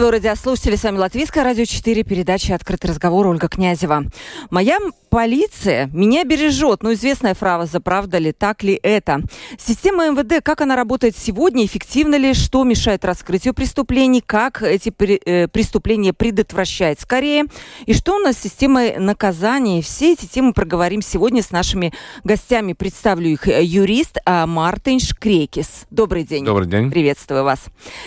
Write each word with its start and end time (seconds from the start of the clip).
Приветствую, 0.00 0.22
радиослушатели. 0.22 0.76
С 0.76 0.84
вами 0.84 0.96
Латвийское 0.96 1.44
радио 1.44 1.66
4, 1.66 2.04
передача 2.04 2.54
«Открытый 2.54 2.88
разговор» 2.88 3.26
Ольга 3.26 3.48
Князева. 3.48 4.04
Моя 4.48 4.78
полиция 5.10 5.90
меня 5.92 6.24
бережет. 6.24 6.82
Ну, 6.82 6.94
известная 6.94 7.34
фраза, 7.34 7.80
правда 7.80 8.16
ли, 8.16 8.32
так 8.32 8.62
ли 8.62 8.78
это? 8.82 9.20
Система 9.58 10.08
МВД, 10.08 10.42
как 10.42 10.62
она 10.62 10.76
работает 10.76 11.16
сегодня, 11.18 11.66
эффективно 11.66 12.14
ли, 12.14 12.32
что 12.32 12.64
мешает 12.64 13.04
раскрытию 13.04 13.52
преступлений, 13.52 14.22
как 14.24 14.62
эти 14.62 14.90
э, 15.26 15.48
преступления 15.48 16.12
предотвращать 16.12 17.00
скорее, 17.00 17.44
и 17.86 17.92
что 17.92 18.16
у 18.16 18.18
нас 18.20 18.36
с 18.36 18.40
системой 18.42 18.96
наказаний. 18.98 19.82
Все 19.82 20.12
эти 20.12 20.26
темы 20.26 20.54
проговорим 20.54 21.02
сегодня 21.02 21.42
с 21.42 21.50
нашими 21.50 21.92
гостями. 22.24 22.72
Представлю 22.72 23.28
их 23.28 23.48
юрист 23.48 24.18
а, 24.24 24.46
Мартин 24.46 25.00
Шкрекис. 25.00 25.86
Добрый 25.90 26.22
день. 26.22 26.44
Добрый 26.44 26.68
день. 26.68 26.90
Приветствую 26.90 27.44
вас. 27.44 27.64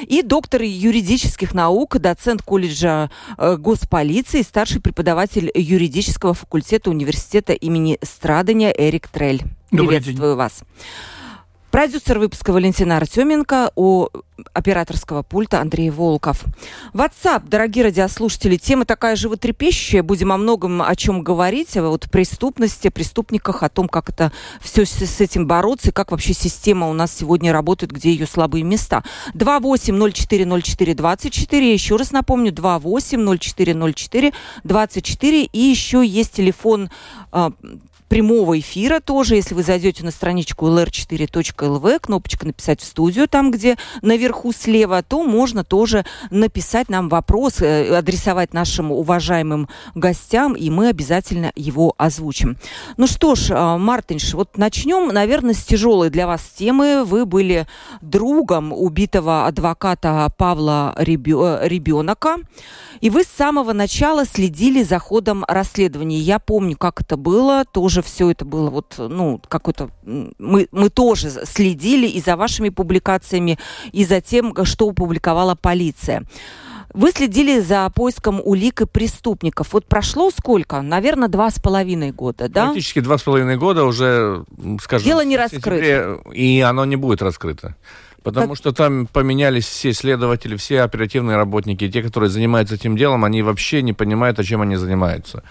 И 0.07 0.21
доктор 0.21 0.61
юридических 0.61 1.53
наук, 1.53 1.82
доцент 1.99 2.41
колледжа 2.41 3.09
э, 3.37 3.57
госполиции, 3.57 4.41
старший 4.41 4.81
преподаватель 4.81 5.51
юридического 5.53 6.33
факультета 6.33 6.89
университета 6.89 7.53
имени 7.53 7.99
Страдания 8.01 8.73
Эрик 8.77 9.07
Трель. 9.07 9.43
Добрый 9.71 9.99
Приветствую 9.99 10.31
день. 10.31 10.37
вас. 10.37 10.63
Продюсер 11.73 12.19
выпуска 12.19 12.53
Валентина 12.53 12.97
Артеменко, 12.97 13.71
у 13.75 14.07
операторского 14.53 15.23
пульта 15.23 15.59
Андрей 15.59 15.89
Волков. 15.89 16.43
WhatsApp, 16.93 17.49
дорогие 17.49 17.85
радиослушатели, 17.85 18.57
тема 18.57 18.85
такая 18.85 19.15
животрепещущая. 19.15 20.03
Будем 20.03 20.31
о 20.31 20.37
многом 20.37 20.83
о 20.83 20.95
чем 20.95 21.23
говорить, 21.23 21.75
о 21.75 21.89
вот 21.89 22.11
преступности, 22.11 22.89
преступниках, 22.89 23.63
о 23.63 23.69
том, 23.69 23.87
как 23.87 24.11
это 24.11 24.31
все 24.61 24.85
с, 24.85 24.91
с 24.91 25.19
этим 25.19 25.47
бороться, 25.47 25.89
и 25.89 25.91
как 25.91 26.11
вообще 26.11 26.35
система 26.35 26.87
у 26.89 26.93
нас 26.93 27.11
сегодня 27.11 27.51
работает, 27.51 27.91
где 27.91 28.11
ее 28.11 28.27
слабые 28.27 28.63
места. 28.63 29.03
28040424, 29.33 31.73
еще 31.73 31.95
раз 31.95 32.11
напомню, 32.11 32.51
28040424, 32.51 35.49
и 35.51 35.59
еще 35.59 36.05
есть 36.05 36.33
телефон 36.33 36.91
а, 37.31 37.51
прямого 38.13 38.59
эфира 38.59 38.99
тоже, 38.99 39.37
если 39.37 39.55
вы 39.55 39.63
зайдете 39.63 40.05
на 40.05 40.11
страничку 40.11 40.67
lr4.lv, 40.67 41.99
кнопочка 41.99 42.45
«Написать 42.45 42.79
в 42.79 42.85
студию», 42.85 43.27
там, 43.27 43.49
где 43.49 43.75
наверху 44.03 44.53
слева, 44.53 45.01
то 45.01 45.23
можно 45.23 45.63
тоже 45.63 46.05
написать 46.29 46.89
нам 46.89 47.09
вопрос, 47.09 47.59
э, 47.61 47.91
адресовать 47.97 48.53
нашим 48.53 48.91
уважаемым 48.91 49.67
гостям, 49.95 50.53
и 50.53 50.69
мы 50.69 50.89
обязательно 50.89 51.51
его 51.55 51.95
озвучим. 51.97 52.57
Ну 52.97 53.07
что 53.07 53.33
ж, 53.33 53.49
э, 53.49 53.77
Мартинш, 53.77 54.35
вот 54.35 54.59
начнем, 54.59 55.07
наверное, 55.07 55.55
с 55.55 55.63
тяжелой 55.63 56.11
для 56.11 56.27
вас 56.27 56.43
темы. 56.55 57.05
Вы 57.05 57.25
были 57.25 57.65
другом 58.01 58.73
убитого 58.73 59.47
адвоката 59.47 60.31
Павла 60.37 60.93
Ребенка, 60.99 62.35
и 63.01 63.09
вы 63.09 63.23
с 63.23 63.27
самого 63.27 63.73
начала 63.73 64.23
следили 64.23 64.83
за 64.83 64.99
ходом 64.99 65.43
расследования. 65.47 66.19
Я 66.19 66.37
помню, 66.37 66.77
как 66.77 67.01
это 67.01 67.17
было, 67.17 67.65
тоже 67.65 68.02
все 68.03 68.31
это 68.31 68.45
было 68.45 68.69
вот, 68.69 68.95
ну, 68.97 69.41
какой-то... 69.47 69.89
Мы, 70.03 70.67
мы 70.71 70.89
тоже 70.89 71.29
следили 71.45 72.07
и 72.07 72.21
за 72.21 72.35
вашими 72.35 72.69
публикациями, 72.69 73.57
и 73.91 74.05
за 74.05 74.21
тем, 74.21 74.53
что 74.65 74.89
опубликовала 74.89 75.55
полиция. 75.55 76.23
Вы 76.93 77.11
следили 77.11 77.59
за 77.59 77.89
поиском 77.89 78.39
улик 78.43 78.81
и 78.81 78.85
преступников. 78.85 79.73
Вот 79.73 79.87
прошло 79.87 80.29
сколько? 80.29 80.81
Наверное, 80.81 81.27
два 81.27 81.49
с 81.49 81.59
половиной 81.59 82.11
года, 82.11 82.49
да? 82.49 82.65
Практически 82.65 82.99
два 82.99 83.17
с 83.17 83.23
половиной 83.23 83.57
года 83.57 83.83
уже, 83.83 84.45
скажем... 84.79 85.05
Дело 85.05 85.25
не 85.25 85.35
раскрыто. 85.35 86.21
И 86.31 86.59
оно 86.59 86.85
не 86.85 86.95
будет 86.95 87.23
раскрыто. 87.23 87.75
Потому 88.21 88.49
как... 88.49 88.57
что 88.57 88.71
там 88.71 89.07
поменялись 89.07 89.65
все 89.65 89.91
следователи, 89.91 90.55
все 90.55 90.81
оперативные 90.81 91.35
работники, 91.35 91.89
те, 91.89 92.01
которые 92.01 92.29
занимаются 92.29 92.75
этим 92.75 92.95
делом, 92.95 93.25
они 93.25 93.41
вообще 93.41 93.81
не 93.81 93.93
понимают, 93.93 94.39
о 94.39 94.43
чем 94.43 94.61
они 94.61 94.75
занимаются. 94.75 95.43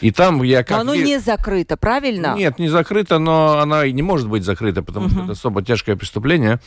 И 0.00 0.10
там 0.10 0.42
я 0.42 0.62
как... 0.62 0.76
Но 0.76 0.80
оно 0.80 0.94
не 0.94 1.18
закрыто, 1.18 1.76
правильно? 1.76 2.34
Нет, 2.36 2.58
не 2.58 2.68
закрыто, 2.68 3.18
но 3.18 3.58
оно 3.58 3.82
и 3.82 3.92
не 3.92 4.02
может 4.02 4.28
быть 4.28 4.44
закрыто, 4.44 4.82
потому 4.82 5.06
uh-huh. 5.06 5.12
что 5.12 5.22
это 5.22 5.32
особо 5.32 5.62
тяжкое 5.62 5.96
преступление. 5.96 6.60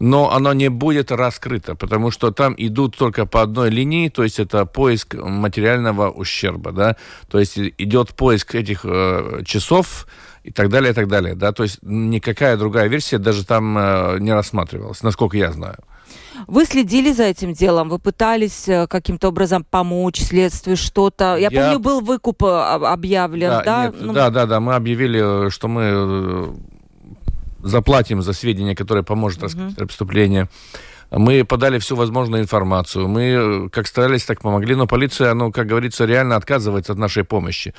Но 0.00 0.32
оно 0.32 0.52
не 0.54 0.70
будет 0.70 1.12
раскрыто, 1.12 1.76
потому 1.76 2.10
что 2.10 2.32
там 2.32 2.54
идут 2.56 2.96
только 2.96 3.26
по 3.26 3.42
одной 3.42 3.70
линии, 3.70 4.08
то 4.08 4.24
есть 4.24 4.40
это 4.40 4.66
поиск 4.66 5.14
материального 5.14 6.10
ущерба, 6.10 6.72
да, 6.72 6.96
то 7.28 7.38
есть 7.38 7.56
идет 7.56 8.08
поиск 8.14 8.56
этих 8.56 8.80
э, 8.84 9.42
часов 9.44 10.08
и 10.42 10.50
так 10.50 10.68
далее, 10.68 10.90
и 10.90 10.94
так 10.94 11.06
далее, 11.06 11.36
да, 11.36 11.52
то 11.52 11.62
есть 11.62 11.78
никакая 11.82 12.56
другая 12.56 12.88
версия 12.88 13.18
даже 13.18 13.46
там 13.46 13.78
э, 13.78 14.18
не 14.18 14.32
рассматривалась, 14.32 15.04
насколько 15.04 15.36
я 15.36 15.52
знаю. 15.52 15.78
Вы 16.46 16.64
следили 16.64 17.12
за 17.12 17.24
этим 17.24 17.52
делом? 17.52 17.88
Вы 17.88 17.98
пытались 17.98 18.68
э, 18.68 18.86
каким-то 18.86 19.28
образом 19.28 19.64
помочь 19.64 20.20
следствию, 20.20 20.76
что-то? 20.76 21.36
Я, 21.36 21.48
Я 21.50 21.62
помню, 21.62 21.78
был 21.78 22.00
выкуп 22.00 22.42
э, 22.42 22.46
объявлен, 22.46 23.48
да? 23.48 23.62
Да, 23.64 23.86
нет, 23.86 23.94
ну... 24.00 24.12
да, 24.12 24.30
да, 24.30 24.46
да. 24.46 24.60
Мы 24.60 24.74
объявили, 24.74 25.50
что 25.50 25.68
мы 25.68 25.82
э, 25.84 26.54
заплатим 27.62 28.22
за 28.22 28.32
сведения, 28.32 28.74
которые 28.74 29.04
поможет 29.04 29.42
раскрыть 29.42 29.76
угу. 29.76 29.86
преступление. 29.86 30.48
Мы 31.16 31.44
подали 31.44 31.78
всю 31.78 31.96
возможную 31.96 32.42
информацию. 32.42 33.06
Мы 33.06 33.68
как 33.70 33.86
старались, 33.86 34.24
так 34.24 34.40
помогли. 34.40 34.74
Но 34.74 34.86
полиция, 34.86 35.34
ну, 35.34 35.52
как 35.52 35.66
говорится, 35.66 36.06
реально 36.06 36.36
отказывается 36.36 36.92
от 36.92 36.98
нашей 36.98 37.22
помощи. 37.22 37.72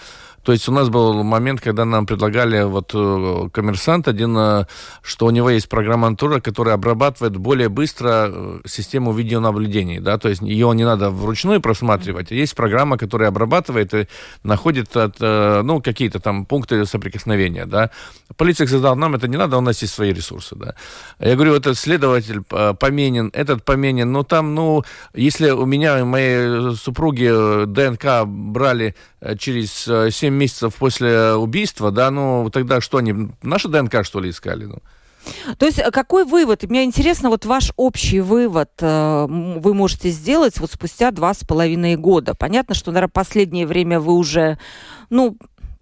То 0.46 0.52
есть 0.52 0.70
у 0.70 0.72
нас 0.72 0.90
был 0.90 1.24
момент, 1.24 1.60
когда 1.60 1.86
нам 1.86 2.06
предлагали 2.06 2.64
вот 2.64 2.92
э, 2.94 3.50
коммерсант 3.52 4.08
один, 4.08 4.38
э, 4.38 4.66
что 5.02 5.26
у 5.26 5.32
него 5.32 5.50
есть 5.50 5.68
программа 5.68 6.08
Антура, 6.08 6.40
которая 6.40 6.76
обрабатывает 6.76 7.36
более 7.36 7.68
быстро 7.68 8.30
э, 8.30 8.60
систему 8.68 9.12
видеонаблюдений, 9.12 10.00
да, 10.00 10.20
то 10.20 10.30
есть 10.30 10.44
ее 10.44 10.72
не 10.76 10.86
надо 10.86 11.10
вручную 11.10 11.62
просматривать, 11.62 12.30
есть 12.30 12.56
программа, 12.56 13.00
которая 13.00 13.30
обрабатывает 13.30 13.94
и 13.96 14.08
находит 14.44 14.96
от, 14.96 15.20
ну, 15.20 15.82
какие-то 15.82 16.20
там 16.20 16.46
пункты 16.46 16.86
соприкосновения, 16.86 17.66
да. 17.66 17.90
Полиция 18.38 18.68
сказала, 18.68 18.94
нам 18.94 19.16
это 19.16 19.28
не 19.28 19.38
надо, 19.38 19.58
у 19.58 19.62
нас 19.62 19.82
есть 19.82 19.96
свои 19.96 20.14
ресурсы, 20.14 20.56
да. 20.56 20.76
Я 21.20 21.34
говорю, 21.34 21.56
этот 21.56 21.76
следователь 21.76 22.44
поменен, 23.26 23.32
этот 23.34 23.64
поменен, 23.64 24.12
но 24.12 24.24
там, 24.24 24.56
ну, 24.56 24.84
если 25.14 25.50
у 25.52 25.66
меня 25.66 26.00
и 26.00 26.04
моей 26.04 26.76
супруги 26.76 27.66
ДНК 27.66 28.26
брали 28.26 28.96
через 29.38 29.90
7 30.16 30.34
месяцев 30.34 30.76
после 30.76 31.34
убийства, 31.34 31.92
да, 31.92 32.12
ну, 32.12 32.50
тогда 32.52 32.82
что 32.82 32.98
они, 32.98 33.30
наши 33.42 33.68
ДНК, 33.68 34.06
что 34.06 34.20
ли, 34.20 34.30
искали, 34.30 34.66
ну? 34.66 34.78
То 35.58 35.66
есть 35.66 35.80
э, 35.80 35.90
какой 35.90 36.24
вывод? 36.24 36.64
Мне 36.70 36.84
интересно, 36.84 37.30
вот 37.30 37.46
ваш 37.46 37.72
общий 37.78 38.20
вывод 38.20 38.70
э, 38.80 39.26
вы 39.28 39.74
можете 39.74 40.10
сделать 40.10 40.60
вот 40.60 40.70
спустя 40.72 41.10
два 41.10 41.34
с 41.34 41.44
половиной 41.44 41.96
года. 41.96 42.36
Понятно, 42.36 42.76
что, 42.76 42.92
наверное, 42.92 43.10
последнее 43.12 43.66
время 43.66 44.00
вы 44.00 44.14
уже, 44.14 44.60
ну, 45.10 45.36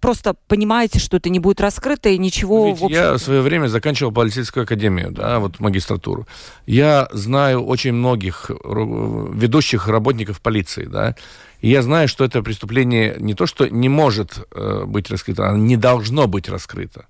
просто 0.04 0.34
понимаете, 0.48 0.98
что 0.98 1.16
это 1.16 1.30
не 1.30 1.38
будет 1.38 1.62
раскрыто 1.62 2.10
и 2.10 2.18
ничего... 2.18 2.68
Ведь 2.68 2.90
я 2.90 3.14
в 3.14 3.18
свое 3.18 3.40
время 3.40 3.68
заканчивал 3.68 4.12
полицейскую 4.12 4.64
академию, 4.64 5.10
да, 5.10 5.38
вот 5.38 5.60
магистратуру. 5.60 6.26
Я 6.66 7.08
знаю 7.12 7.64
очень 7.64 7.94
многих 7.94 8.50
ведущих 8.50 9.88
работников 9.88 10.42
полиции, 10.42 10.84
да, 10.84 11.16
и 11.62 11.70
я 11.70 11.80
знаю, 11.80 12.06
что 12.08 12.22
это 12.22 12.42
преступление 12.42 13.16
не 13.18 13.32
то, 13.32 13.46
что 13.46 13.66
не 13.66 13.88
может 13.88 14.46
э, 14.54 14.84
быть 14.84 15.10
раскрыто, 15.10 15.48
оно 15.48 15.56
не 15.56 15.78
должно 15.78 16.26
быть 16.26 16.50
раскрыто. 16.50 17.06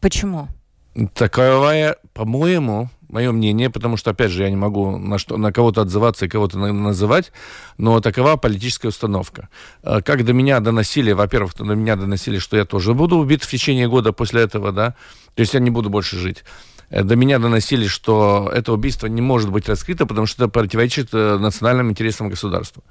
Почему? 0.00 0.48
Таковая, 1.12 1.96
по-моему, 2.14 2.88
мое 3.10 3.32
мнение, 3.32 3.70
потому 3.70 3.96
что, 3.96 4.10
опять 4.10 4.30
же, 4.30 4.42
я 4.42 4.50
не 4.50 4.56
могу 4.56 4.96
на, 4.96 5.18
что, 5.18 5.36
на 5.36 5.52
кого-то 5.52 5.82
отзываться 5.82 6.26
и 6.26 6.28
кого-то 6.28 6.58
на, 6.58 6.72
называть, 6.72 7.32
но 7.78 8.00
такова 8.00 8.36
политическая 8.36 8.88
установка. 8.88 9.48
Э, 9.82 10.00
как 10.02 10.24
до 10.24 10.32
меня 10.32 10.60
доносили, 10.60 11.12
во-первых, 11.12 11.54
до 11.56 11.74
меня 11.74 11.96
доносили, 11.96 12.38
что 12.38 12.56
я 12.56 12.64
тоже 12.64 12.94
буду 12.94 13.16
убит 13.16 13.42
в 13.42 13.50
течение 13.50 13.88
года 13.88 14.12
после 14.12 14.42
этого, 14.42 14.72
да, 14.72 14.94
то 15.34 15.40
есть 15.40 15.54
я 15.54 15.60
не 15.60 15.70
буду 15.70 15.90
больше 15.90 16.16
жить. 16.16 16.44
Э, 16.90 17.02
до 17.02 17.16
меня 17.16 17.38
доносили, 17.38 17.86
что 17.86 18.50
это 18.54 18.72
убийство 18.72 19.06
не 19.06 19.22
может 19.22 19.50
быть 19.50 19.68
раскрыто, 19.68 20.06
потому 20.06 20.26
что 20.26 20.44
это 20.44 20.52
противоречит 20.52 21.10
э, 21.12 21.38
национальным 21.38 21.90
интересам 21.90 22.28
государства. 22.28 22.82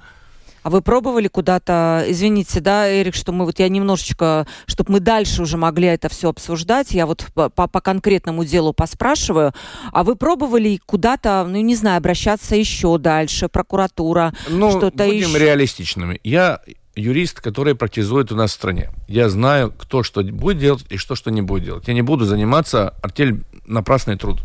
А 0.62 0.70
вы 0.70 0.82
пробовали 0.82 1.28
куда-то, 1.28 2.04
извините, 2.06 2.60
да, 2.60 2.90
Эрик, 2.90 3.14
что 3.14 3.32
мы 3.32 3.44
вот 3.44 3.58
я 3.58 3.68
немножечко, 3.68 4.46
чтобы 4.66 4.92
мы 4.92 5.00
дальше 5.00 5.42
уже 5.42 5.56
могли 5.56 5.88
это 5.88 6.08
все 6.08 6.28
обсуждать, 6.28 6.92
я 6.92 7.06
вот 7.06 7.26
по, 7.34 7.48
по 7.48 7.80
конкретному 7.80 8.44
делу 8.44 8.72
поспрашиваю, 8.72 9.52
а 9.92 10.04
вы 10.04 10.16
пробовали 10.16 10.80
куда-то, 10.84 11.46
ну 11.48 11.60
не 11.60 11.74
знаю, 11.74 11.98
обращаться 11.98 12.56
еще 12.56 12.98
дальше, 12.98 13.48
прокуратура, 13.48 14.34
ну, 14.48 14.70
что-то 14.70 15.04
будем 15.04 15.30
еще? 15.30 15.38
реалистичными. 15.38 16.20
Я 16.24 16.60
юрист, 16.94 17.40
который 17.40 17.74
практикует 17.74 18.32
у 18.32 18.36
нас 18.36 18.50
в 18.50 18.54
стране. 18.54 18.90
Я 19.08 19.28
знаю, 19.28 19.72
кто 19.76 20.02
что 20.02 20.22
будет 20.22 20.58
делать 20.58 20.84
и 20.90 20.96
что 20.96 21.14
что 21.14 21.30
не 21.30 21.42
будет 21.42 21.64
делать. 21.64 21.88
Я 21.88 21.94
не 21.94 22.02
буду 22.02 22.24
заниматься 22.24 22.94
артель 23.02 23.42
напрасный 23.66 24.16
труд. 24.16 24.40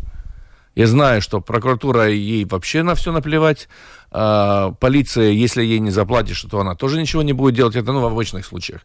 Я 0.76 0.86
знаю, 0.86 1.22
что 1.22 1.40
прокуратура 1.40 2.10
ей 2.10 2.44
вообще 2.44 2.82
на 2.82 2.94
все 2.94 3.10
наплевать. 3.10 3.66
А, 4.10 4.72
полиция, 4.72 5.30
если 5.30 5.64
ей 5.64 5.78
не 5.78 5.90
заплатишь, 5.90 6.42
то 6.42 6.60
она 6.60 6.74
тоже 6.74 7.00
ничего 7.00 7.22
не 7.22 7.32
будет 7.32 7.54
делать. 7.54 7.76
Это 7.76 7.92
ну, 7.92 8.02
в 8.02 8.04
обычных 8.04 8.44
случаях. 8.44 8.82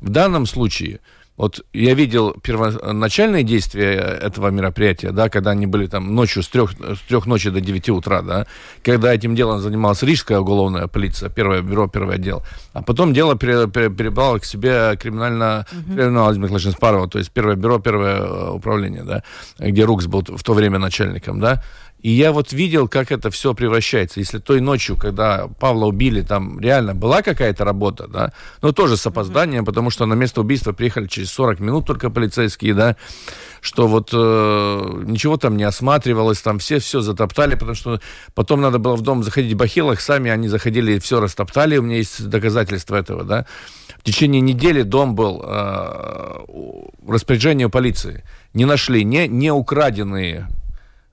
В 0.00 0.08
данном 0.08 0.46
случае 0.46 1.00
вот 1.36 1.64
я 1.72 1.94
видел 1.94 2.32
первоначальные 2.32 3.42
действия 3.42 3.98
этого 4.22 4.48
мероприятия, 4.48 5.10
да, 5.10 5.28
когда 5.28 5.50
они 5.50 5.66
были 5.66 5.88
там 5.88 6.14
ночью 6.14 6.44
с 6.44 6.48
трех, 6.48 6.72
с 6.72 7.00
трех 7.08 7.26
ночи 7.26 7.50
до 7.50 7.60
9 7.60 7.88
утра, 7.90 8.22
да, 8.22 8.46
когда 8.84 9.12
этим 9.12 9.34
делом 9.34 9.60
занималась 9.60 10.02
Рижская 10.02 10.38
уголовная 10.38 10.86
полиция, 10.86 11.30
первое 11.30 11.60
бюро, 11.60 11.88
первый 11.88 12.16
отдел. 12.16 12.44
А 12.72 12.82
потом 12.82 13.12
дело 13.12 13.36
перебрало 13.36 14.38
к 14.38 14.44
себе 14.44 14.96
криминально, 14.96 15.66
криминал 15.70 17.08
то 17.08 17.18
есть 17.18 17.32
первое 17.32 17.56
бюро, 17.56 17.80
первое 17.80 18.18
э, 18.20 18.50
управление, 18.50 19.02
да, 19.02 19.22
где 19.58 19.84
Рукс 19.84 20.06
был 20.06 20.22
в 20.22 20.42
то 20.42 20.54
время 20.54 20.78
начальником, 20.78 21.40
да. 21.40 21.62
И 22.04 22.10
я 22.10 22.32
вот 22.32 22.52
видел, 22.52 22.86
как 22.86 23.10
это 23.10 23.30
все 23.30 23.54
превращается. 23.54 24.20
Если 24.20 24.38
той 24.38 24.60
ночью, 24.60 24.94
когда 24.94 25.48
Павла 25.58 25.86
убили, 25.86 26.20
там 26.20 26.60
реально 26.60 26.94
была 26.94 27.22
какая-то 27.22 27.64
работа, 27.64 28.06
да, 28.06 28.34
но 28.60 28.72
тоже 28.72 28.98
с 28.98 29.06
опозданием, 29.06 29.62
mm-hmm. 29.62 29.66
потому 29.66 29.88
что 29.88 30.04
на 30.04 30.12
место 30.12 30.42
убийства 30.42 30.74
приехали 30.74 31.06
через 31.06 31.30
40 31.30 31.60
минут 31.60 31.86
только 31.86 32.10
полицейские, 32.10 32.74
да, 32.74 32.96
что 33.62 33.88
вот 33.88 34.10
э, 34.12 35.02
ничего 35.06 35.38
там 35.38 35.56
не 35.56 35.64
осматривалось, 35.64 36.42
там 36.42 36.58
все 36.58 36.78
все 36.78 37.00
затоптали, 37.00 37.54
потому 37.54 37.74
что 37.74 37.98
потом 38.34 38.60
надо 38.60 38.78
было 38.78 38.96
в 38.96 39.00
дом 39.00 39.22
заходить 39.22 39.54
в 39.54 39.56
бахилах, 39.56 40.02
сами 40.02 40.30
они 40.30 40.48
заходили 40.48 40.92
и 40.92 40.98
все 40.98 41.20
растоптали, 41.20 41.78
у 41.78 41.82
меня 41.82 41.96
есть 41.96 42.28
доказательства 42.28 42.96
этого, 42.96 43.24
да. 43.24 43.46
В 43.96 44.02
течение 44.02 44.42
недели 44.42 44.82
дом 44.82 45.14
был 45.14 45.42
э, 45.42 46.44
в 46.46 47.10
распоряжении 47.10 47.64
полиции. 47.64 48.24
Не 48.52 48.66
нашли 48.66 49.04
не, 49.04 49.26
не 49.26 49.50
украденные 49.50 50.48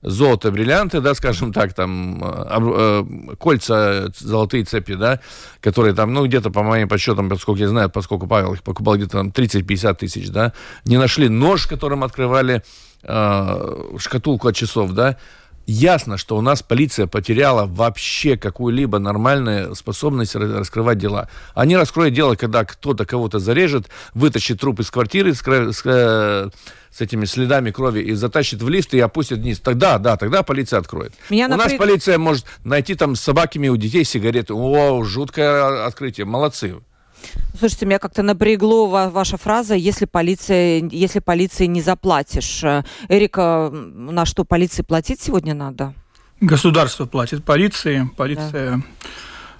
золото, 0.02 0.50
бриллианты, 0.50 1.00
да, 1.00 1.14
скажем 1.14 1.52
так, 1.52 1.72
там, 1.74 2.22
э, 2.22 3.04
э, 3.30 3.34
кольца, 3.38 4.12
золотые 4.18 4.64
цепи, 4.64 4.94
да, 4.94 5.20
которые 5.60 5.94
там, 5.94 6.12
ну, 6.12 6.26
где-то, 6.26 6.50
по 6.50 6.62
моим 6.62 6.88
подсчетам, 6.88 7.28
поскольку 7.28 7.60
я 7.60 7.68
знаю, 7.68 7.88
поскольку 7.90 8.26
Павел 8.26 8.54
их 8.54 8.62
покупал 8.62 8.96
где-то 8.96 9.12
там 9.12 9.28
30-50 9.30 9.94
тысяч, 9.94 10.28
да, 10.28 10.52
не 10.84 10.98
нашли 10.98 11.28
нож, 11.28 11.66
которым 11.66 12.02
открывали 12.02 12.62
э, 13.02 13.96
шкатулку 13.98 14.48
от 14.48 14.56
часов, 14.56 14.92
да, 14.92 15.16
ясно, 15.66 16.18
что 16.18 16.36
у 16.36 16.40
нас 16.40 16.62
полиция 16.62 17.06
потеряла 17.06 17.66
вообще 17.66 18.36
какую-либо 18.36 18.98
нормальную 18.98 19.74
способность 19.74 20.34
раскрывать 20.34 20.98
дела. 20.98 21.28
Они 21.54 21.76
раскроют 21.76 22.14
дело, 22.14 22.34
когда 22.34 22.64
кто-то 22.64 23.04
кого-то 23.04 23.38
зарежет, 23.38 23.88
вытащит 24.14 24.60
труп 24.60 24.80
из 24.80 24.90
квартиры, 24.90 25.34
с, 25.34 25.42
с, 25.42 25.82
с 26.90 27.00
этими 27.00 27.24
следами 27.24 27.70
крови 27.70 28.00
и 28.00 28.12
затащит 28.12 28.62
в 28.62 28.68
лифт 28.68 28.94
и 28.94 29.00
опустит 29.00 29.38
вниз. 29.38 29.60
Тогда, 29.60 29.98
да, 29.98 30.16
тогда 30.16 30.42
полиция 30.42 30.78
откроет. 30.78 31.12
Меня 31.30 31.46
у 31.46 31.50
напряг... 31.50 31.70
нас 31.72 31.78
полиция 31.78 32.18
может 32.18 32.44
найти 32.64 32.94
там 32.94 33.16
с 33.16 33.20
собаками 33.20 33.68
у 33.68 33.76
детей 33.76 34.04
сигареты. 34.04 34.54
О, 34.54 35.02
жуткое 35.04 35.86
открытие. 35.86 36.26
Молодцы. 36.26 36.76
Слушайте, 37.58 37.86
меня 37.86 37.98
как-то 37.98 38.22
напрягло 38.22 38.86
ваша 38.86 39.36
фраза, 39.36 39.74
если 39.74 40.06
полиция, 40.06 40.82
если 40.90 41.20
полиции 41.20 41.66
не 41.66 41.82
заплатишь. 41.82 42.64
Эрика, 43.08 43.70
на 43.72 44.24
что 44.24 44.44
полиции 44.44 44.82
платить 44.82 45.20
сегодня 45.20 45.54
надо? 45.54 45.94
Государство 46.40 47.06
платит 47.06 47.44
полиции, 47.44 48.10
полиция 48.16 48.76
да. 48.76 48.82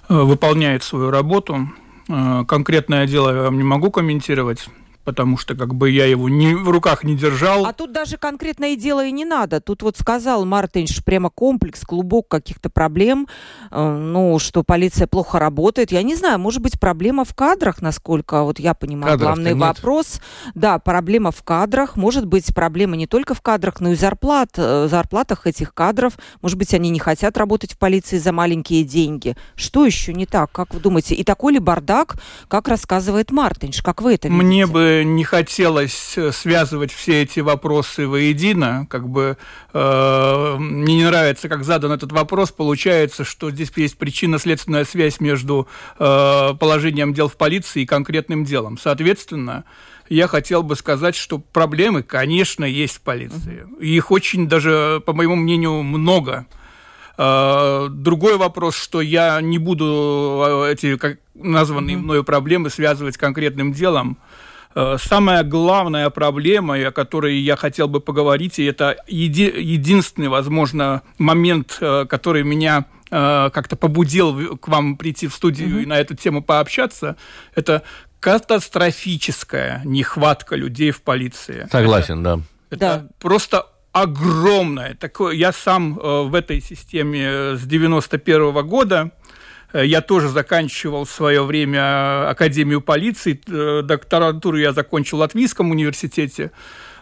Э, 0.09 0.21
выполняет 0.21 0.83
свою 0.83 1.11
работу. 1.11 1.69
Э, 2.09 2.43
конкретное 2.45 3.07
дело 3.07 3.33
я 3.33 3.41
вам 3.43 3.57
не 3.57 3.63
могу 3.63 3.89
комментировать 3.89 4.67
потому 5.03 5.37
что 5.37 5.55
как 5.55 5.75
бы 5.75 5.89
я 5.89 6.05
его 6.05 6.29
не, 6.29 6.55
в 6.55 6.69
руках 6.69 7.03
не 7.03 7.15
держал. 7.15 7.65
А 7.65 7.73
тут 7.73 7.91
даже 7.91 8.17
конкретное 8.17 8.75
дело 8.75 9.05
и 9.05 9.11
не 9.11 9.25
надо. 9.25 9.59
Тут 9.59 9.81
вот 9.81 9.97
сказал 9.97 10.45
Мартинш 10.45 11.03
прямо 11.03 11.29
комплекс, 11.29 11.81
клубок 11.81 12.27
каких-то 12.27 12.69
проблем, 12.69 13.27
э, 13.71 13.97
ну, 13.97 14.39
что 14.39 14.63
полиция 14.63 15.07
плохо 15.07 15.39
работает. 15.39 15.91
Я 15.91 16.03
не 16.03 16.15
знаю, 16.15 16.39
может 16.39 16.61
быть, 16.61 16.79
проблема 16.79 17.25
в 17.25 17.35
кадрах, 17.35 17.81
насколько 17.81 18.43
вот 18.43 18.59
я 18.59 18.73
понимаю, 18.73 19.17
главный 19.17 19.53
нет. 19.53 19.59
вопрос. 19.59 20.21
Да, 20.55 20.79
проблема 20.79 21.31
в 21.31 21.43
кадрах. 21.43 21.95
Может 21.95 22.25
быть, 22.25 22.53
проблема 22.53 22.95
не 22.95 23.07
только 23.07 23.33
в 23.33 23.41
кадрах, 23.41 23.79
но 23.79 23.91
и 23.91 23.95
зарплат, 23.95 24.51
э, 24.57 24.87
зарплатах 24.89 25.47
этих 25.47 25.73
кадров. 25.73 26.13
Может 26.41 26.57
быть, 26.57 26.73
они 26.73 26.89
не 26.89 26.99
хотят 26.99 27.37
работать 27.37 27.73
в 27.73 27.77
полиции 27.77 28.17
за 28.17 28.31
маленькие 28.31 28.83
деньги. 28.83 29.35
Что 29.55 29.85
еще 29.85 30.13
не 30.13 30.25
так? 30.25 30.51
Как 30.51 30.73
вы 30.73 30.79
думаете? 30.79 31.15
И 31.15 31.23
такой 31.23 31.53
ли 31.53 31.59
бардак, 31.59 32.15
как 32.47 32.67
рассказывает 32.67 33.31
Мартинш? 33.31 33.81
Как 33.81 34.01
вы 34.01 34.15
это 34.15 34.27
видите? 34.27 34.45
Мне 34.45 34.67
бы 34.67 34.92
не 35.03 35.23
хотелось 35.23 36.17
э, 36.17 36.31
связывать 36.31 36.91
все 36.91 37.23
эти 37.23 37.39
вопросы 37.39 38.07
воедино, 38.07 38.85
как 38.89 39.07
бы 39.07 39.37
э, 39.73 40.55
мне 40.59 40.95
не 40.97 41.05
нравится, 41.05 41.49
как 41.49 41.63
задан 41.63 41.91
этот 41.91 42.11
вопрос, 42.11 42.51
получается, 42.51 43.23
что 43.23 43.51
здесь 43.51 43.71
есть 43.75 43.97
причинно-следственная 43.97 44.85
связь 44.85 45.19
между 45.19 45.67
э, 45.97 46.53
положением 46.59 47.13
дел 47.13 47.27
в 47.27 47.37
полиции 47.37 47.83
и 47.83 47.85
конкретным 47.85 48.45
делом. 48.45 48.77
Соответственно, 48.77 49.63
я 50.09 50.27
хотел 50.27 50.63
бы 50.63 50.75
сказать, 50.75 51.15
что 51.15 51.39
проблемы, 51.39 52.03
конечно, 52.03 52.65
есть 52.65 52.97
в 52.97 53.01
полиции. 53.01 53.65
Их 53.79 54.11
очень 54.11 54.47
даже, 54.47 55.01
по 55.05 55.13
моему 55.13 55.35
мнению, 55.35 55.83
много. 55.83 56.45
Э, 57.17 57.87
другой 57.89 58.37
вопрос, 58.37 58.75
что 58.75 59.01
я 59.01 59.39
не 59.41 59.57
буду 59.57 60.65
э, 60.67 60.73
эти 60.73 60.99
названные 61.35 61.97
мною 61.97 62.23
проблемы 62.23 62.69
связывать 62.69 63.15
с 63.15 63.17
конкретным 63.17 63.71
делом. 63.71 64.17
Э, 64.75 64.97
самая 64.99 65.43
главная 65.43 66.09
проблема, 66.09 66.75
о 66.75 66.91
которой 66.91 67.37
я 67.37 67.55
хотел 67.55 67.87
бы 67.87 67.99
поговорить, 67.99 68.59
и 68.59 68.65
это 68.65 68.97
еди- 69.07 69.59
единственный, 69.59 70.29
возможно, 70.29 71.03
момент, 71.17 71.77
э, 71.79 72.05
который 72.09 72.43
меня 72.43 72.85
э, 73.11 73.49
как-то 73.53 73.75
побудил 73.75 74.57
к 74.57 74.67
вам 74.67 74.97
прийти 74.97 75.27
в 75.27 75.33
студию 75.33 75.69
mm-hmm. 75.69 75.83
и 75.83 75.85
на 75.85 75.99
эту 75.99 76.15
тему 76.15 76.41
пообщаться, 76.41 77.17
это 77.53 77.83
катастрофическая 78.19 79.81
нехватка 79.85 80.55
людей 80.55 80.91
в 80.91 81.01
полиции. 81.01 81.67
Согласен, 81.71 82.21
это, 82.21 82.37
да. 82.37 82.41
Это 82.69 82.79
да. 82.79 83.07
просто 83.19 83.67
огромное. 83.91 84.95
Такое, 84.95 85.35
я 85.35 85.51
сам 85.51 85.93
в 85.93 86.33
этой 86.33 86.61
системе 86.61 87.57
с 87.57 87.61
91 87.61 88.41
-го 88.41 88.63
года 88.63 89.11
я 89.81 90.01
тоже 90.01 90.29
заканчивал 90.29 91.05
в 91.05 91.09
свое 91.09 91.43
время 91.43 92.29
Академию 92.29 92.81
полиции. 92.81 93.41
Э, 93.47 93.81
докторантуру 93.83 94.57
я 94.57 94.71
закончил 94.71 95.17
в 95.17 95.21
Латвийском 95.21 95.71
университете. 95.71 96.51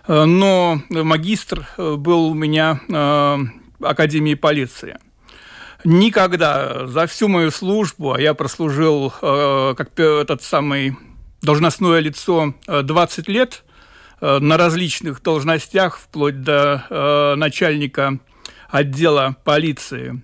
Э, 0.07 0.23
но 0.25 0.81
магистр 0.89 1.67
был 1.77 2.27
у 2.27 2.33
меня 2.33 2.79
Академии 3.81 4.35
полиции. 4.35 4.97
Никогда 5.83 6.87
за 6.87 7.07
всю 7.07 7.27
мою 7.27 7.51
службу, 7.51 8.13
а 8.13 8.21
я 8.21 8.35
прослужил 8.35 9.11
как 9.19 9.99
этот 9.99 10.43
самый 10.43 10.95
должностное 11.41 11.99
лицо 11.99 12.53
20 12.67 13.27
лет 13.27 13.63
на 14.21 14.57
различных 14.57 15.23
должностях, 15.23 15.97
вплоть 15.97 16.43
до 16.43 17.33
начальника 17.35 18.19
отдела 18.69 19.35
полиции 19.43 20.21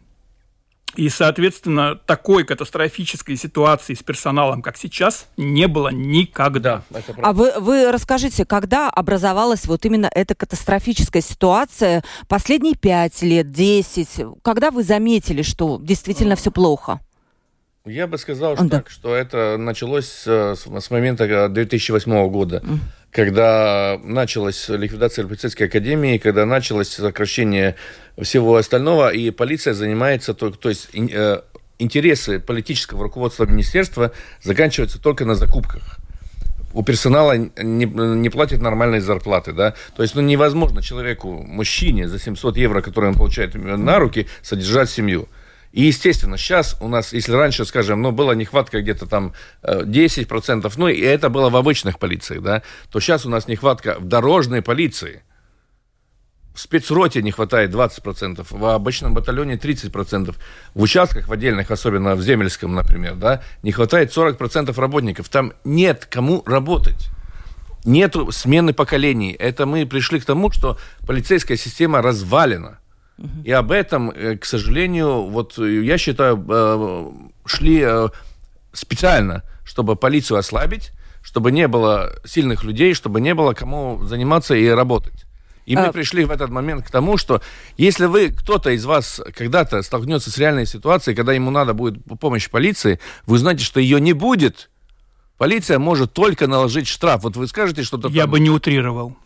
и, 0.98 1.10
соответственно, 1.10 1.96
такой 1.96 2.44
катастрофической 2.44 3.38
ситуации 3.38 3.94
с 3.94 4.02
персоналом, 4.02 4.64
как 4.64 4.78
сейчас, 4.78 5.28
не 5.38 5.68
было 5.68 5.90
никогда. 5.90 6.82
А 7.22 7.34
вы, 7.34 7.54
вы 7.60 7.92
расскажите, 7.92 8.46
когда 8.46 8.90
образовалась 8.90 9.66
вот 9.66 9.86
именно 9.86 10.10
эта 10.14 10.34
катастрофическая 10.34 11.22
ситуация? 11.22 12.04
Последние 12.28 12.76
пять 12.76 13.22
лет, 13.22 13.52
десять? 13.52 14.20
Когда 14.42 14.72
вы 14.72 14.84
заметили, 14.84 15.44
что 15.44 15.80
действительно 15.80 16.36
все 16.36 16.52
плохо? 16.52 17.00
Я 17.86 18.08
бы 18.08 18.18
сказал, 18.18 18.56
что, 18.56 18.66
да. 18.66 18.78
так, 18.78 18.90
что 18.90 19.16
это 19.16 19.56
началось 19.58 20.08
с, 20.08 20.56
с 20.56 20.92
момента 20.92 21.48
2008 21.48 22.30
года. 22.30 22.58
Mm 22.66 22.80
когда 23.12 24.00
началась 24.04 24.70
ликвидация 24.70 25.26
полицейской 25.26 25.68
академии, 25.68 26.18
когда 26.18 26.46
началось 26.46 26.90
сокращение 26.90 27.76
всего 28.22 28.56
остального, 28.58 29.10
и 29.10 29.32
полиция 29.32 29.74
занимается, 29.74 30.34
то, 30.34 30.52
то 30.52 30.70
есть 30.70 30.90
э, 30.94 31.42
интересы 31.80 32.40
политического 32.40 33.04
руководства 33.04 33.46
министерства 33.46 34.12
заканчиваются 34.42 35.02
только 35.02 35.26
на 35.26 35.36
закупках 35.36 36.00
у 36.74 36.84
персонала 36.84 37.36
не, 37.36 37.86
не 37.86 38.30
платят 38.30 38.62
нормальные 38.62 39.02
зарплаты, 39.02 39.52
да, 39.52 39.74
то 39.96 40.04
есть, 40.04 40.14
ну, 40.14 40.22
невозможно 40.22 40.84
человеку, 40.84 41.32
мужчине 41.32 42.08
за 42.08 42.20
700 42.20 42.58
евро, 42.58 42.82
которые 42.82 43.12
он 43.12 43.18
получает 43.18 43.56
на 43.56 43.98
руки, 43.98 44.28
содержать 44.44 44.90
семью. 44.90 45.28
И, 45.72 45.84
естественно, 45.84 46.38
сейчас 46.38 46.78
у 46.80 46.88
нас, 46.88 47.14
если 47.14 47.34
раньше, 47.34 47.66
скажем, 47.66 48.02
ну, 48.02 48.12
была 48.12 48.36
нехватка 48.36 48.82
где-то 48.82 49.06
там 49.06 49.34
10%, 49.64 50.66
э, 50.66 50.72
ну, 50.78 50.88
и 50.88 51.02
это 51.02 51.30
было 51.30 51.50
в 51.50 51.56
обычных 51.56 52.00
полициях, 52.00 52.42
да, 52.42 52.64
то 52.92 53.00
сейчас 53.00 53.26
у 53.26 53.30
нас 53.30 53.48
нехватка 53.48 53.98
в 54.00 54.06
дорожной 54.06 54.62
полиции. 54.62 55.24
в 56.54 56.60
спецроте 56.60 57.22
не 57.22 57.30
хватает 57.30 57.72
20%, 57.72 58.48
в 58.50 58.66
обычном 58.66 59.14
батальоне 59.14 59.58
30%, 59.58 60.36
в 60.74 60.82
участках 60.82 61.28
в 61.28 61.32
отдельных, 61.32 61.70
особенно 61.70 62.16
в 62.16 62.22
Земельском, 62.24 62.74
например, 62.74 63.14
да, 63.14 63.44
не 63.62 63.72
хватает 63.72 64.10
40% 64.10 64.74
работников. 64.80 65.30
Там 65.30 65.54
нет 65.64 66.08
кому 66.10 66.42
работать. 66.48 67.10
Нет 67.86 68.16
смены 68.32 68.74
поколений. 68.74 69.36
Это 69.38 69.68
мы 69.68 69.86
пришли 69.86 70.20
к 70.20 70.26
тому, 70.26 70.52
что 70.52 70.80
полицейская 71.06 71.58
система 71.58 72.02
развалена. 72.02 72.80
И 73.44 73.52
об 73.52 73.72
этом, 73.72 74.12
э, 74.12 74.38
к 74.38 74.46
сожалению, 74.46 75.24
вот 75.24 75.58
я 75.58 75.98
считаю, 75.98 76.46
э, 76.48 77.12
шли 77.46 77.82
э, 77.82 78.10
специально, 78.74 79.44
чтобы 79.66 79.96
полицию 79.96 80.38
ослабить, 80.38 80.92
чтобы 81.24 81.52
не 81.52 81.68
было 81.68 82.14
сильных 82.26 82.64
людей, 82.64 82.94
чтобы 82.94 83.20
не 83.20 83.34
было 83.34 83.54
кому 83.54 84.04
заниматься 84.06 84.56
и 84.56 84.68
работать. 84.68 85.26
И 85.66 85.76
мы 85.76 85.88
а... 85.88 85.92
пришли 85.92 86.24
в 86.24 86.32
этот 86.32 86.50
момент 86.50 86.86
к 86.86 86.92
тому, 86.92 87.18
что 87.18 87.42
если 87.76 88.06
вы, 88.06 88.30
кто-то 88.30 88.70
из 88.70 88.86
вас 88.86 89.22
когда-то 89.36 89.82
столкнется 89.82 90.32
с 90.32 90.38
реальной 90.38 90.66
ситуацией, 90.66 91.16
когда 91.16 91.34
ему 91.34 91.52
надо 91.52 91.74
будет 91.74 92.02
помощь 92.20 92.50
полиции, 92.50 93.00
вы 93.26 93.38
знаете, 93.38 93.66
что 93.66 93.80
ее 93.80 94.00
не 94.00 94.14
будет. 94.14 94.70
Полиция 95.38 95.78
может 95.78 96.14
только 96.14 96.48
наложить 96.48 96.88
штраф. 96.88 97.24
Вот 97.24 97.36
вы 97.36 97.48
скажете 97.48 97.84
что-то... 97.84 98.08
Я 98.08 98.24
там... 98.24 98.32
бы 98.32 98.40
не 98.40 98.50
утрировал. 98.50 99.18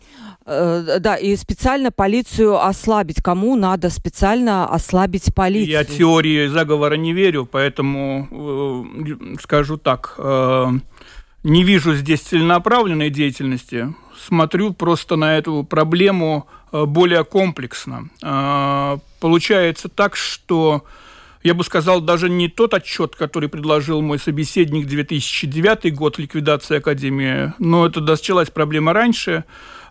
Э, 0.44 0.98
да, 1.00 1.16
и 1.16 1.36
специально 1.36 1.90
полицию 1.90 2.64
ослабить. 2.64 3.22
Кому 3.22 3.56
надо 3.56 3.90
специально 3.90 4.68
ослабить 4.68 5.34
полицию? 5.34 5.70
Я 5.70 5.84
теории 5.84 6.46
заговора 6.48 6.94
не 6.94 7.12
верю, 7.12 7.46
поэтому 7.50 8.28
э, 8.30 9.36
скажу 9.40 9.76
так. 9.76 10.14
Э, 10.18 10.70
не 11.44 11.64
вижу 11.64 11.94
здесь 11.94 12.20
целенаправленной 12.20 13.10
деятельности 13.10 13.88
смотрю 14.22 14.72
просто 14.72 15.16
на 15.16 15.36
эту 15.36 15.64
проблему 15.64 16.46
э, 16.72 16.84
более 16.84 17.24
комплексно. 17.24 18.08
А, 18.22 18.98
получается 19.20 19.88
так, 19.88 20.16
что 20.16 20.84
я 21.42 21.54
бы 21.54 21.64
сказал, 21.64 22.00
даже 22.00 22.30
не 22.30 22.48
тот 22.48 22.72
отчет, 22.74 23.16
который 23.16 23.48
предложил 23.48 24.00
мой 24.00 24.18
собеседник 24.18 24.86
2009 24.86 25.94
год, 25.94 26.18
ликвидация 26.18 26.78
Академии, 26.78 27.52
но 27.58 27.86
это 27.86 28.00
началась 28.00 28.50
проблема 28.50 28.92
раньше. 28.92 29.44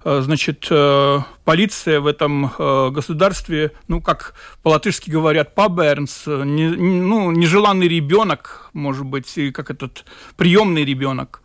Э, 0.04 0.22
значит, 0.24 0.68
э, 0.70 1.20
полиция 1.46 2.00
в 2.00 2.08
этом 2.08 2.52
государстве, 2.92 3.72
ну, 3.88 4.02
как 4.02 4.34
по-латышски 4.64 5.10
говорят, 5.10 5.56
пабернс, 5.56 6.24
не, 6.26 6.68
ну, 6.70 7.32
нежеланный 7.32 7.88
ребенок, 7.88 8.70
может 8.74 9.06
быть, 9.06 9.34
как 9.54 9.72
этот 9.72 10.06
приемный 10.38 10.86
ребенок. 10.86 11.42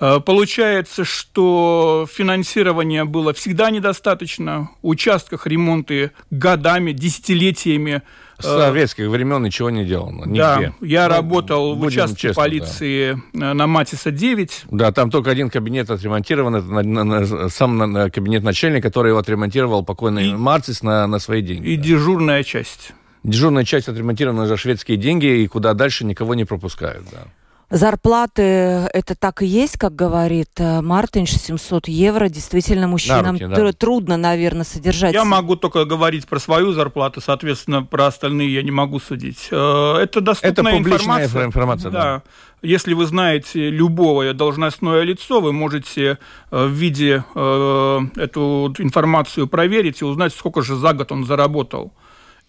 Э, 0.00 0.18
получается, 0.18 1.04
что 1.04 2.08
финансирования 2.10 3.04
было 3.04 3.32
всегда 3.34 3.70
недостаточно, 3.70 4.70
участках 4.82 5.46
ремонты 5.46 6.12
годами, 6.30 6.92
десятилетиями. 6.92 8.02
С 8.40 8.46
советских 8.46 9.08
времен 9.08 9.42
ничего 9.42 9.70
не 9.70 9.84
делано, 9.84 10.24
нигде. 10.24 10.38
Да, 10.38 10.72
я 10.80 11.08
ну, 11.08 11.14
работал 11.14 11.74
в 11.74 11.82
участке 11.82 12.16
честно, 12.16 12.42
полиции 12.42 13.22
да. 13.32 13.54
на 13.54 13.66
Матиса 13.66 14.10
9. 14.10 14.64
Да, 14.70 14.92
там 14.92 15.10
только 15.10 15.30
один 15.30 15.50
кабинет 15.50 15.90
отремонтирован, 15.90 16.56
это 16.56 16.66
на, 16.66 16.82
на, 16.82 17.04
на, 17.04 17.48
сам 17.48 17.76
на, 17.76 18.10
кабинет 18.10 18.42
начальника, 18.42 18.88
который 18.88 19.08
его 19.08 19.18
отремонтировал 19.18 19.84
покойный 19.84 20.28
и, 20.28 20.34
Марцис 20.34 20.82
на, 20.82 21.06
на 21.06 21.18
свои 21.18 21.42
деньги. 21.42 21.68
И 21.68 21.76
да. 21.76 21.82
дежурная 21.82 22.42
часть. 22.42 22.92
Дежурная 23.22 23.64
часть 23.64 23.88
отремонтирована 23.88 24.46
за 24.46 24.56
шведские 24.56 24.96
деньги, 24.96 25.26
и 25.26 25.46
куда 25.46 25.74
дальше 25.74 26.06
никого 26.06 26.34
не 26.34 26.44
пропускают, 26.44 27.04
да. 27.12 27.24
Зарплаты 27.70 28.42
это 28.42 29.14
так 29.14 29.42
и 29.42 29.46
есть, 29.46 29.78
как 29.78 29.94
говорит 29.94 30.50
э, 30.58 30.80
Мартинш, 30.80 31.30
700 31.30 31.86
евро. 31.86 32.28
Действительно, 32.28 32.88
мужчинам 32.88 33.36
руки, 33.36 33.46
да. 33.46 33.72
трудно, 33.72 34.16
наверное, 34.16 34.64
содержать. 34.64 35.14
Я 35.14 35.24
могу 35.24 35.54
только 35.54 35.84
говорить 35.84 36.26
про 36.26 36.40
свою 36.40 36.72
зарплату, 36.72 37.20
соответственно, 37.20 37.84
про 37.84 38.06
остальные 38.06 38.52
я 38.52 38.64
не 38.64 38.72
могу 38.72 38.98
судить. 38.98 39.48
Э, 39.52 39.98
это 40.02 40.20
доступная 40.20 40.72
это 40.72 40.78
информация. 40.78 41.44
информация. 41.44 41.90
Да. 41.92 42.02
да. 42.02 42.22
Если 42.60 42.92
вы 42.92 43.06
знаете 43.06 43.70
любое 43.70 44.34
должностное 44.34 45.02
лицо, 45.02 45.40
вы 45.40 45.52
можете 45.52 46.18
э, 46.50 46.66
в 46.66 46.70
виде 46.70 47.24
эту 47.34 48.74
информацию 48.78 49.46
проверить 49.46 50.00
и 50.00 50.04
узнать, 50.04 50.34
сколько 50.34 50.60
же 50.62 50.74
за 50.74 50.92
год 50.92 51.12
он 51.12 51.24
заработал. 51.24 51.92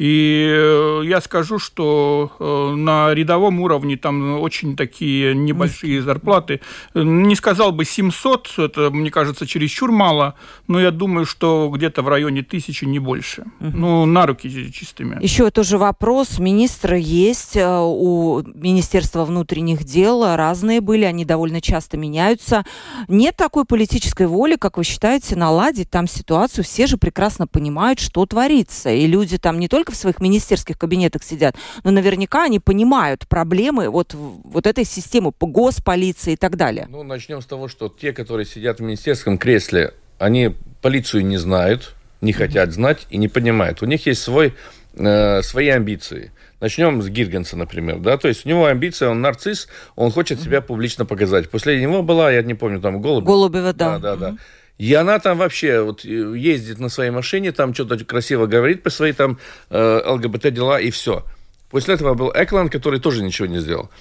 И 0.02 0.48
э, 0.52 1.04
я 1.06 1.22
скажу, 1.22 1.60
что 1.60 2.32
э, 2.40 2.76
на 2.76 3.14
рядовом 3.14 3.60
уровне 3.60 3.98
там 3.98 4.40
очень 4.42 4.76
такие 4.76 5.36
небольшие 5.36 6.02
зарплаты. 6.02 6.60
Не 6.96 7.36
сказал 7.36 7.72
бы 7.72 7.86
700, 7.86 8.56
это, 8.58 8.90
мне 8.90 9.12
кажется, 9.12 9.46
чересчур 9.46 9.92
мало, 9.92 10.34
но 10.68 10.82
я 10.82 10.90
думаю, 10.90 11.28
что 11.28 11.70
где-то 11.72 12.02
в 12.02 12.08
районе 12.08 12.42
тысячи, 12.42 12.84
не 12.84 12.98
больше. 12.98 13.46
Ну, 13.60 14.08
на 14.08 14.26
руки 14.26 14.50
чистыми. 14.72 15.22
Еще 15.22 15.52
тоже 15.52 15.78
вопрос. 15.78 16.40
Министры 16.40 16.98
есть 17.00 17.56
э, 17.56 17.80
у 17.80 18.42
Министерства 18.56 19.24
внутренних 19.24 19.84
дел, 19.84 20.36
разные 20.36 20.82
были, 20.82 21.06
они 21.06 21.26
довольно 21.26 21.62
часто 21.62 21.98
меняются. 21.98 22.66
Нет 23.08 23.36
такой 23.36 23.66
политической 23.66 24.26
воли, 24.26 24.56
как 24.56 24.78
вы 24.78 24.84
считаете, 24.84 25.36
наладить 25.36 25.92
там 25.92 26.08
ситуацию. 26.08 26.64
Все 26.64 26.88
же 26.88 26.98
прекрасно 26.98 27.46
понимают, 27.46 28.00
что 28.00 28.26
творится. 28.26 28.90
И 28.90 29.06
люди 29.06 29.38
там 29.38 29.60
не 29.60 29.68
только 29.68 29.91
в 29.92 29.96
своих 29.96 30.20
министерских 30.20 30.78
кабинетах 30.78 31.24
сидят, 31.24 31.56
но 31.84 31.92
наверняка 31.92 32.46
они 32.46 32.60
понимают 32.60 33.28
проблемы 33.28 33.90
вот, 33.90 34.14
вот 34.14 34.68
этой 34.68 34.86
системы 34.86 35.32
госполиции 35.40 36.34
и 36.34 36.38
так 36.38 36.56
далее. 36.56 36.88
Ну, 36.90 37.04
начнем 37.04 37.42
с 37.42 37.46
того, 37.46 37.68
что 37.68 37.90
те, 37.90 38.14
которые 38.14 38.46
сидят 38.46 38.80
в 38.80 38.84
министерском 38.84 39.38
кресле, 39.38 39.94
они 40.18 40.56
полицию 40.82 41.26
не 41.26 41.38
знают, 41.38 41.96
не 42.22 42.34
хотят 42.34 42.72
знать 42.72 43.08
и 43.10 43.18
не 43.18 43.28
понимают. 43.28 43.82
У 43.82 43.86
них 43.86 44.06
есть 44.06 44.22
свой, 44.22 44.54
э, 44.94 45.42
свои 45.42 45.70
амбиции. 45.70 46.32
Начнем 46.60 47.02
с 47.02 47.10
Гиргенса, 47.10 47.58
например, 47.58 47.98
да, 47.98 48.18
то 48.18 48.28
есть 48.28 48.46
у 48.46 48.50
него 48.50 48.68
амбиция, 48.68 49.10
он 49.10 49.20
нарцисс, 49.20 49.68
он 49.96 50.12
хочет 50.12 50.40
себя 50.40 50.62
публично 50.62 51.06
показать. 51.06 51.50
После 51.50 51.82
него 51.82 52.04
была, 52.04 52.32
я 52.32 52.44
не 52.44 52.54
помню, 52.54 52.80
там 52.80 53.02
Голубева. 53.02 53.28
Голубева, 53.28 53.74
да. 53.74 53.98
Да, 53.98 54.16
да, 54.16 54.16
да. 54.16 54.38
И 54.82 54.96
она 54.96 55.20
там 55.20 55.38
вообще 55.38 55.84
вот 55.84 56.04
э, 56.06 56.08
ездит 56.36 56.80
на 56.80 56.90
своей 56.90 57.12
машине, 57.12 57.52
там 57.52 57.72
что-то 57.72 58.04
красиво 58.04 58.48
говорит 58.48 58.82
по 58.82 58.90
своей 58.90 59.14
там 59.14 59.38
э, 59.70 60.02
ЛГБТ-дела, 60.08 60.80
и 60.80 60.90
все. 60.90 61.24
После 61.70 61.94
этого 61.94 62.16
был 62.16 62.32
Экланд, 62.34 62.72
который 62.72 63.00
тоже 63.00 63.22
ничего 63.22 63.48
не 63.48 63.60
сделал. 63.60 63.92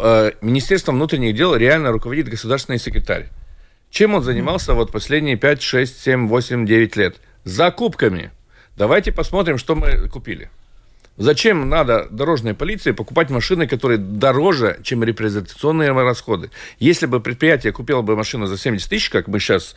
Э, 0.00 0.30
Министерством 0.40 0.94
внутренних 0.94 1.34
дел 1.34 1.56
реально 1.56 1.90
руководит 1.90 2.28
государственный 2.28 2.78
секретарь. 2.78 3.30
Чем 3.90 4.14
он 4.14 4.22
занимался 4.22 4.74
вот 4.74 4.92
последние 4.92 5.36
5, 5.36 5.60
6, 5.60 6.00
7, 6.00 6.28
8, 6.28 6.66
9 6.66 6.96
лет? 6.96 7.16
Закупками. 7.42 8.30
Давайте 8.76 9.10
посмотрим, 9.10 9.58
что 9.58 9.74
мы 9.74 10.08
купили. 10.08 10.50
Зачем 11.18 11.68
надо 11.68 12.08
дорожной 12.10 12.54
полиции 12.54 12.92
покупать 12.92 13.28
машины, 13.28 13.66
которые 13.66 13.98
дороже, 13.98 14.80
чем 14.82 15.04
репрезентационные 15.04 15.92
расходы? 15.92 16.50
Если 16.78 17.04
бы 17.04 17.20
предприятие 17.20 17.72
купило 17.72 18.00
бы 18.00 18.16
машину 18.16 18.46
за 18.46 18.56
70 18.56 18.88
тысяч, 18.88 19.10
как 19.10 19.28
мы 19.28 19.38
сейчас 19.38 19.76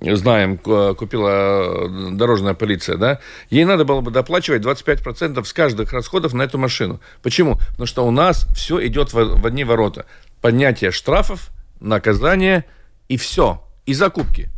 знаем, 0.00 0.58
купила 0.58 1.28
э, 1.28 2.10
дорожная 2.12 2.54
полиция, 2.54 2.96
да, 2.98 3.20
ей 3.50 3.64
надо 3.64 3.84
было 3.84 4.00
бы 4.00 4.12
доплачивать 4.12 4.62
25% 4.62 5.44
с 5.44 5.52
каждых 5.52 5.92
расходов 5.92 6.34
на 6.34 6.42
эту 6.42 6.56
машину. 6.56 7.00
Почему? 7.20 7.56
Потому 7.70 7.86
что 7.86 8.06
у 8.06 8.12
нас 8.12 8.46
все 8.54 8.84
идет 8.86 9.12
в, 9.12 9.44
одни 9.44 9.64
ворота. 9.64 10.06
Поднятие 10.40 10.92
штрафов, 10.92 11.50
наказание 11.80 12.64
и 13.08 13.16
все. 13.16 13.62
И 13.86 13.94
закупки. 13.94 14.50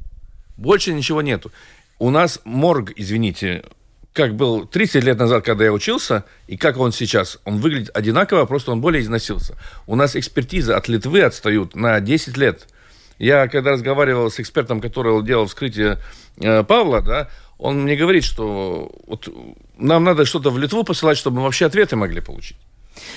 Больше 0.58 0.92
ничего 0.92 1.22
нету. 1.22 1.52
У 1.98 2.10
нас 2.10 2.40
морг, 2.44 2.92
извините, 2.96 3.64
как 4.18 4.34
был 4.34 4.66
30 4.66 5.04
лет 5.04 5.16
назад, 5.16 5.44
когда 5.44 5.64
я 5.64 5.72
учился, 5.72 6.24
и 6.48 6.56
как 6.56 6.76
он 6.76 6.90
сейчас. 6.90 7.38
Он 7.44 7.58
выглядит 7.58 7.96
одинаково, 7.96 8.46
просто 8.46 8.72
он 8.72 8.80
более 8.80 9.00
износился. 9.00 9.56
У 9.86 9.94
нас 9.94 10.16
экспертизы 10.16 10.72
от 10.72 10.88
Литвы 10.88 11.22
отстают 11.22 11.76
на 11.76 12.00
10 12.00 12.36
лет. 12.36 12.66
Я 13.20 13.46
когда 13.46 13.70
разговаривал 13.70 14.28
с 14.28 14.40
экспертом, 14.40 14.80
который 14.80 15.22
делал 15.22 15.46
вскрытие 15.46 15.98
э, 16.40 16.64
Павла, 16.64 17.00
да, 17.00 17.28
он 17.58 17.82
мне 17.84 17.94
говорит, 17.94 18.24
что 18.24 18.90
вот 19.06 19.28
нам 19.76 20.02
надо 20.02 20.24
что-то 20.24 20.50
в 20.50 20.58
Литву 20.58 20.82
посылать, 20.82 21.16
чтобы 21.16 21.36
мы 21.36 21.44
вообще 21.44 21.66
ответы 21.66 21.94
могли 21.94 22.20
получить. 22.20 22.56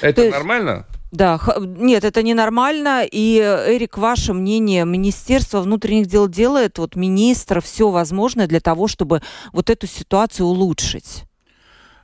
Это 0.02 0.22
есть, 0.22 0.34
нормально? 0.34 0.86
Да, 1.12 1.40
нет, 1.60 2.06
это 2.06 2.24
ненормально. 2.24 3.06
И, 3.10 3.40
Эрик, 3.40 3.98
ваше 3.98 4.34
мнение, 4.34 4.86
Министерство 4.86 5.62
внутренних 5.62 6.08
дел 6.08 6.30
делает, 6.30 6.78
вот 6.78 6.96
министр, 6.96 7.62
все 7.62 7.90
возможное 7.90 8.48
для 8.48 8.62
того, 8.62 8.88
чтобы 8.88 9.22
вот 9.52 9.70
эту 9.70 9.88
ситуацию 9.88 10.46
улучшить? 10.48 11.26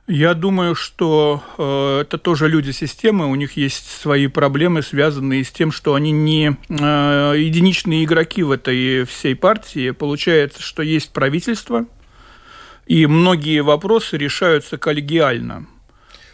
Я 0.08 0.32
думаю, 0.32 0.74
что 0.74 1.42
э, 1.58 2.00
это 2.00 2.16
тоже 2.16 2.48
люди 2.48 2.70
системы, 2.70 3.26
у 3.26 3.34
них 3.34 3.58
есть 3.58 3.90
свои 3.90 4.26
проблемы, 4.26 4.82
связанные 4.82 5.44
с 5.44 5.50
тем, 5.50 5.70
что 5.70 5.94
они 5.94 6.12
не 6.12 6.56
э, 6.70 7.34
единичные 7.36 8.04
игроки 8.04 8.42
в 8.42 8.50
этой 8.50 9.04
всей 9.04 9.36
партии. 9.36 9.90
Получается, 9.90 10.62
что 10.62 10.82
есть 10.82 11.12
правительство, 11.12 11.84
и 12.86 13.06
многие 13.06 13.60
вопросы 13.60 14.16
решаются 14.16 14.78
коллегиально. 14.78 15.66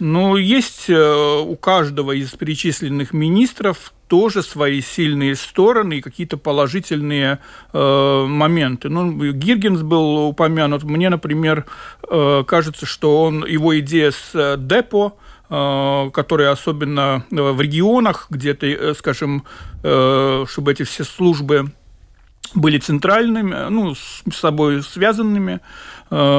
Но 0.01 0.37
есть 0.37 0.87
э, 0.89 1.41
у 1.41 1.57
каждого 1.57 2.13
из 2.13 2.31
перечисленных 2.31 3.13
министров 3.13 3.93
тоже 4.09 4.43
свои 4.43 4.81
сильные 4.81 5.35
стороны 5.35 5.95
и 5.99 6.01
какие-то 6.01 6.37
положительные 6.37 7.39
э, 7.73 8.25
моменты. 8.29 8.89
Ну, 8.89 9.33
Гиргенс 9.33 9.83
был 9.83 10.29
упомянут. 10.29 10.85
Мне, 10.85 11.11
например, 11.11 11.67
э, 12.09 12.45
кажется, 12.47 12.87
что 12.87 13.23
он, 13.23 13.47
его 13.47 13.79
идея 13.81 14.11
с 14.11 14.31
э, 14.35 14.57
депо, 14.59 15.17
э, 15.49 16.11
которые 16.13 16.51
особенно 16.51 17.25
в 17.31 17.61
регионах, 17.61 18.27
где-то, 18.31 18.95
скажем, 18.95 19.45
чтобы 19.81 20.73
эти 20.73 20.83
все 20.83 21.05
службы 21.05 21.73
были 22.55 22.79
центральными, 22.79 23.69
ну, 23.69 23.95
с 23.95 24.23
собой 24.33 24.83
связанными, 24.83 25.61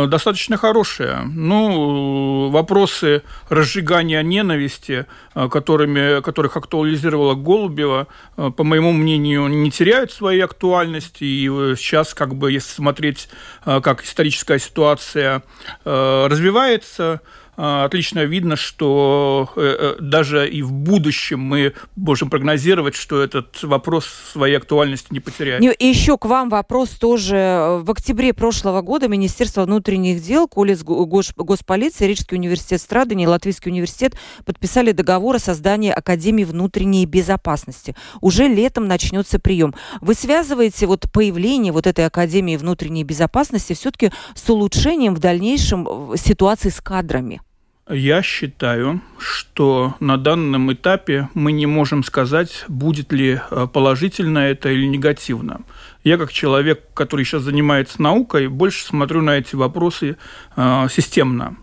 достаточно 0.07 0.57
хорошие. 0.57 1.21
Ну, 1.25 2.49
вопросы 2.49 3.23
разжигания 3.49 4.21
ненависти, 4.23 5.05
э, 5.33 5.49
которыми, 5.49 6.21
которых 6.21 6.55
актуализировала 6.55 7.35
Голубева, 7.35 8.07
э, 8.37 8.51
по 8.55 8.63
моему 8.63 8.91
мнению, 8.93 9.47
не 9.47 9.71
теряют 9.71 10.11
своей 10.11 10.41
актуальности. 10.41 11.23
И 11.23 11.47
сейчас, 11.75 12.13
как 12.13 12.35
бы, 12.35 12.51
если 12.51 12.71
смотреть, 12.71 13.29
как 13.63 14.03
историческая 14.03 14.59
ситуация 14.59 15.43
развивается, 15.83 17.21
отлично 17.57 18.25
видно, 18.25 18.55
что 18.55 19.49
э, 19.55 19.95
э, 19.97 20.01
даже 20.01 20.49
и 20.49 20.61
в 20.61 20.71
будущем 20.71 21.39
мы 21.39 21.73
можем 21.95 22.29
прогнозировать, 22.29 22.95
что 22.95 23.21
этот 23.21 23.63
вопрос 23.63 24.05
своей 24.05 24.57
актуальности 24.57 25.07
не 25.11 25.19
потеряет. 25.19 25.63
И 25.79 25.85
еще 25.87 26.17
к 26.17 26.25
вам 26.25 26.49
вопрос 26.49 26.89
тоже. 26.89 27.79
В 27.83 27.91
октябре 27.91 28.33
прошлого 28.33 28.81
года 28.81 29.07
Министерство 29.07 29.63
внутренних 29.63 30.21
дел, 30.21 30.47
Колец 30.47 30.83
Госполиции, 30.83 32.05
Рижский 32.05 32.37
университет 32.37 32.81
Страдания 32.81 33.23
и 33.23 33.27
Латвийский 33.27 33.71
университет 33.71 34.15
подписали 34.45 34.91
договор 34.91 35.35
о 35.35 35.39
создании 35.39 35.91
Академии 35.91 36.43
внутренней 36.43 37.05
безопасности. 37.05 37.95
Уже 38.21 38.47
летом 38.47 38.87
начнется 38.87 39.39
прием. 39.39 39.73
Вы 40.01 40.13
связываете 40.13 40.87
вот 40.87 41.05
появление 41.11 41.71
вот 41.71 41.87
этой 41.87 42.05
Академии 42.05 42.57
внутренней 42.57 43.03
безопасности 43.03 43.73
все-таки 43.73 44.11
с 44.33 44.49
улучшением 44.49 45.15
в 45.15 45.19
дальнейшем 45.19 45.87
э, 46.13 46.17
ситуации 46.17 46.69
с 46.69 46.81
кадрами? 46.81 47.41
Я 47.87 48.23
считаю, 48.23 48.99
что 49.19 49.93
на 49.99 50.17
данном 50.17 50.73
этапе 50.73 51.29
мы 51.35 51.51
не 51.51 51.67
можем 51.67 52.03
сказать, 52.03 52.65
будет 52.67 53.13
ли 53.13 53.39
э, 53.51 53.67
положительно 53.71 54.39
это 54.39 54.69
или 54.69 54.87
негативно. 54.87 55.61
Я 56.03 56.17
как 56.17 56.33
человек, 56.33 56.81
который 56.95 57.25
сейчас 57.25 57.43
занимается 57.43 58.01
наукой, 58.01 58.47
больше 58.47 58.83
смотрю 58.83 59.21
на 59.21 59.37
эти 59.37 59.55
вопросы 59.55 60.17
э, 60.55 60.87
системно. 60.89 61.57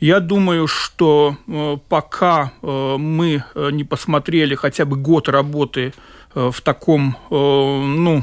Я 0.00 0.20
думаю, 0.20 0.66
что 0.66 1.38
э, 1.46 1.78
пока 1.88 2.52
э, 2.60 2.96
мы 2.98 3.42
э, 3.54 3.70
не 3.70 3.84
посмотрели 3.84 4.54
хотя 4.54 4.84
бы 4.84 4.98
год 4.98 5.30
работы 5.30 5.94
э, 6.34 6.50
в 6.52 6.60
таком, 6.60 7.16
э, 7.30 7.34
ну, 7.34 8.22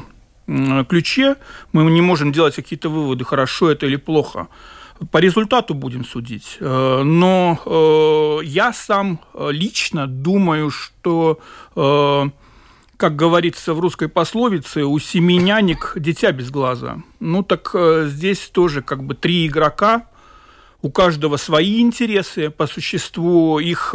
ключе, 0.88 1.38
мы 1.74 1.90
не 1.90 2.02
можем 2.02 2.32
делать 2.32 2.56
какие-то 2.56 2.90
выводы, 2.90 3.26
хорошо 3.26 3.72
это 3.72 3.88
или 3.88 3.96
плохо. 3.96 4.48
По 5.10 5.18
результату 5.18 5.74
будем 5.74 6.06
судить. 6.06 6.58
Э, 6.60 7.02
но 7.04 7.60
э, 7.66 8.46
я 8.46 8.72
сам 8.72 9.20
э, 9.34 9.50
лично 9.52 10.06
думаю, 10.06 10.70
что, 10.70 11.40
как 12.98 13.16
говорится 13.16 13.74
в 13.74 13.80
русской 13.80 14.08
пословице, 14.08 14.84
у 14.84 15.00
семи 15.00 15.38
нянек 15.38 15.94
дитя 15.96 16.32
без 16.32 16.52
глаза. 16.52 17.02
Ну 17.20 17.42
так 17.44 17.76
здесь 18.06 18.50
тоже 18.50 18.82
как 18.82 19.04
бы 19.04 19.16
три 19.16 19.48
игрока, 19.48 20.08
у 20.84 20.90
каждого 20.90 21.38
свои 21.38 21.80
интересы, 21.82 22.50
по 22.50 22.68
существу 22.68 23.60
их 23.60 23.94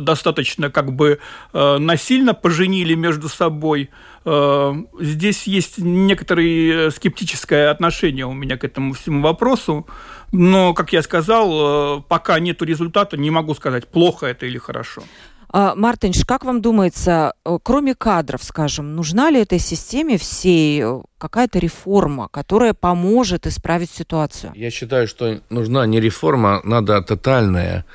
достаточно 0.00 0.70
как 0.70 0.92
бы 0.92 1.18
насильно 1.52 2.32
поженили 2.34 2.94
между 2.94 3.28
собой. 3.28 3.90
здесь 4.24 5.44
есть 5.44 5.78
некоторое 5.78 6.90
скептическое 6.90 7.70
отношение 7.70 8.26
у 8.26 8.32
меня 8.32 8.56
к 8.56 8.64
этому 8.64 8.94
всему 8.94 9.22
вопросу. 9.22 9.86
Но, 10.32 10.74
как 10.74 10.92
я 10.92 11.02
сказал, 11.02 11.98
э, 11.98 12.02
пока 12.08 12.38
нет 12.38 12.60
результата, 12.62 13.16
не 13.16 13.30
могу 13.30 13.54
сказать, 13.54 13.88
плохо 13.88 14.26
это 14.26 14.46
или 14.46 14.58
хорошо. 14.58 15.02
А, 15.50 15.74
Мартинш, 15.74 16.24
как 16.26 16.44
вам 16.44 16.60
думается, 16.60 17.32
э, 17.44 17.58
кроме 17.62 17.94
кадров, 17.94 18.42
скажем, 18.44 18.94
нужна 18.94 19.30
ли 19.30 19.40
этой 19.40 19.58
системе 19.58 20.18
всей 20.18 20.82
э, 20.82 21.00
какая-то 21.16 21.58
реформа, 21.58 22.28
которая 22.28 22.74
поможет 22.74 23.46
исправить 23.46 23.90
ситуацию? 23.90 24.52
Я 24.54 24.70
считаю, 24.70 25.08
что 25.08 25.40
нужна 25.48 25.86
не 25.86 26.00
реформа, 26.00 26.60
надо 26.64 27.00
тотальная 27.00 27.86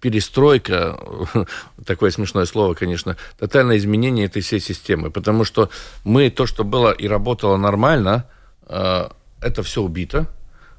перестройка, 0.00 0.98
такое 1.86 2.10
смешное 2.10 2.44
слово, 2.46 2.74
конечно, 2.74 3.16
тотальное 3.38 3.78
изменение 3.78 4.26
этой 4.26 4.42
всей 4.42 4.60
системы, 4.60 5.10
потому 5.10 5.44
что 5.44 5.70
мы 6.04 6.28
то, 6.30 6.46
что 6.46 6.64
было 6.64 6.90
и 6.90 7.08
работало 7.08 7.56
нормально, 7.56 8.26
это 8.68 9.62
все 9.62 9.80
убито, 9.80 10.26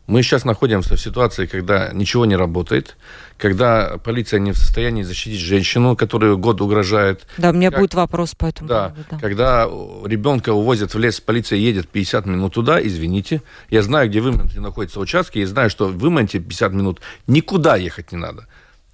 мы 0.07 0.21
сейчас 0.21 0.45
находимся 0.45 0.95
в 0.95 1.01
ситуации, 1.01 1.47
когда 1.47 1.91
ничего 1.91 2.25
не 2.25 2.35
работает, 2.35 2.95
когда 3.37 3.97
полиция 4.03 4.39
не 4.39 4.51
в 4.51 4.57
состоянии 4.57 5.01
защитить 5.01 5.39
женщину, 5.39 5.95
которую 5.95 6.37
год 6.37 6.61
угрожает. 6.61 7.25
Да, 7.37 7.49
у 7.49 7.53
меня 7.53 7.71
как, 7.71 7.79
будет 7.79 7.93
вопрос 7.95 8.35
по 8.35 8.45
этому 8.45 8.69
да, 8.69 8.89
поводу. 8.89 9.07
Да. 9.09 9.19
Когда 9.19 9.63
ребенка 9.65 10.53
увозят 10.53 10.93
в 10.93 10.99
лес, 10.99 11.19
полиция 11.19 11.57
едет 11.57 11.89
50 11.89 12.27
минут 12.27 12.53
туда, 12.53 12.85
извините. 12.85 13.41
Я 13.69 13.81
знаю, 13.81 14.09
где 14.09 14.21
в 14.21 14.29
Иманте 14.29 14.59
находятся 14.59 14.99
участки, 14.99 15.39
и 15.39 15.45
знаю, 15.45 15.69
что 15.71 15.87
в 15.87 16.07
Иманте 16.07 16.39
50 16.39 16.71
минут 16.73 17.01
никуда 17.25 17.75
ехать 17.75 18.11
не 18.11 18.17
надо. 18.19 18.47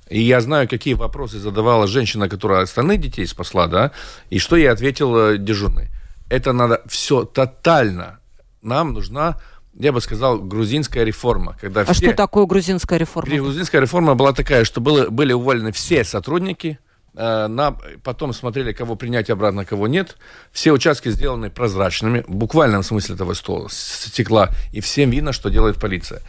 И 0.10 0.22
я 0.22 0.40
знаю, 0.42 0.68
какие 0.68 0.94
вопросы 0.94 1.40
задавала 1.40 1.88
женщина, 1.88 2.30
которая 2.30 2.64
остальных 2.64 3.02
детей 3.02 3.26
спасла, 3.26 3.68
да, 3.68 3.92
и 4.30 4.40
что 4.40 4.56
ей 4.56 4.70
ответил 4.70 5.18
э, 5.18 5.38
дежурный. 5.38 5.90
Это 6.30 6.54
надо 6.54 6.82
все 6.88 7.26
тотально. 7.26 8.20
Нам 8.62 8.94
нужна 8.94 9.38
я 9.82 9.92
бы 9.92 10.00
сказал, 10.00 10.40
грузинская 10.40 11.04
реформа. 11.04 11.58
Когда 11.60 11.82
а 11.82 11.86
все... 11.86 12.06
что 12.06 12.14
такое 12.14 12.46
грузинская 12.46 13.00
реформа? 13.00 13.36
Грузинская 13.36 13.82
реформа 13.82 14.14
была 14.14 14.32
такая, 14.32 14.64
что 14.64 14.80
было, 14.80 15.10
были 15.10 15.34
уволены 15.34 15.72
все 15.72 16.04
сотрудники, 16.04 16.78
э, 17.16 17.48
на, 17.48 17.76
потом 18.04 18.32
смотрели, 18.32 18.74
кого 18.74 18.96
принять 18.96 19.32
обратно, 19.32 19.66
кого 19.66 19.88
нет. 19.88 20.18
Все 20.52 20.72
участки 20.72 21.10
сделаны 21.10 21.50
прозрачными, 21.50 22.24
в 22.28 22.36
буквальном 22.36 22.84
смысле 22.84 23.16
этого 23.16 23.34
стола, 23.34 23.70
стекла, 23.72 24.52
и 24.72 24.82
всем 24.82 25.10
видно, 25.10 25.34
что 25.34 25.50
делает 25.50 25.80
полиция 25.80 26.22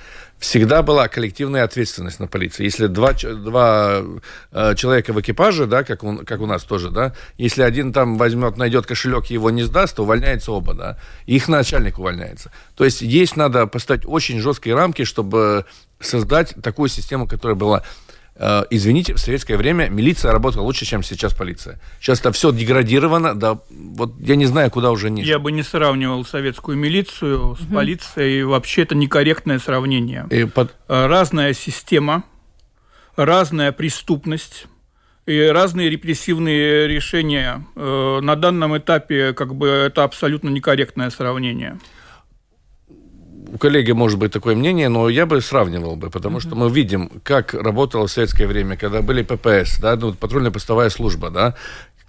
всегда 0.43 0.83
была 0.83 1.07
коллективная 1.07 1.63
ответственность 1.63 2.19
на 2.19 2.27
полиции. 2.27 2.65
Если 2.65 2.89
два, 2.89 3.13
два 3.13 4.03
э, 4.51 4.75
человека 4.75 5.13
в 5.13 5.21
экипаже, 5.21 5.67
да, 5.67 5.85
как, 5.85 6.03
у, 6.03 6.19
как 6.27 6.41
у 6.41 6.47
нас 6.47 6.65
тоже, 6.65 6.91
да, 6.91 7.15
если 7.39 7.63
один 7.63 7.93
там 7.93 8.19
возьмет, 8.19 8.57
найдет 8.57 8.85
кошелек 8.85 9.31
и 9.31 9.35
его 9.35 9.51
не 9.51 9.63
сдаст, 9.63 9.95
то 9.95 10.03
увольняется 10.03 10.51
оба, 10.51 10.75
да, 10.75 10.99
их 11.27 11.47
начальник 11.47 12.01
увольняется. 12.01 12.51
То 12.75 12.85
есть 12.85 13.03
есть 13.03 13.37
надо 13.37 13.69
поставить 13.69 14.03
очень 14.05 14.41
жесткие 14.41 14.75
рамки, 14.75 15.05
чтобы 15.05 15.65
создать 16.01 16.57
такую 16.61 16.89
систему, 16.89 17.29
которая 17.29 17.57
была 17.57 17.85
извините, 18.71 19.14
в 19.14 19.18
советское 19.18 19.57
время 19.57 19.88
милиция 19.88 20.33
работала 20.33 20.62
лучше, 20.62 20.85
чем 20.85 21.03
сейчас 21.03 21.35
полиция. 21.35 21.81
Сейчас 22.01 22.21
это 22.21 22.33
все 22.33 22.51
деградировано, 22.51 23.35
да, 23.35 23.59
вот 23.71 24.14
я 24.21 24.37
не 24.37 24.47
знаю, 24.47 24.71
куда 24.71 24.90
уже 24.90 25.11
нет. 25.11 25.27
Я 25.27 25.38
бы 25.38 25.53
не 25.53 25.62
сравнивал 25.62 26.25
советскую 26.25 26.77
милицию 26.77 27.57
с 27.57 27.62
угу. 27.62 27.75
полицией, 27.75 28.42
вообще 28.45 28.83
это 28.83 28.95
некорректное 28.95 29.59
сравнение. 29.59 30.27
И 30.31 30.45
под... 30.45 30.75
Э, 30.88 31.07
разная 31.07 31.53
система, 31.53 32.25
разная 33.16 33.73
преступность, 33.73 34.66
и 35.27 35.40
разные 35.40 35.88
репрессивные 35.88 36.88
решения. 36.88 37.64
Э, 37.77 38.21
на 38.21 38.35
данном 38.37 38.77
этапе 38.77 39.33
как 39.35 39.55
бы 39.55 39.68
это 39.68 40.05
абсолютно 40.05 40.49
некорректное 40.49 41.11
сравнение 41.11 41.79
у 43.53 43.59
коллеги 43.59 43.93
может 43.93 44.19
быть 44.19 44.33
такое 44.33 44.55
мнение, 44.55 44.88
но 44.88 45.11
я 45.11 45.27
бы 45.27 45.41
сравнивал 45.43 45.95
бы, 45.97 46.09
потому 46.09 46.38
mm-hmm. 46.38 46.41
что 46.41 46.57
мы 46.57 46.71
видим, 46.71 47.11
как 47.23 47.53
работало 47.53 48.07
в 48.07 48.11
советское 48.11 48.47
время, 48.47 48.79
когда 48.79 49.03
были 49.03 49.23
ППС, 49.23 49.79
да, 49.79 49.95
ну, 49.97 50.15
патрульно-постовая 50.15 50.88
служба, 50.88 51.29
да, 51.31 51.55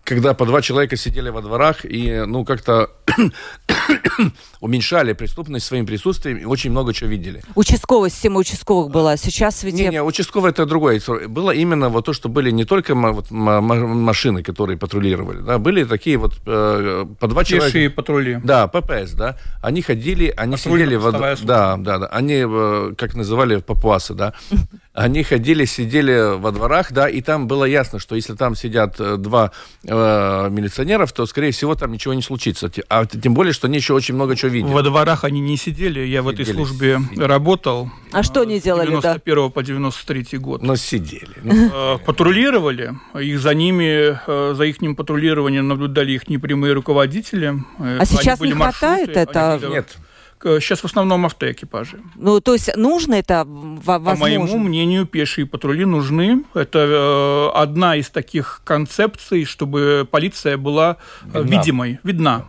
когда 0.03 0.33
по 0.33 0.45
два 0.45 0.61
человека 0.61 0.97
сидели 0.97 1.29
во 1.29 1.41
дворах 1.41 1.85
и, 1.85 2.23
ну, 2.25 2.43
как-то 2.43 2.89
уменьшали 4.59 5.13
преступность 5.13 5.65
своим 5.65 5.85
присутствием 5.85 6.37
и 6.37 6.45
очень 6.45 6.71
много 6.71 6.93
чего 6.93 7.09
видели. 7.09 7.41
Участковая 7.55 8.09
система 8.09 8.39
участковых 8.39 8.91
была. 8.91 9.15
Сейчас 9.17 9.63
ведь... 9.63 9.75
Не, 9.75 9.87
не, 9.87 10.03
участковая 10.03 10.51
это 10.51 10.65
другое. 10.65 11.01
Было 11.27 11.51
именно 11.51 11.89
вот 11.89 12.05
то, 12.05 12.13
что 12.13 12.27
были 12.27 12.51
не 12.51 12.65
только 12.65 12.95
вот, 12.95 13.31
машины, 13.31 14.43
которые 14.43 14.77
патрулировали, 14.77 15.39
да, 15.41 15.57
были 15.57 15.85
такие 15.85 16.17
вот 16.17 16.33
э, 16.45 17.05
по 17.19 17.27
два 17.27 17.43
Пешие 17.43 17.59
человека. 17.59 17.95
патрули. 17.95 18.41
Да, 18.43 18.67
ППС, 18.67 19.11
да. 19.13 19.37
Они 19.61 19.81
ходили, 19.81 20.33
они 20.35 20.57
сидели... 20.57 20.95
В... 20.95 21.11
Да, 21.11 21.77
да, 21.77 21.97
да. 21.99 22.07
Они, 22.07 22.43
э, 22.45 22.93
как 22.97 23.15
называли, 23.15 23.57
папуасы, 23.57 24.13
да. 24.13 24.33
они 24.93 25.23
ходили, 25.23 25.65
сидели 25.65 26.37
во 26.37 26.51
дворах, 26.51 26.91
да, 26.91 27.09
и 27.09 27.21
там 27.21 27.47
было 27.47 27.65
ясно, 27.65 27.97
что 27.97 28.15
если 28.15 28.35
там 28.35 28.55
сидят 28.55 28.99
э, 28.99 29.17
два 29.17 29.51
э, 29.83 30.49
милиционеров, 30.51 31.11
то, 31.13 31.25
скорее 31.25 31.51
всего, 31.51 31.73
там 31.73 31.91
ничего 31.91 32.13
не 32.13 32.21
случится. 32.21 32.71
А 32.89 33.05
тем 33.07 33.33
более, 33.33 33.53
что 33.53 33.65
они 33.65 33.77
еще 33.77 33.93
очень 33.93 34.13
много 34.13 34.35
чего 34.35 34.51
видели. 34.51 34.71
Во 34.71 34.83
дворах 34.83 35.23
они 35.23 35.41
не 35.41 35.57
сидели, 35.57 36.01
я 36.01 36.05
сидели, 36.05 36.19
в 36.19 36.27
этой 36.27 36.45
службе 36.45 36.99
сидели. 37.09 37.23
работал. 37.23 37.89
А 38.11 38.21
что 38.21 38.41
они 38.41 38.59
делали, 38.59 38.89
91 38.89 39.35
да? 39.35 39.49
по 39.49 39.63
93 39.63 40.37
год. 40.37 40.61
Но 40.61 40.75
сидели. 40.75 41.37
Ну. 41.41 41.71
Э, 41.73 41.97
патрулировали, 42.05 42.93
их 43.19 43.39
за 43.39 43.55
ними, 43.55 44.19
э, 44.27 44.53
за 44.53 44.63
их 44.65 44.77
патрулированием 44.95 45.67
наблюдали 45.67 46.11
их 46.11 46.29
непрямые 46.29 46.73
руководители. 46.73 47.55
А 47.79 48.05
сейчас 48.05 48.39
не 48.41 48.51
хватает 48.51 49.17
это? 49.17 49.59
Нет. 49.67 49.97
Сейчас 50.43 50.81
в 50.81 50.85
основном 50.85 51.25
автоэкипажи. 51.25 51.99
Ну, 52.15 52.39
то 52.41 52.53
есть 52.53 52.75
нужно 52.75 53.15
это 53.15 53.45
возможно? 53.45 54.13
По 54.13 54.15
моему 54.15 54.57
мнению, 54.57 55.05
пешие 55.05 55.45
патрули 55.45 55.85
нужны. 55.85 56.43
Это 56.53 56.79
э, 56.79 57.57
одна 57.57 57.95
из 57.95 58.09
таких 58.09 58.61
концепций, 58.63 59.45
чтобы 59.45 60.07
полиция 60.09 60.57
была 60.57 60.97
э, 61.33 61.41
видна. 61.41 61.57
видимой, 61.57 61.99
видна. 62.03 62.45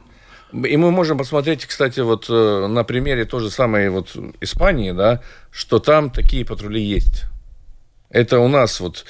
И 0.52 0.76
мы 0.76 0.92
можем 0.92 1.18
посмотреть, 1.18 1.66
кстати, 1.66 2.00
вот 2.00 2.26
э, 2.28 2.66
на 2.68 2.84
примере 2.84 3.24
той 3.24 3.40
же 3.40 3.50
самой 3.50 3.88
вот 3.88 4.16
Испании, 4.40 4.92
да, 4.92 5.20
что 5.50 5.80
там 5.80 6.10
такие 6.10 6.44
патрули 6.44 6.80
есть. 6.80 7.24
Это 8.14 8.38
у 8.38 8.46
нас 8.46 8.78
вот 8.78 9.04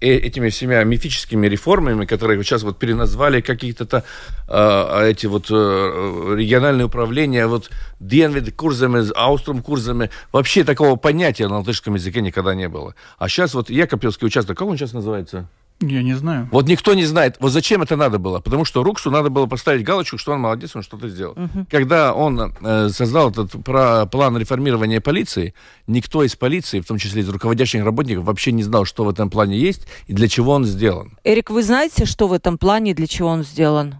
э, 0.00 0.06
этими 0.06 0.48
всеми 0.48 0.84
мифическими 0.84 1.48
реформами, 1.48 2.06
которые 2.06 2.40
сейчас 2.44 2.62
вот 2.62 2.78
переназвали 2.78 3.40
какие-то 3.40 4.04
э, 4.48 5.10
эти 5.10 5.26
вот 5.26 5.46
э, 5.50 6.34
региональные 6.38 6.86
управления, 6.86 7.48
вот 7.48 7.68
Денвид 7.98 8.54
курсами, 8.54 9.02
Ауструм 9.16 9.60
курсами, 9.60 10.10
вообще 10.30 10.62
такого 10.62 10.94
понятия 10.94 11.48
на 11.48 11.58
латышском 11.58 11.96
языке 11.96 12.20
никогда 12.20 12.54
не 12.54 12.68
было. 12.68 12.94
А 13.18 13.28
сейчас 13.28 13.54
вот 13.54 13.70
Якопьевский 13.70 14.28
участок, 14.28 14.56
как 14.56 14.68
он 14.68 14.78
сейчас 14.78 14.92
называется? 14.92 15.48
Я 15.80 16.02
не 16.02 16.14
знаю. 16.14 16.48
Вот 16.50 16.66
никто 16.66 16.94
не 16.94 17.04
знает. 17.04 17.36
Вот 17.38 17.52
зачем 17.52 17.82
это 17.82 17.96
надо 17.96 18.18
было? 18.18 18.40
Потому 18.40 18.64
что 18.64 18.82
Руксу 18.82 19.10
надо 19.10 19.30
было 19.30 19.46
поставить 19.46 19.84
галочку, 19.84 20.18
что 20.18 20.32
он 20.32 20.40
молодец, 20.40 20.74
он 20.74 20.82
что-то 20.82 21.08
сделал. 21.08 21.32
Угу. 21.32 21.66
Когда 21.70 22.12
он 22.12 22.52
э, 22.60 22.88
создал 22.88 23.30
этот 23.30 23.52
про 23.64 24.06
план 24.06 24.36
реформирования 24.36 25.00
полиции, 25.00 25.54
никто 25.86 26.24
из 26.24 26.34
полиции, 26.34 26.80
в 26.80 26.86
том 26.86 26.98
числе 26.98 27.22
из 27.22 27.28
руководящих 27.28 27.84
работников, 27.84 28.24
вообще 28.24 28.50
не 28.50 28.64
знал, 28.64 28.84
что 28.84 29.04
в 29.04 29.08
этом 29.08 29.30
плане 29.30 29.56
есть 29.56 29.86
и 30.08 30.12
для 30.12 30.26
чего 30.26 30.52
он 30.52 30.64
сделан. 30.64 31.16
Эрик, 31.22 31.50
вы 31.50 31.62
знаете, 31.62 32.06
что 32.06 32.26
в 32.26 32.32
этом 32.32 32.58
плане 32.58 32.90
и 32.90 32.94
для 32.94 33.06
чего 33.06 33.28
он 33.28 33.44
сделан? 33.44 33.96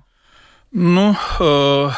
Ну, 0.72 1.16
э, 1.38 1.90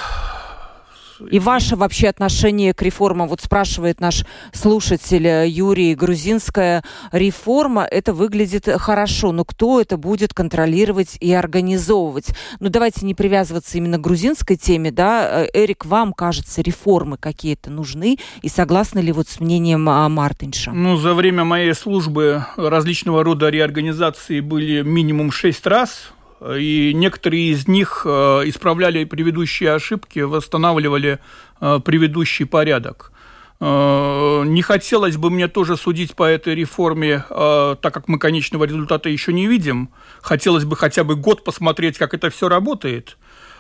и 1.31 1.39
ваше 1.39 1.77
вообще 1.77 2.09
отношение 2.09 2.75
к 2.75 2.83
реформам? 2.83 3.29
Вот 3.29 3.41
спрашивает 3.41 4.01
наш 4.01 4.25
слушатель 4.53 5.27
э, 5.27 5.49
Юрий, 5.49 5.95
грузинская 5.95 6.85
реформа, 7.13 7.83
это 7.83 8.13
выглядит 8.13 8.69
хорошо, 8.79 9.33
но 9.33 9.45
кто 9.45 9.81
это 9.81 9.97
будет 9.97 10.35
контролировать 10.35 11.17
и 11.21 11.33
организовывать? 11.33 12.29
Ну, 12.61 12.69
давайте 12.69 13.07
не 13.07 13.15
привязываться 13.15 13.79
именно 13.79 13.99
к 13.99 14.01
грузинской 14.01 14.57
теме, 14.57 14.91
да. 14.91 15.45
Э, 15.45 15.49
Эрик, 15.53 15.87
вам 15.87 16.13
кажется, 16.13 16.63
реформы 16.63 17.17
какие-то 17.17 17.71
нужны? 17.71 18.19
И 18.43 18.49
согласны 18.49 19.01
ли 19.01 19.13
вот 19.13 19.29
с 19.29 19.41
мнением 19.41 19.89
а, 19.89 20.09
Мартинша? 20.09 20.73
Ну, 20.73 20.97
за 20.97 21.15
время 21.15 21.45
моей 21.45 21.75
службы 21.75 22.45
различного 22.57 23.25
рода 23.25 23.49
реорганизации 23.49 24.41
были 24.41 24.83
минимум 24.83 25.31
шесть 25.31 25.67
раз 25.67 26.13
и 26.41 26.93
некоторые 26.95 27.51
из 27.51 27.69
них 27.69 28.03
э, 28.05 28.09
исправляли 28.47 29.05
предыдущие 29.05 29.73
ошибки, 29.73 30.21
восстанавливали 30.21 31.19
э, 31.61 31.81
предыдущий 31.85 32.47
порядок. 32.47 33.13
Э, 33.61 34.43
не 34.47 34.63
хотелось 34.63 35.19
бы 35.19 35.31
мне 35.31 35.49
тоже 35.49 35.77
судить 35.77 36.15
по 36.15 36.25
этой 36.25 36.55
реформе, 36.55 37.25
так 37.29 37.93
как 37.95 38.09
мы 38.09 38.19
конечного 38.19 38.65
результата 38.65 39.09
еще 39.09 39.33
не 39.33 39.47
видим. 39.47 39.91
Хотелось 40.23 40.65
бы 40.65 40.77
хотя 40.77 41.05
бы 41.05 41.15
год 41.15 41.45
посмотреть, 41.45 41.99
как 41.99 42.15
это 42.15 42.31
все 42.31 42.49
работает. 42.49 43.19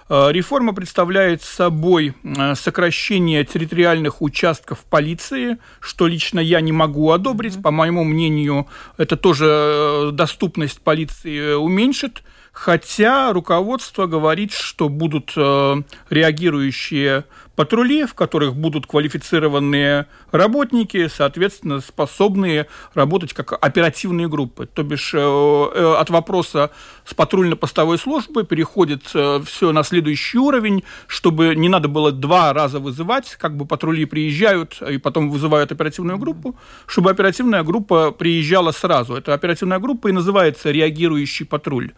Реформа 0.08 0.74
представляет 0.74 1.40
собой 1.40 2.16
сокращение 2.54 3.44
территориальных 3.44 4.22
участков 4.22 4.80
полиции, 4.80 5.58
что 5.78 6.08
лично 6.08 6.40
я 6.40 6.60
не 6.60 6.72
могу 6.72 7.12
одобрить. 7.12 7.62
По 7.62 7.70
моему 7.70 8.02
мнению, 8.02 8.66
это 8.96 9.16
тоже 9.16 10.10
доступность 10.12 10.80
полиции 10.80 11.52
уменьшит 11.52 12.24
хотя 12.52 13.32
руководство 13.32 14.06
говорит, 14.06 14.52
что 14.52 14.88
будут 14.88 15.32
э, 15.36 15.82
реагирующие 16.10 17.24
патрули, 17.56 18.04
в 18.04 18.14
которых 18.14 18.54
будут 18.54 18.86
квалифицированные 18.86 20.06
работники, 20.30 21.08
соответственно, 21.08 21.80
способные 21.80 22.66
работать 22.94 23.34
как 23.34 23.52
оперативные 23.52 24.28
группы. 24.28 24.66
То 24.66 24.82
бишь 24.82 25.12
э, 25.14 25.18
э, 25.18 25.94
от 25.98 26.10
вопроса 26.10 26.70
с 27.04 27.14
патрульно-постовой 27.14 27.98
службы 27.98 28.44
переходит 28.44 29.04
все 29.04 29.72
на 29.72 29.82
следующий 29.82 30.38
уровень, 30.38 30.84
чтобы 31.06 31.54
не 31.54 31.68
надо 31.68 31.88
было 31.88 32.12
два 32.12 32.52
раза 32.52 32.78
вызывать, 32.78 33.36
как 33.36 33.56
бы 33.56 33.66
патрули 33.66 34.04
приезжают 34.04 34.80
и 34.82 34.98
потом 34.98 35.30
вызывают 35.30 35.72
оперативную 35.72 36.18
группу, 36.18 36.56
чтобы 36.86 37.10
оперативная 37.10 37.62
группа 37.62 38.10
приезжала 38.10 38.72
сразу. 38.72 39.14
Эта 39.14 39.34
оперативная 39.34 39.78
группа 39.78 40.08
и 40.08 40.12
называется 40.12 40.70
реагирующий 40.70 41.46
патруль. 41.46 41.92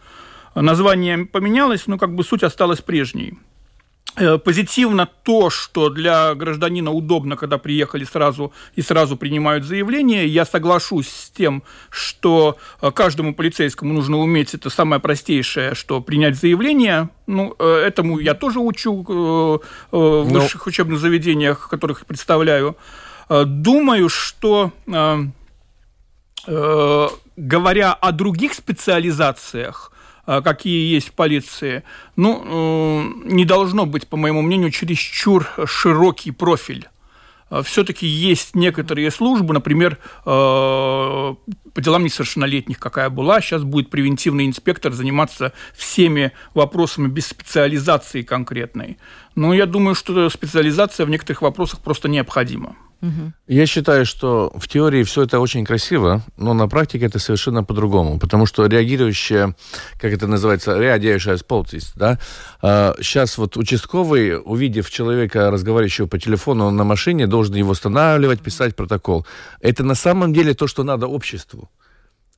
Название 0.55 1.27
поменялось, 1.27 1.87
но 1.87 1.99
как 1.99 2.15
бы 2.15 2.25
суть 2.25 2.43
осталась 2.43 2.81
прежней. 2.81 3.39
Э, 4.15 4.37
позитивно 4.37 5.09
то, 5.23 5.49
что 5.49 5.89
для 5.89 6.35
гражданина 6.35 6.91
удобно, 6.91 7.37
когда 7.37 7.57
приехали 7.57 8.05
сразу 8.05 8.53
и 8.77 8.83
сразу 8.83 9.17
принимают 9.17 9.65
заявление. 9.65 10.27
Я 10.27 10.45
соглашусь 10.45 11.09
с 11.09 11.31
тем, 11.31 11.63
что 11.89 12.59
э, 12.83 12.91
каждому 12.91 13.35
полицейскому 13.35 13.95
нужно 13.95 14.19
уметь 14.19 14.53
это 14.53 14.69
самое 14.69 15.01
простейшее, 15.01 15.75
что 15.75 16.03
принять 16.03 16.37
заявление. 16.37 17.09
Ну, 17.27 17.57
э, 17.59 17.85
этому 17.87 18.19
я 18.19 18.35
тоже 18.35 18.59
учу 18.59 19.03
в 19.03 19.63
ну. 19.93 20.25
высших 20.25 20.67
Но... 20.67 20.71
учебных 20.71 21.01
заведениях, 21.01 21.69
которых 21.71 22.05
представляю. 22.05 22.77
Думаю, 23.31 24.11
что 24.11 24.73
говоря 26.45 27.93
о 27.95 28.13
других 28.13 28.53
специализациях, 28.53 29.92
какие 30.25 30.93
есть 30.93 31.09
в 31.09 31.13
полиции, 31.13 31.83
ну, 32.17 32.43
э, 32.45 33.13
не 33.25 33.45
должно 33.45 33.87
быть, 33.87 34.07
по 34.07 34.17
моему 34.17 34.43
мнению, 34.43 34.71
чересчур 34.71 35.49
широкий 35.67 36.31
профиль. 36.31 36.89
А, 37.53 37.63
Все-таки 37.63 38.07
есть 38.07 38.55
некоторые 38.55 39.11
службы, 39.11 39.53
например, 39.53 39.99
э, 40.25 40.27
по 40.27 41.81
делам 41.81 42.05
несовершеннолетних, 42.05 42.79
какая 42.79 43.11
была, 43.11 43.41
сейчас 43.41 43.63
будет 43.63 43.91
превентивный 43.91 44.47
инспектор 44.47 44.93
заниматься 44.93 45.53
всеми 45.75 46.33
вопросами 46.55 47.09
без 47.09 47.27
специализации 47.27 48.23
конкретной. 48.23 48.97
Но 49.35 49.53
я 49.53 49.67
думаю, 49.67 49.95
что 49.95 50.31
специализация 50.31 51.05
в 51.05 51.11
некоторых 51.11 51.43
вопросах 51.43 51.81
просто 51.81 52.09
необходима. 52.09 52.77
Я 53.49 53.67
считаю, 53.67 54.07
что 54.07 54.53
в 54.55 54.69
теории 54.69 55.03
все 55.03 55.23
это 55.23 55.41
очень 55.41 55.65
красиво, 55.65 56.23
но 56.37 56.55
на 56.55 56.69
практике 56.69 57.07
это 57.07 57.19
совершенно 57.19 57.65
по-другому, 57.65 58.19
потому 58.21 58.47
что 58.47 58.67
реагирующая, 58.67 59.57
как 59.99 60.13
это 60.13 60.29
называется, 60.29 60.79
реагирующая 60.79 61.37
сполтис, 61.37 61.93
да, 61.97 62.19
сейчас 63.01 63.39
а, 63.39 63.41
вот 63.41 63.57
участковый, 63.57 64.39
увидев 64.39 64.89
человека, 64.89 65.51
разговаривающего 65.51 66.07
по 66.07 66.19
телефону 66.19 66.71
на 66.71 66.85
машине, 66.85 67.27
должен 67.27 67.57
его 67.57 67.73
останавливать, 67.73 68.41
писать 68.41 68.77
протокол. 68.77 69.27
Это 69.61 69.83
на 69.83 69.97
самом 69.97 70.33
деле 70.33 70.55
то, 70.55 70.69
что 70.69 70.85
надо 70.85 71.09
обществу. 71.09 71.71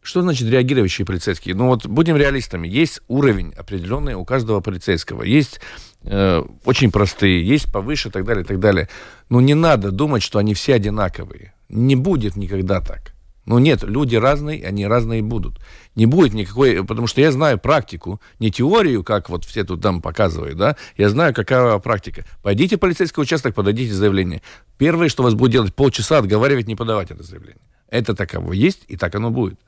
Что 0.04 0.20
значит 0.20 0.48
реагирующие 0.48 1.06
полицейские? 1.06 1.54
Ну 1.54 1.68
вот 1.68 1.86
будем 1.86 2.16
реалистами. 2.16 2.68
Есть 2.68 3.00
уровень 3.08 3.54
определенный 3.56 4.14
у 4.14 4.24
каждого 4.26 4.60
полицейского. 4.60 5.22
Есть 5.22 5.60
э, 6.04 6.42
очень 6.64 6.90
простые, 6.90 7.46
есть 7.46 7.72
повыше 7.72 8.08
и 8.08 8.12
так 8.12 8.24
далее, 8.24 8.44
и 8.44 8.46
так 8.46 8.60
далее. 8.60 8.88
Но 9.28 9.40
не 9.40 9.54
надо 9.54 9.90
думать, 9.90 10.22
что 10.22 10.38
они 10.38 10.54
все 10.54 10.74
одинаковые. 10.74 11.54
Не 11.68 11.96
будет 11.96 12.36
никогда 12.36 12.80
так. 12.80 13.14
Ну 13.46 13.58
нет, 13.58 13.82
люди 13.82 14.16
разные, 14.16 14.66
они 14.66 14.86
разные 14.86 15.22
будут. 15.22 15.60
Не 15.94 16.06
будет 16.06 16.32
никакой, 16.32 16.82
потому 16.84 17.06
что 17.06 17.20
я 17.20 17.30
знаю 17.30 17.58
практику, 17.58 18.20
не 18.38 18.50
теорию, 18.50 19.04
как 19.04 19.28
вот 19.28 19.44
все 19.44 19.64
тут 19.64 19.82
там 19.82 20.00
показывают, 20.00 20.56
да, 20.56 20.76
я 20.96 21.10
знаю, 21.10 21.34
какая 21.34 21.78
практика. 21.78 22.24
Пойдите 22.42 22.76
в 22.76 22.80
полицейский 22.80 23.22
участок, 23.22 23.54
подадите 23.54 23.92
заявление. 23.92 24.40
Первое, 24.78 25.08
что 25.08 25.22
вас 25.22 25.34
будет 25.34 25.52
делать, 25.52 25.74
полчаса 25.74 26.18
отговаривать, 26.18 26.66
не 26.66 26.74
подавать 26.74 27.10
это 27.10 27.22
заявление. 27.22 27.60
Это 27.90 28.14
таково 28.14 28.52
есть, 28.52 28.84
и 28.88 28.96
так 28.96 29.14
оно 29.14 29.30
будет. 29.30 29.60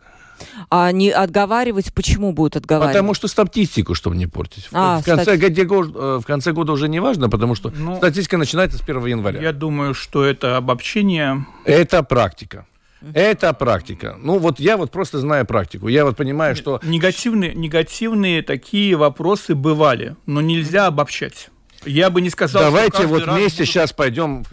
А 0.71 0.93
не 0.93 1.11
отговаривать, 1.11 1.93
почему 1.93 2.33
будут 2.33 2.57
отговаривать? 2.57 2.95
Потому 2.95 3.15
что 3.15 3.29
статистику, 3.29 3.95
чтобы 3.95 4.17
не 4.17 4.27
портить. 4.27 4.69
А, 4.73 5.01
в, 5.01 5.05
конце 5.05 5.37
года, 5.37 5.99
э, 5.99 6.19
в 6.23 6.27
конце 6.27 6.53
года 6.53 6.73
уже 6.73 6.89
не 6.89 7.01
важно, 7.01 7.29
потому 7.29 7.55
что 7.55 7.73
ну, 7.77 7.97
статистика 7.97 8.37
начинается 8.37 8.79
с 8.79 8.83
1 8.83 9.07
января. 9.07 9.41
Я 9.41 9.53
думаю, 9.53 9.95
что 9.95 10.25
это 10.25 10.57
обобщение. 10.57 11.47
Это 11.65 12.03
практика. 12.03 12.67
Это 13.15 13.53
практика. 13.53 14.17
Ну, 14.21 14.39
вот 14.39 14.59
я 14.59 14.77
вот 14.77 14.91
просто 14.91 15.19
знаю 15.19 15.47
практику. 15.47 15.89
Я 15.89 16.05
вот 16.05 16.17
понимаю, 16.17 16.57
что... 16.57 16.81
Негативные, 16.83 17.55
негативные 17.55 18.43
такие 18.43 18.97
вопросы 18.97 19.55
бывали, 19.55 20.17
но 20.27 20.41
нельзя 20.41 20.87
обобщать. 20.87 21.51
Я 21.87 22.11
бы 22.11 22.21
не 22.21 22.31
сказал, 22.31 22.63
Давайте 22.65 22.99
что 22.99 23.07
вот 23.09 23.23
вместе 23.29 23.59
будут- 23.59 23.69
сейчас 23.69 23.93
пойдем, 23.93 24.45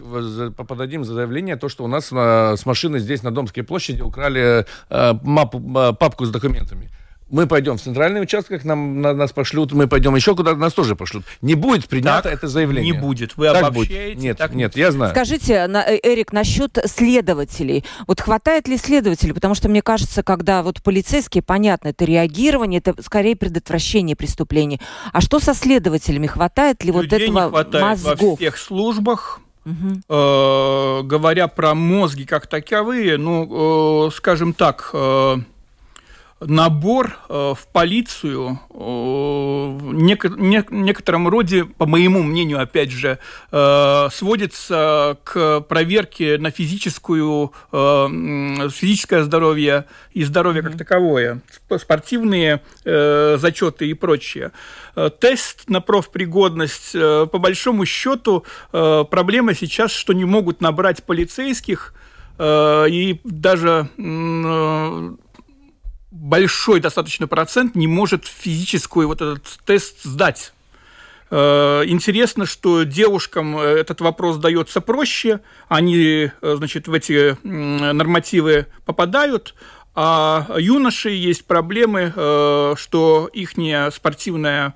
подадим 0.56 1.04
заявление, 1.04 1.56
то, 1.56 1.68
что 1.68 1.84
у 1.84 1.88
нас 1.88 2.10
на- 2.12 2.56
с 2.56 2.64
машины 2.64 2.98
здесь 3.00 3.22
на 3.22 3.30
Домской 3.32 3.62
площади 3.64 4.02
украли 4.02 4.64
э, 4.90 5.14
мапу- 5.22 5.60
э, 5.90 5.92
папку 5.94 6.24
с 6.24 6.30
документами. 6.30 6.90
Мы 7.30 7.46
пойдем 7.46 7.78
в 7.78 7.80
центральный 7.82 8.20
участок, 8.22 8.64
нам, 8.64 9.00
на- 9.00 9.14
нас 9.14 9.32
пошлют, 9.32 9.72
мы 9.72 9.88
пойдем 9.88 10.14
еще 10.14 10.36
куда-то, 10.36 10.58
нас 10.58 10.72
тоже 10.74 10.94
пошлют. 10.94 11.24
Не 11.40 11.54
будет 11.54 11.88
принято 11.88 12.20
Так 12.22 12.32
это 12.32 12.48
заявление. 12.48 12.92
не 12.92 12.98
будет. 13.00 13.36
Вы 13.36 13.46
Так 13.46 13.62
обобщаете, 13.64 14.12
будет. 14.14 14.22
Нет, 14.22 14.36
так 14.38 14.52
нет, 14.54 14.76
я 14.76 14.92
знаю. 14.92 15.10
Скажите, 15.10 15.66
на- 15.66 15.82
э, 15.82 15.98
Эрик, 16.02 16.32
насчет 16.32 16.78
следователей. 16.84 17.84
Вот 18.06 18.20
хватает 18.20 18.68
ли 18.68 18.76
следователей? 18.76 19.32
Потому 19.32 19.54
что 19.54 19.68
мне 19.68 19.80
кажется, 19.82 20.22
когда 20.22 20.62
вот 20.62 20.82
полицейские, 20.82 21.42
понятно, 21.42 21.88
это 21.88 22.04
реагирование, 22.04 22.78
это 22.84 22.94
скорее 23.02 23.36
предотвращение 23.36 24.16
преступлений. 24.16 24.80
А 25.12 25.20
что 25.22 25.40
со 25.40 25.54
следователями? 25.54 26.26
Хватает 26.26 26.84
ли 26.84 26.92
вот 26.92 27.04
Людей 27.04 27.28
этого 27.28 27.44
не 27.44 27.48
хватает 27.48 27.82
во 27.82 27.88
мозгов? 28.10 28.38
всех 28.38 28.58
службах. 28.58 29.40
Мгм. 29.64 30.02
Э, 30.10 31.00
говоря 31.04 31.48
про 31.48 31.74
мозги 31.74 32.26
как 32.26 32.46
таковые, 32.46 33.16
ну, 33.16 34.08
э, 34.08 34.10
скажем 34.14 34.52
так, 34.52 34.90
э, 34.92 35.36
набор 36.46 37.16
э, 37.28 37.54
в 37.56 37.66
полицию 37.72 38.60
э, 38.70 38.74
в 38.76 39.92
неко- 39.94 40.38
не- 40.38 40.64
некотором 40.70 41.28
роде, 41.28 41.64
по 41.64 41.86
моему 41.86 42.22
мнению, 42.22 42.60
опять 42.60 42.90
же, 42.90 43.18
э, 43.50 44.08
сводится 44.12 45.18
к 45.24 45.60
проверке 45.62 46.38
на 46.38 46.50
физическую, 46.50 47.52
физическое 47.70 49.22
здоровье 49.24 49.86
и 50.12 50.24
здоровье 50.24 50.62
как 50.62 50.76
таковое, 50.76 51.40
сп- 51.50 51.78
спортивные 51.78 52.60
зачеты 52.84 53.88
и 53.88 53.94
прочее. 53.94 54.52
Тест 55.20 55.68
на 55.68 55.80
профпригодность, 55.80 56.92
по 56.92 57.38
большому 57.38 57.86
счету, 57.86 58.44
проблема 58.70 59.54
сейчас, 59.54 59.92
что 59.92 60.12
не 60.12 60.24
могут 60.24 60.60
набрать 60.60 61.04
полицейских, 61.04 61.94
и 62.40 63.20
даже 63.24 63.88
большой 66.24 66.80
достаточно 66.80 67.26
процент 67.26 67.74
не 67.74 67.86
может 67.86 68.26
физическую 68.26 69.08
вот 69.08 69.20
этот 69.20 69.46
тест 69.66 70.02
сдать. 70.04 70.54
Э, 71.30 71.82
Интересно, 71.84 72.46
что 72.46 72.84
девушкам 72.84 73.58
э, 73.58 73.62
этот 73.62 74.00
вопрос 74.00 74.38
дается 74.38 74.80
проще, 74.80 75.40
они, 75.68 76.30
э, 76.40 76.54
значит, 76.56 76.88
в 76.88 76.94
эти 76.94 77.36
нормативы 77.44 78.66
попадают, 78.86 79.54
а 79.94 80.46
юноши 80.58 81.10
есть 81.10 81.44
проблемы, 81.44 82.10
что 82.76 83.30
их 83.32 83.52
спортивная 83.94 84.74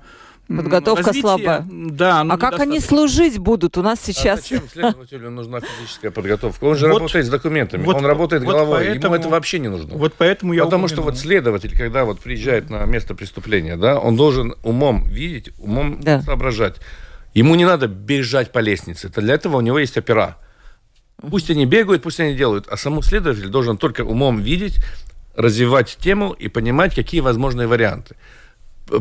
Подготовка 0.57 1.05
развитие, 1.07 1.21
слабая. 1.21 1.65
Да, 1.69 2.21
А 2.21 2.37
как 2.37 2.59
они 2.59 2.79
служить 2.79 3.37
будут? 3.37 3.77
У 3.77 3.83
нас 3.83 3.99
А 4.01 4.05
сейчас... 4.05 4.41
зачем 4.41 4.63
следователю 4.67 5.29
нужна 5.29 5.59
физическая 5.61 6.09
подготовка? 6.09 6.63
Он 6.63 6.75
же 6.75 6.87
Вот- 6.87 6.95
работает 6.99 7.25
с 7.27 7.29
документами, 7.29 7.83
вот- 7.83 7.97
он 7.97 8.05
работает 8.05 8.43
вот 8.43 8.51
головой, 8.53 8.85
поэтому- 8.85 9.13
ему 9.13 9.21
это 9.23 9.29
вообще 9.29 9.59
не 9.59 9.67
нужно. 9.67 9.95
Вот 9.95 10.15
поэтому 10.17 10.53
я 10.53 10.65
Потому 10.65 10.87
что 10.87 11.03
вот 11.03 11.17
следователь, 11.19 11.77
когда 11.77 12.03
вот 12.03 12.19
приезжает 12.19 12.69
на 12.71 12.83
место 12.85 13.13
преступления, 13.13 13.77
да, 13.77 13.99
он 13.99 14.15
должен 14.15 14.55
умом 14.63 15.03
видеть, 15.03 15.51
умом 15.59 15.99
Да. 16.01 16.21
соображать. 16.23 16.77
Ему 17.35 17.53
не 17.53 17.65
надо 17.65 17.87
бежать 17.87 18.51
по 18.51 18.57
лестнице. 18.59 19.07
Это 19.07 19.21
для 19.21 19.35
этого 19.35 19.57
у 19.57 19.61
него 19.61 19.77
есть 19.77 19.97
опера. 19.97 20.37
Пусть 21.29 21.51
они 21.51 21.67
бегают, 21.67 22.01
пусть 22.01 22.19
они 22.19 22.33
делают. 22.33 22.67
А 22.69 22.75
саму 22.77 23.03
следователь 23.03 23.49
должен 23.49 23.77
только 23.77 24.01
умом 24.01 24.41
видеть, 24.41 24.77
развивать 25.35 25.97
тему 25.99 26.31
и 26.31 26.47
понимать, 26.47 26.95
какие 26.95 27.21
возможные 27.21 27.67
варианты. 27.67 28.15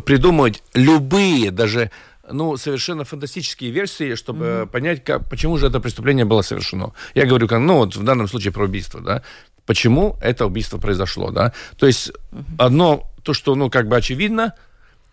Придумывать 0.04 0.62
любые, 0.74 1.50
даже 1.50 1.90
ну, 2.30 2.56
совершенно 2.56 3.04
фантастические 3.04 3.70
версии, 3.70 4.14
чтобы 4.14 4.68
понять, 4.70 5.02
как, 5.02 5.28
почему 5.30 5.56
же 5.56 5.66
это 5.66 5.80
преступление 5.80 6.24
было 6.24 6.42
совершено. 6.42 6.92
Я 7.14 7.26
говорю, 7.26 7.48
как, 7.48 7.60
ну, 7.60 7.76
вот 7.78 7.96
в 7.96 8.04
данном 8.04 8.28
случае 8.28 8.52
про 8.52 8.64
убийство, 8.64 9.00
да. 9.00 9.22
Почему 9.66 10.16
это 10.20 10.46
убийство 10.46 10.78
произошло, 10.78 11.30
да. 11.30 11.52
То 11.78 11.86
есть 11.86 12.12
одно, 12.58 13.10
то, 13.22 13.32
что, 13.32 13.54
ну, 13.54 13.70
как 13.70 13.88
бы 13.88 13.96
очевидно, 13.96 14.54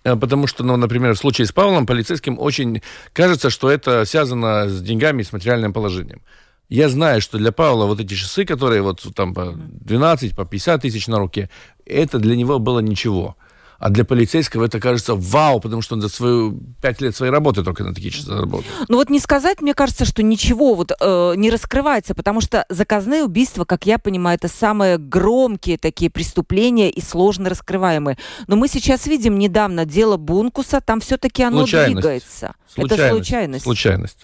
Э, 0.05 0.15
Потому 0.15 0.47
что, 0.47 0.63
ну, 0.63 0.77
например, 0.77 1.15
в 1.15 1.17
случае 1.17 1.47
с 1.47 1.51
Павлом 1.51 1.85
полицейским 1.85 2.39
очень 2.39 2.81
кажется, 3.11 3.49
что 3.49 3.69
это 3.69 4.05
связано 4.05 4.69
с 4.69 4.81
деньгами 4.81 5.21
и 5.21 5.25
с 5.25 5.33
материальным 5.33 5.73
положением. 5.73 6.21
Я 6.69 6.89
знаю, 6.89 7.21
что 7.21 7.37
для 7.37 7.51
Павла 7.51 7.85
вот 7.85 7.99
эти 7.99 8.13
часы, 8.13 8.45
которые 8.45 8.81
вот 8.81 9.05
там 9.15 9.33
по 9.33 9.53
12, 9.55 10.35
по 10.35 10.45
50 10.45 10.81
тысяч 10.81 11.07
на 11.07 11.19
руке, 11.19 11.49
это 11.85 12.17
для 12.19 12.35
него 12.35 12.59
было 12.59 12.79
ничего. 12.79 13.35
А 13.79 13.89
для 13.89 14.05
полицейского 14.05 14.65
это 14.65 14.79
кажется 14.79 15.15
вау, 15.15 15.59
потому 15.59 15.81
что 15.81 15.95
он 15.95 16.01
за 16.01 16.09
свою 16.09 16.59
пять 16.81 17.01
лет 17.01 17.15
своей 17.15 17.31
работы 17.31 17.63
только 17.63 17.83
на 17.83 17.93
такие 17.93 18.11
часы 18.11 18.27
заработал. 18.27 18.65
Ну 18.87 18.97
вот 18.97 19.09
не 19.09 19.19
сказать, 19.19 19.61
мне 19.61 19.73
кажется, 19.73 20.05
что 20.05 20.23
ничего 20.23 20.75
вот 20.75 20.91
э, 20.99 21.33
не 21.35 21.49
раскрывается, 21.49 22.15
потому 22.15 22.41
что 22.41 22.65
заказные 22.69 23.23
убийства, 23.23 23.65
как 23.65 23.85
я 23.85 23.97
понимаю, 23.99 24.37
это 24.41 24.47
самые 24.47 24.97
громкие 24.97 25.77
такие 25.77 26.09
преступления 26.09 26.89
и 26.89 27.01
сложно 27.01 27.49
раскрываемые. 27.49 28.17
Но 28.47 28.55
мы 28.55 28.67
сейчас 28.67 29.07
видим 29.07 29.37
недавно 29.37 29.85
дело 29.85 30.17
Бункуса, 30.17 30.81
там 30.81 30.99
все-таки 31.01 31.43
оно 31.43 31.59
Случайность. 31.59 31.95
двигается. 31.95 32.55
Это 32.75 33.09
случайность. 33.09 33.63
Случайность. 33.63 34.23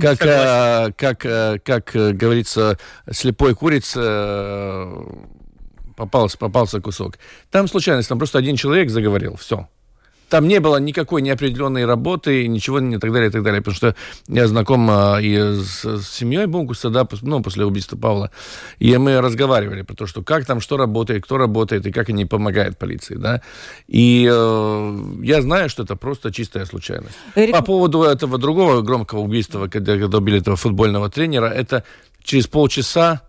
Как, 0.00 0.24
э, 0.24 0.92
как, 0.96 1.26
э, 1.26 1.58
как 1.64 1.94
э, 1.94 2.12
говорится, 2.12 2.78
слепой 3.10 3.54
курица 3.54 4.00
э, 4.02 5.04
попался, 6.00 6.38
попался 6.38 6.80
кусок. 6.80 7.18
Там 7.50 7.68
случайность, 7.68 8.08
там 8.08 8.18
просто 8.18 8.38
один 8.38 8.56
человек 8.56 8.88
заговорил, 8.88 9.36
все. 9.36 9.68
Там 10.30 10.48
не 10.48 10.60
было 10.60 10.78
никакой 10.78 11.22
неопределенной 11.22 11.84
работы, 11.84 12.46
ничего 12.48 12.78
и 12.78 12.98
так 12.98 13.12
далее, 13.12 13.28
и 13.28 13.32
так 13.32 13.42
далее. 13.42 13.60
Потому 13.60 13.74
что 13.74 13.94
я 14.28 14.46
знаком 14.46 14.88
а, 14.88 15.18
и 15.20 15.36
с, 15.36 15.84
с 15.84 16.08
семьей 16.08 16.46
Бункуса, 16.46 16.88
да, 16.88 17.06
ну, 17.22 17.42
после 17.42 17.64
убийства 17.64 17.98
Павла. 17.98 18.30
И 18.78 18.96
мы 18.96 19.20
разговаривали 19.20 19.82
про 19.82 19.94
то, 19.94 20.06
что 20.06 20.22
как 20.22 20.46
там, 20.46 20.60
что 20.60 20.76
работает, 20.76 21.24
кто 21.24 21.36
работает, 21.36 21.84
и 21.86 21.92
как 21.92 22.08
они 22.08 22.24
помогают 22.24 22.78
полиции, 22.78 23.16
да. 23.16 23.42
И 23.88 24.26
э, 24.30 24.98
я 25.22 25.42
знаю, 25.42 25.68
что 25.68 25.82
это 25.82 25.96
просто 25.96 26.32
чистая 26.32 26.64
случайность. 26.64 27.18
Эрик- 27.34 27.52
По 27.52 27.62
поводу 27.62 28.02
этого 28.04 28.38
другого 28.38 28.82
громкого 28.82 29.20
убийства, 29.20 29.66
когда, 29.66 29.98
когда 29.98 30.18
убили 30.18 30.38
этого 30.38 30.56
футбольного 30.56 31.10
тренера, 31.10 31.46
это 31.46 31.82
через 32.22 32.46
полчаса 32.46 33.22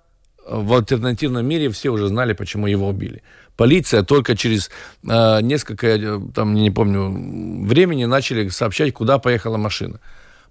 в 0.47 0.73
альтернативном 0.73 1.45
мире 1.45 1.69
все 1.69 1.89
уже 1.89 2.08
знали, 2.08 2.34
почему 2.34 2.67
его 2.67 2.88
убили. 2.89 3.21
Полиция 3.58 4.04
только 4.04 4.36
через 4.36 4.69
э, 5.08 5.41
несколько, 5.41 5.88
э, 5.88 6.19
там, 6.34 6.54
не 6.56 6.71
помню, 6.71 7.65
времени 7.67 8.06
начали 8.06 8.49
сообщать, 8.49 8.93
куда 8.93 9.19
поехала 9.19 9.58
машина. 9.58 9.99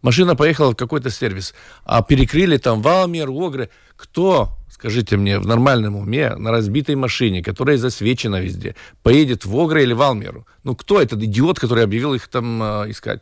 Машина 0.03 0.35
поехала 0.37 0.71
в 0.73 0.77
какой-то 0.77 1.11
сервис, 1.11 1.55
а 1.85 2.03
перекрыли 2.03 2.57
там 2.57 2.81
Валмер, 2.83 3.29
Огры. 3.31 3.69
Кто, 3.97 4.49
скажите 4.71 5.17
мне, 5.17 5.39
в 5.39 5.47
нормальном 5.47 5.97
уме 5.97 6.35
на 6.37 6.51
разбитой 6.51 6.95
машине, 6.95 7.43
которая 7.43 7.77
засвечена 7.77 8.41
везде, 8.41 8.75
поедет 9.03 9.45
в 9.45 9.55
Огры 9.59 9.83
или 9.83 9.93
Валмеру? 9.93 10.47
Ну, 10.65 10.75
кто 10.75 11.03
этот 11.03 11.23
идиот, 11.23 11.59
который 11.61 11.85
объявил 11.85 12.15
их 12.15 12.29
там 12.29 12.63
э, 12.63 12.91
искать? 12.91 13.21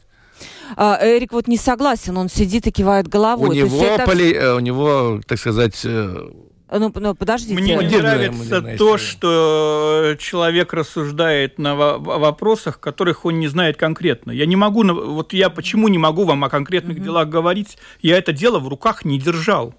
А, 0.77 0.99
Эрик 1.03 1.33
вот 1.33 1.49
не 1.49 1.57
согласен, 1.57 2.17
он 2.17 2.29
сидит 2.29 2.67
и 2.69 2.71
кивает 2.71 3.09
головой. 3.09 3.49
У 3.49 3.53
То 3.53 3.59
есть 3.59 3.73
него, 3.75 3.85
это- 3.85 4.05
поли- 4.05 4.35
э, 4.35 4.55
у 4.55 4.61
него, 4.61 5.21
так 5.27 5.39
сказать, 5.41 5.81
э, 5.85 6.29
Ну, 6.71 6.93
ну, 6.95 7.15
подождите. 7.15 7.55
Мне 7.55 7.75
не 7.77 7.97
нравится 7.97 8.61
то, 8.79 8.99
что 8.99 10.15
человек 10.19 10.73
рассуждает 10.73 11.59
на 11.59 11.75
во- 11.75 11.99
во- 11.99 12.19
вопросах, 12.19 12.79
которых 12.81 13.25
он 13.25 13.39
не 13.41 13.49
знает 13.49 13.77
конкретно. 13.77 14.33
Я 14.33 14.47
не 14.47 14.57
могу, 14.57 14.85
вот 14.85 15.33
я 15.33 15.49
почему 15.51 15.89
не 15.89 15.99
могу 15.99 16.25
вам 16.25 16.45
о 16.45 16.51
конкретных 16.51 17.03
делах 17.03 17.29
говорить? 17.29 17.79
Я 18.03 18.19
это 18.19 18.33
дело 18.33 18.59
в 18.59 18.69
руках 18.69 19.05
не 19.05 19.19
держал. 19.19 19.75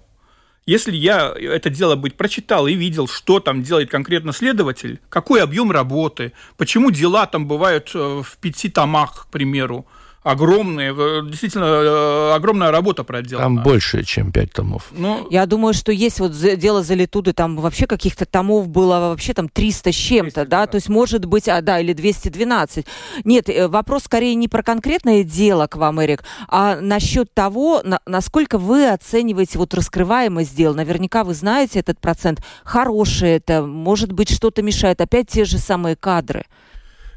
Если 0.66 0.94
я 0.94 1.32
это 1.36 1.70
дело 1.70 1.96
быть 1.96 2.16
прочитал 2.16 2.66
и 2.66 2.74
видел, 2.74 3.08
что 3.08 3.40
там 3.40 3.62
делает 3.62 3.90
конкретно 3.90 4.32
следователь, 4.32 5.00
какой 5.08 5.42
объем 5.42 5.70
работы, 5.70 6.32
почему 6.56 6.90
дела 6.90 7.26
там 7.26 7.46
бывают 7.46 7.90
э, 7.94 8.22
в 8.24 8.36
пяти 8.38 8.68
томах, 8.68 9.26
к 9.26 9.30
примеру, 9.30 9.86
огромные, 10.22 10.92
действительно 11.28 11.64
э, 11.64 12.32
огромная 12.34 12.70
работа 12.70 13.04
проделана. 13.04 13.44
там 13.46 13.62
больше, 13.62 14.04
чем 14.04 14.32
пять 14.32 14.52
томов. 14.52 14.88
Ну, 14.92 15.26
Я 15.30 15.46
думаю, 15.46 15.74
что 15.74 15.92
есть 15.92 16.20
вот 16.20 16.32
дело 16.32 16.82
за 16.82 16.94
Литуды, 16.94 17.32
там 17.32 17.56
вообще 17.56 17.86
каких-то 17.86 18.26
томов 18.26 18.68
было 18.68 18.98
вообще 19.10 19.32
там 19.34 19.48
300 19.48 19.92
с 19.92 19.94
чем-то, 19.94 20.44
да, 20.46 20.66
то 20.66 20.76
есть 20.76 20.88
может 20.88 21.24
быть, 21.24 21.48
а, 21.48 21.60
да, 21.62 21.80
или 21.80 21.92
212. 21.92 22.86
Нет, 23.24 23.48
э, 23.48 23.68
вопрос 23.68 24.04
скорее 24.04 24.34
не 24.34 24.48
про 24.48 24.62
конкретное 24.62 25.24
дело 25.24 25.66
к 25.66 25.76
вам, 25.76 26.02
Эрик, 26.04 26.22
а 26.48 26.76
насчет 26.80 27.32
того, 27.32 27.80
на- 27.84 28.00
насколько 28.06 28.58
вы 28.58 28.88
оцениваете 28.88 29.58
вот 29.58 29.72
раскрываемость 29.74 30.54
дел. 30.56 30.74
Наверняка 30.74 31.24
вы 31.24 31.34
знаете 31.34 31.78
этот 31.80 31.98
процент. 32.00 32.42
Хороший 32.64 33.30
это, 33.30 33.62
может 33.62 34.12
быть, 34.12 34.30
что-то 34.30 34.62
мешает. 34.62 35.00
Опять 35.00 35.28
те 35.28 35.44
же 35.44 35.58
самые 35.58 35.96
кадры. 35.96 36.44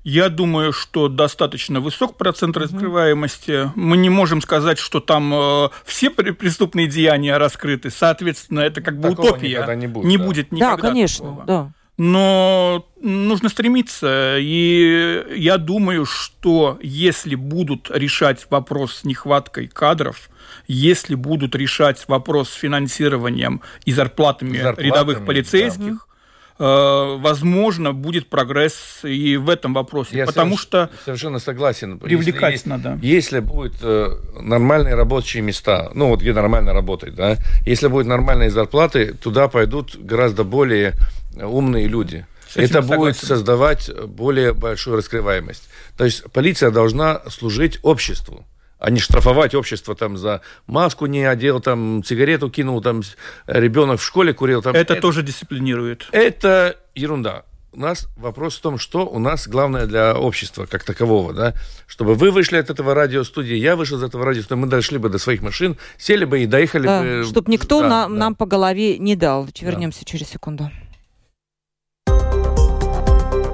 Я 0.04 0.28
думаю, 0.28 0.74
что 0.74 1.08
достаточно 1.08 1.80
высок 1.80 2.18
процент 2.18 2.58
раскрываемости. 2.58 3.72
Мы 3.76 3.96
не 3.98 4.10
можем 4.10 4.42
сказать, 4.42 4.78
что 4.78 5.00
там 5.00 5.34
э, 5.34 5.70
все 5.86 6.08
пре- 6.08 6.34
преступные 6.34 6.88
деяния 6.88 7.38
раскрыты. 7.38 7.90
Соответственно, 7.90 8.60
это 8.60 8.82
как 8.82 9.00
бы 9.00 9.10
Такого 9.10 9.28
утопия. 9.28 9.50
никогда 9.52 9.76
не 9.76 9.88
будет, 9.88 10.20
да. 10.20 10.26
будет 10.26 10.48
да, 10.50 10.56
никогда 10.56 10.90
конечно, 10.90 11.26
такого. 11.26 11.46
да. 11.46 11.72
но 11.98 12.86
нужно 13.02 13.48
стремиться. 13.48 14.38
И 14.40 15.24
я 15.38 15.58
думаю, 15.58 16.06
что 16.06 16.78
если 16.82 17.36
будут 17.36 17.90
решать 17.90 18.46
вопрос 18.50 18.98
с 18.98 19.04
нехваткой 19.06 19.68
кадров, 19.68 20.30
если 20.68 21.16
будут 21.16 21.56
решать 21.56 22.04
вопрос 22.10 22.50
с 22.50 22.54
финансированием 22.56 23.62
и 23.86 23.94
зарплатами, 23.94 24.58
зарплатами 24.58 24.86
рядовых 24.86 25.26
полицейских, 25.26 26.08
да. 26.08 26.13
Возможно, 26.60 27.94
будет 27.94 28.30
прогресс 28.30 29.00
и 29.04 29.38
в 29.38 29.50
этом 29.50 29.74
вопросе. 29.74 30.18
Я 30.18 30.26
потому 30.26 30.58
что 30.58 30.90
совершенно 31.04 31.40
согласен. 31.40 32.00
Привлекательно, 32.00 32.76
если, 32.76 32.84
да. 32.84 33.00
Если 33.02 33.40
будут 33.40 33.74
э, 33.82 34.10
нормальные 34.40 34.96
рабочие 34.96 35.42
места, 35.42 35.90
ну 35.94 36.10
вот 36.10 36.22
где 36.22 36.34
нормально 36.34 36.74
работать, 36.74 37.16
да, 37.16 37.38
если 37.66 37.88
будут 37.88 38.08
нормальные 38.08 38.52
зарплаты, 38.52 39.14
туда 39.14 39.48
пойдут 39.48 39.96
гораздо 39.96 40.44
более 40.44 40.94
умные 41.36 41.88
люди. 41.88 42.26
Это 42.56 42.82
будет 42.82 43.18
создавать 43.18 43.90
более 44.06 44.54
большую 44.54 44.98
раскрываемость. 44.98 45.70
То 45.98 46.06
есть 46.06 46.24
полиция 46.32 46.72
должна 46.72 47.22
служить 47.30 47.80
обществу 47.82 48.46
а 48.84 48.90
не 48.90 49.00
штрафовать 49.00 49.56
общество 49.56 49.96
там 49.96 50.18
за 50.18 50.42
маску 50.68 51.06
не 51.06 51.24
одел, 51.24 51.62
там 51.62 52.04
сигарету 52.04 52.50
кинул, 52.50 52.82
там 52.82 53.02
ребенок 53.48 54.02
в 54.02 54.04
школе 54.04 54.34
курил. 54.34 54.62
Там, 54.62 54.76
это, 54.76 54.94
это 54.94 55.02
тоже 55.02 55.24
дисциплинирует. 55.24 56.10
Это 56.12 56.76
ерунда. 56.94 57.46
У 57.72 57.80
нас 57.80 58.10
вопрос 58.18 58.58
в 58.58 58.62
том, 58.62 58.78
что 58.78 59.08
у 59.08 59.20
нас 59.20 59.48
главное 59.48 59.86
для 59.86 60.16
общества 60.16 60.66
как 60.66 60.84
такового, 60.84 61.34
да, 61.34 61.54
чтобы 61.88 62.14
вы 62.14 62.30
вышли 62.30 62.58
от 62.58 62.70
этого 62.70 62.94
радиостудии, 62.94 63.56
я 63.56 63.78
вышел 63.78 63.98
из 63.98 64.04
этого 64.04 64.26
радиостудии, 64.26 64.60
мы 64.60 64.68
дошли 64.68 64.98
бы 64.98 65.08
до 65.08 65.18
своих 65.18 65.42
машин, 65.42 65.78
сели 65.98 66.26
бы 66.26 66.42
и 66.42 66.46
доехали 66.46 66.86
да, 66.86 67.02
бы. 67.02 67.24
Чтобы 67.24 67.50
никто 67.50 67.82
да, 67.82 67.88
на, 67.88 68.04
да. 68.04 68.10
нам 68.10 68.36
по 68.36 68.46
голове 68.46 69.00
не 69.00 69.16
дал. 69.16 69.48
Вернемся 69.62 70.02
да. 70.02 70.06
через 70.06 70.28
секунду. 70.28 70.70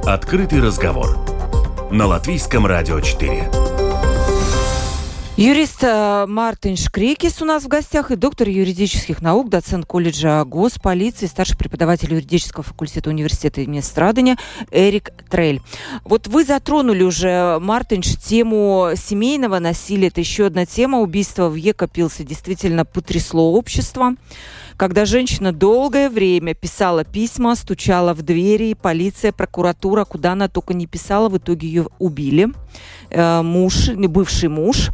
Открытый 0.07 0.59
разговор 0.59 1.19
на 1.91 2.07
Латвийском 2.07 2.65
радио 2.65 2.99
4. 2.99 3.78
Юрист 5.39 5.85
э, 5.85 6.25
Мартин 6.27 6.75
Шкрекис 6.75 7.41
у 7.41 7.45
нас 7.45 7.63
в 7.63 7.69
гостях 7.69 8.11
и 8.11 8.17
доктор 8.17 8.49
юридических 8.49 9.21
наук, 9.21 9.47
доцент 9.47 9.85
колледжа 9.85 10.43
госполиции, 10.43 11.27
старший 11.27 11.55
преподаватель 11.55 12.13
юридического 12.13 12.61
факультета 12.61 13.09
университета 13.09 13.61
имени 13.61 13.79
Страдания 13.79 14.35
Эрик 14.69 15.11
Трель. 15.29 15.61
Вот 16.03 16.27
вы 16.27 16.43
затронули 16.43 17.03
уже, 17.03 17.57
Мартинш, 17.61 18.17
тему 18.17 18.89
семейного 18.97 19.59
насилия. 19.59 20.09
Это 20.09 20.19
еще 20.19 20.47
одна 20.47 20.65
тема. 20.65 20.99
Убийство 20.99 21.47
в 21.47 21.55
Екапилсе 21.55 22.25
действительно 22.25 22.83
потрясло 22.83 23.53
общество 23.53 24.15
когда 24.79 25.03
женщина 25.03 25.51
долгое 25.51 26.09
время 26.09 26.53
писала 26.53 27.03
письма, 27.03 27.55
стучала 27.55 28.13
в 28.13 28.21
двери, 28.21 28.73
полиция, 28.73 29.33
прокуратура, 29.33 30.05
куда 30.05 30.31
она 30.31 30.47
только 30.47 30.73
не 30.73 30.87
писала, 30.87 31.27
в 31.27 31.37
итоге 31.37 31.67
ее 31.67 31.87
убили. 31.99 32.47
Э, 33.09 33.41
муж, 33.41 33.89
бывший 33.89 34.47
муж. 34.47 34.91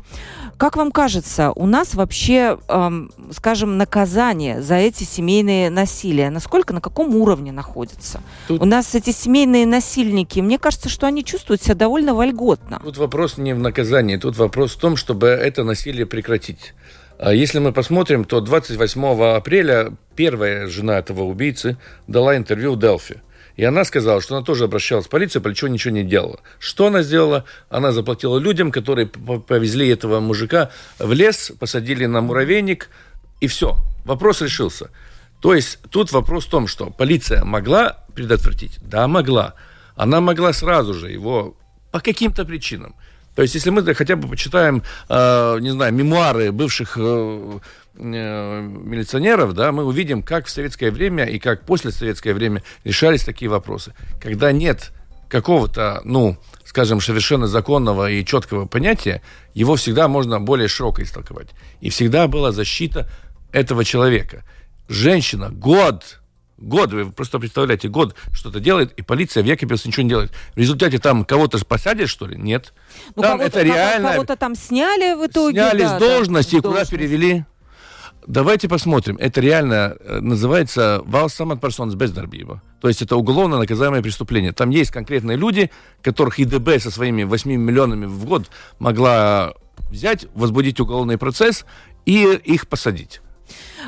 Как 0.57 0.75
вам 0.75 0.91
кажется, 0.91 1.51
у 1.51 1.67
нас 1.67 1.95
вообще, 1.95 2.57
эм, 2.69 3.11
скажем, 3.31 3.77
наказание 3.77 4.61
за 4.61 4.75
эти 4.75 5.03
семейные 5.03 5.69
насилия, 5.69 6.29
насколько, 6.29 6.73
на 6.73 6.81
каком 6.81 7.15
уровне 7.15 7.51
находится? 7.51 8.21
Тут... 8.47 8.61
У 8.61 8.65
нас 8.65 8.95
эти 8.95 9.11
семейные 9.11 9.65
насильники, 9.65 10.39
мне 10.39 10.57
кажется, 10.57 10.87
что 10.87 11.07
они 11.07 11.25
чувствуют 11.25 11.61
себя 11.61 11.75
довольно 11.75 12.15
вольготно. 12.15 12.79
Тут 12.83 12.97
вопрос 12.97 13.37
не 13.37 13.53
в 13.53 13.59
наказании, 13.59 14.15
тут 14.15 14.37
вопрос 14.37 14.75
в 14.75 14.79
том, 14.79 14.95
чтобы 14.95 15.27
это 15.27 15.63
насилие 15.63 16.05
прекратить. 16.05 16.73
А 17.17 17.33
если 17.33 17.59
мы 17.59 17.71
посмотрим, 17.71 18.25
то 18.25 18.41
28 18.41 19.35
апреля 19.35 19.93
первая 20.15 20.67
жена 20.67 20.99
этого 20.99 21.21
убийцы 21.23 21.77
дала 22.07 22.35
интервью 22.35 22.75
Делфи. 22.75 23.21
И 23.55 23.63
она 23.63 23.85
сказала, 23.85 24.19
что 24.21 24.35
она 24.35 24.45
тоже 24.45 24.65
обращалась 24.65 25.05
в 25.05 25.09
полицию, 25.09 25.41
полиция 25.41 25.69
ничего 25.69 25.93
не 25.93 26.03
делала. 26.03 26.41
Что 26.59 26.87
она 26.87 27.03
сделала? 27.03 27.45
Она 27.69 27.93
заплатила 27.93 28.37
людям, 28.37 28.69
которые 28.69 29.07
повезли 29.07 29.87
этого 29.87 30.19
мужика 30.19 30.71
в 30.99 31.13
лес, 31.13 31.53
посадили 31.57 32.05
на 32.05 32.19
муравейник, 32.19 32.89
и 33.39 33.47
все. 33.47 33.77
Вопрос 34.03 34.41
решился. 34.41 34.89
То 35.41 35.53
есть 35.53 35.79
тут 35.89 36.11
вопрос 36.11 36.45
в 36.45 36.49
том, 36.49 36.67
что 36.67 36.89
полиция 36.89 37.45
могла 37.45 38.03
предотвратить? 38.13 38.77
Да, 38.81 39.07
могла. 39.07 39.53
Она 39.95 40.19
могла 40.19 40.51
сразу 40.51 40.93
же 40.93 41.09
его 41.09 41.55
по 41.91 42.01
каким-то 42.01 42.43
причинам 42.43 42.95
то 43.35 43.41
есть, 43.41 43.53
если 43.53 43.69
мы 43.69 43.93
хотя 43.93 44.15
бы 44.15 44.29
почитаем, 44.29 44.81
э, 45.09 45.57
не 45.59 45.71
знаю, 45.71 45.93
мемуары 45.93 46.53
бывших 46.53 46.97
э, 46.97 47.59
э, 47.97 48.61
милиционеров, 48.61 49.53
да, 49.53 49.73
мы 49.73 49.83
увидим, 49.83 50.23
как 50.23 50.45
в 50.45 50.49
советское 50.49 50.89
время 50.89 51.25
и 51.25 51.37
как 51.37 51.65
после 51.65 51.91
советское 51.91 52.33
время 52.33 52.63
решались 52.85 53.23
такие 53.23 53.49
вопросы. 53.49 53.93
Когда 54.21 54.53
нет 54.53 54.93
какого-то, 55.27 56.01
ну, 56.05 56.37
скажем, 56.63 57.01
совершенно 57.01 57.47
законного 57.47 58.09
и 58.09 58.23
четкого 58.23 58.67
понятия, 58.67 59.21
его 59.53 59.75
всегда 59.75 60.07
можно 60.07 60.39
более 60.39 60.69
широко 60.69 61.03
истолковать. 61.03 61.49
И 61.81 61.89
всегда 61.89 62.27
была 62.29 62.53
защита 62.53 63.09
этого 63.51 63.83
человека. 63.83 64.45
Женщина 64.87 65.49
год 65.49 66.19
Год, 66.57 66.93
вы 66.93 67.11
просто 67.11 67.37
представляете, 67.37 67.89
год 67.89 68.15
что-то 68.31 68.61
делает, 68.61 68.93
и 68.93 69.01
полиция 69.01 69.43
в 69.43 69.45
Якобинце 69.45 69.89
ничего 69.89 70.03
не 70.03 70.09
делает. 70.09 70.31
В 70.53 70.57
результате 70.57 70.99
там 70.99 71.25
кого-то 71.25 71.63
посадят, 71.65 72.07
что 72.07 72.27
ли? 72.27 72.37
Нет. 72.37 72.73
Ну, 73.15 73.23
там 73.23 73.41
это 73.41 73.61
реально... 73.61 74.11
Кого-то 74.11 74.37
там 74.37 74.55
сняли 74.55 75.15
в 75.15 75.27
итоге. 75.27 75.61
Сняли 75.61 75.81
да, 75.81 75.97
с 75.97 75.99
должности, 75.99 76.55
да, 76.55 76.61
куда 76.61 76.69
должность. 76.75 76.91
перевели? 76.91 77.45
Давайте 78.25 78.69
посмотрим. 78.69 79.17
Это 79.19 79.41
реально 79.41 79.97
э, 79.99 80.19
называется 80.19 81.01
«Valsts 81.05 81.59
персонс 81.59 81.93
бездарбива». 81.93 82.61
То 82.81 82.87
есть 82.87 83.01
это 83.01 83.17
уголовно 83.17 83.59
наказаемое 83.59 84.01
преступление. 84.01 84.51
Там 84.51 84.69
есть 84.69 84.91
конкретные 84.91 85.37
люди, 85.37 85.69
которых 86.01 86.39
ИДБ 86.39 86.79
со 86.79 86.89
своими 86.89 87.23
8 87.23 87.51
миллионами 87.51 88.05
в 88.05 88.25
год 88.25 88.49
могла 88.79 89.53
взять, 89.89 90.27
возбудить 90.33 90.79
уголовный 90.79 91.17
процесс 91.17 91.65
и 92.05 92.23
их 92.43 92.67
посадить. 92.67 93.21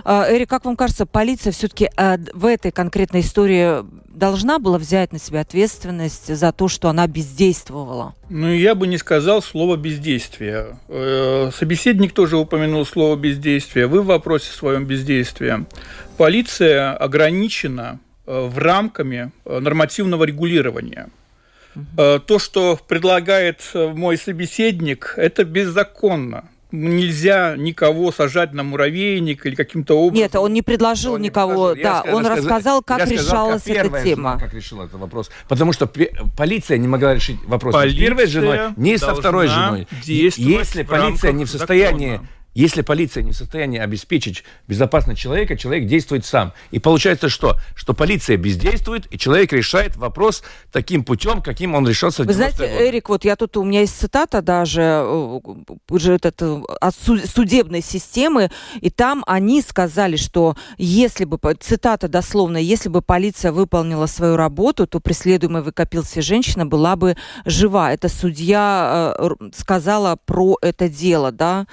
А, 0.04 0.26
Эрик, 0.30 0.50
как 0.50 0.65
вам 0.65 0.76
кажется, 0.76 1.06
полиция 1.06 1.52
все-таки 1.52 1.89
а, 1.96 2.17
в 2.34 2.46
этой 2.46 2.72
конкретной 2.72 3.22
истории 3.22 3.84
должна 4.17 4.60
была 4.60 4.78
взять 4.78 5.13
на 5.13 5.20
себя 5.20 5.41
ответственность 5.41 6.36
за 6.36 6.52
то, 6.52 6.67
что 6.67 6.89
она 6.89 7.08
бездействовала? 7.08 8.15
Ну, 8.30 8.52
я 8.52 8.76
бы 8.76 8.88
не 8.88 8.98
сказал 8.98 9.41
слово 9.41 9.78
«бездействие». 9.78 10.78
Э, 10.89 11.52
собеседник 11.54 12.13
тоже 12.13 12.38
упомянул 12.38 12.86
слово 12.86 13.15
«бездействие». 13.15 13.88
Вы 13.88 14.02
в 14.02 14.08
вопросе 14.08 14.52
своем 14.52 14.86
бездействия. 14.86 15.65
Полиция 16.17 16.93
ограничена 16.93 18.00
э, 18.26 18.48
в 18.48 18.58
рамками 18.58 19.32
э, 19.46 19.60
нормативного 19.60 20.24
регулирования. 20.24 21.10
То, 21.96 22.39
что 22.39 22.80
предлагает 22.88 23.62
мой 23.76 24.17
собеседник, 24.17 25.13
это 25.15 25.43
беззаконно 25.43 26.46
нельзя 26.71 27.56
никого 27.58 28.12
сажать 28.12 28.53
на 28.53 28.63
муравейник 28.63 29.45
или 29.45 29.56
каким-то 29.56 29.99
образом. 29.99 30.23
Нет, 30.23 30.36
он 30.36 30.53
не 30.53 30.62
предложил 30.62 31.13
он 31.13 31.21
никого. 31.21 31.73
Не 31.73 31.84
да, 31.84 32.03
он 32.12 32.25
рассказал, 32.25 32.82
как 32.82 32.99
я 32.99 33.06
решалась 33.06 33.62
сказал, 33.62 33.84
как 33.84 33.93
эта 33.93 34.03
тема. 34.03 34.32
Жена, 34.32 34.39
как 34.39 34.53
решила 34.53 34.84
этот 34.84 34.99
вопрос. 34.99 35.32
Потому 35.47 35.73
что 35.73 35.89
полиция 36.36 36.77
не 36.77 36.88
могла 36.88 37.13
решить 37.13 37.38
вопрос 37.45 37.73
полиция 37.73 37.99
ни 37.99 38.06
с 38.06 38.08
первой 38.08 38.27
женой, 38.27 38.60
ни 38.75 38.95
со 38.97 39.15
второй 39.15 39.47
женой. 39.47 39.88
Если 40.03 40.84
полиция 40.84 41.32
не 41.32 41.45
в 41.45 41.49
состоянии 41.49 42.15
закона 42.15 42.30
если 42.58 42.82
полиция 42.82 43.22
не 43.22 43.34
в 43.34 43.36
состоянии 43.36 43.80
обеспечить 43.80 44.43
безопасность 44.67 45.22
человека, 45.22 45.56
человек 45.56 45.86
действует 45.88 46.26
сам. 46.26 46.54
И 46.72 46.80
получается 46.80 47.30
что? 47.30 47.58
Что 47.76 47.93
полиция 47.93 48.36
бездействует, 48.36 49.06
и 49.13 49.20
человек 49.20 49.54
решает 49.54 49.96
вопрос 49.96 50.41
таким 50.72 51.04
путем, 51.04 51.43
каким 51.43 51.76
он 51.76 51.88
решался 51.88 52.24
Вы 52.24 52.34
знаете, 52.34 52.58
годы. 52.58 52.88
Эрик, 52.88 53.10
вот 53.10 53.26
я 53.26 53.36
тут, 53.36 53.58
у 53.58 53.63
меня 53.63 53.82
есть 53.82 54.00
цитата 54.00 54.41
даже 54.41 54.82
э, 54.82 55.39
уже 55.89 56.13
этот, 56.13 56.41
э, 56.41 56.62
от 56.82 56.96
судебной 56.96 57.82
системы, 57.82 58.50
и 58.82 58.89
там 58.89 59.24
они 59.28 59.62
сказали, 59.62 60.15
что 60.15 60.56
если 60.80 61.26
бы, 61.26 61.38
цитата 61.60 62.08
дословно, 62.08 62.58
если 62.58 62.89
бы 62.89 63.04
полиция 63.04 63.52
выполнила 63.52 64.08
свою 64.08 64.36
работу, 64.36 64.88
то 64.88 65.00
преследуемая 65.00 65.62
выкопился 65.62 66.24
женщина 66.24 66.65
была 66.65 66.96
бы 66.96 67.17
жива. 67.46 67.93
Это 67.93 68.10
судья 68.10 69.15
э, 69.15 69.30
сказала 69.56 70.17
про 70.26 70.56
это 70.63 70.89
дело, 70.89 71.32
да. 71.32 71.67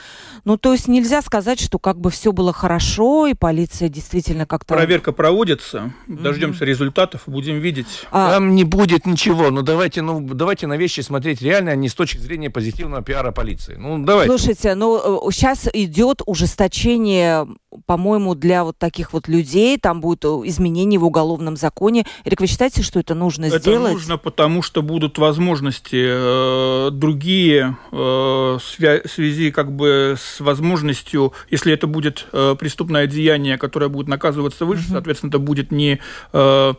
Ну, 0.45 0.59
то 0.59 0.74
есть 0.75 0.89
нельзя 0.89 1.23
сказать, 1.23 1.61
что 1.61 1.79
как 1.79 1.99
бы 1.99 2.11
все 2.11 2.33
было 2.33 2.53
хорошо, 2.53 3.27
и 3.27 3.35
полиция 3.35 3.89
действительно 3.89 4.47
как-то... 4.47 4.75
Проверка 4.75 5.13
проводится, 5.13 5.93
дождемся 6.07 6.65
mm-hmm. 6.65 6.69
результатов, 6.69 7.23
будем 7.27 7.59
видеть. 7.59 8.07
А... 8.11 8.33
Там 8.33 8.55
не 8.55 8.65
будет 8.65 9.07
ничего, 9.07 9.51
но 9.51 9.63
давайте, 9.63 10.03
ну, 10.03 10.21
давайте 10.21 10.67
на 10.67 10.77
вещи 10.77 11.01
смотреть 11.01 11.43
реально, 11.43 11.73
а 11.73 11.77
не 11.77 11.89
с 11.89 11.95
точки 11.95 12.19
зрения 12.19 12.51
позитивного 12.51 13.03
пиара 13.03 13.33
полиции. 13.33 13.77
Ну, 13.77 14.05
давайте. 14.05 14.31
Слушайте, 14.31 14.75
ну, 14.75 15.31
сейчас 15.31 15.69
идет 15.73 16.23
ужесточение 16.27 17.47
по-моему, 17.87 18.35
для 18.35 18.65
вот 18.65 18.79
таких 18.79 19.13
вот 19.13 19.29
людей 19.29 19.79
там 19.79 20.01
будет 20.01 20.25
изменение 20.25 20.99
в 20.99 21.05
уголовном 21.05 21.57
законе. 21.57 22.07
Эрик, 22.25 22.41
вы 22.41 22.47
считаете, 22.47 22.83
что 22.83 23.01
это 23.01 23.15
нужно 23.15 23.47
это 23.47 23.59
сделать? 23.59 23.83
Это 23.83 23.93
нужно, 23.93 24.19
потому 24.19 24.63
что 24.63 24.83
будут 24.83 25.19
возможности 25.19 26.07
э, 26.09 26.91
другие 26.91 27.77
э, 27.91 27.97
в 27.97 28.61
связи 28.61 29.51
как 29.51 29.75
бы 29.75 30.17
с 30.19 30.41
возможностью, 30.65 31.33
если 31.51 31.73
это 31.73 31.87
будет 31.87 32.27
э, 32.33 32.57
преступное 32.59 33.07
деяние, 33.07 33.59
которое 33.59 33.89
будет 33.89 34.09
наказываться 34.09 34.65
выше, 34.65 34.85
угу. 34.85 34.93
соответственно, 34.93 35.31
это 35.31 35.39
будет 35.39 35.71
не 35.73 36.01
э, 36.33 36.75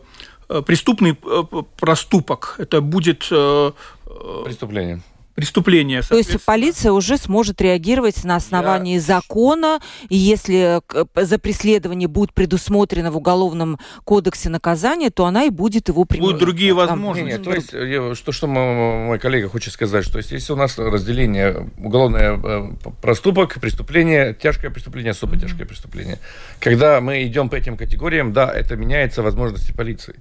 преступный 0.65 1.17
проступок, 1.77 2.55
это 2.59 2.81
будет 2.81 3.29
преступление 4.45 5.01
преступления. 5.35 6.01
То 6.01 6.17
есть 6.17 6.43
полиция 6.45 6.93
уже 6.93 7.17
сможет 7.17 7.61
реагировать 7.61 8.23
на 8.23 8.37
основании 8.37 8.95
Я... 8.95 9.01
закона, 9.01 9.79
и 10.09 10.15
если 10.15 10.81
за 11.15 11.37
преследование 11.37 12.07
будет 12.07 12.33
предусмотрено 12.33 13.11
в 13.11 13.17
Уголовном 13.17 13.77
кодексе 14.05 14.49
наказание, 14.49 15.09
то 15.09 15.25
она 15.25 15.43
и 15.43 15.49
будет 15.49 15.89
его 15.89 16.05
применять. 16.05 16.31
Будут 16.31 16.39
другие 16.39 16.73
возможности. 16.73 17.37
Нет, 17.37 17.45
нет, 17.45 17.69
то 17.69 17.77
есть, 17.77 18.17
что, 18.17 18.31
что 18.31 18.47
мой 18.47 19.19
коллега 19.19 19.49
хочет 19.49 19.73
сказать, 19.73 20.05
что 20.05 20.17
если 20.19 20.53
у 20.53 20.55
нас 20.55 20.77
разделение 20.77 21.69
уголовное 21.77 22.39
э, 22.41 22.69
проступок, 23.01 23.59
преступление, 23.59 24.33
тяжкое 24.33 24.71
преступление, 24.71 25.11
особо 25.11 25.35
mm-hmm. 25.35 25.41
тяжкое 25.41 25.65
преступление, 25.65 26.19
когда 26.59 27.01
мы 27.01 27.25
идем 27.25 27.49
по 27.49 27.55
этим 27.55 27.75
категориям, 27.75 28.31
да, 28.31 28.51
это 28.51 28.77
меняется 28.77 29.21
возможности 29.21 29.73
полиции. 29.73 30.15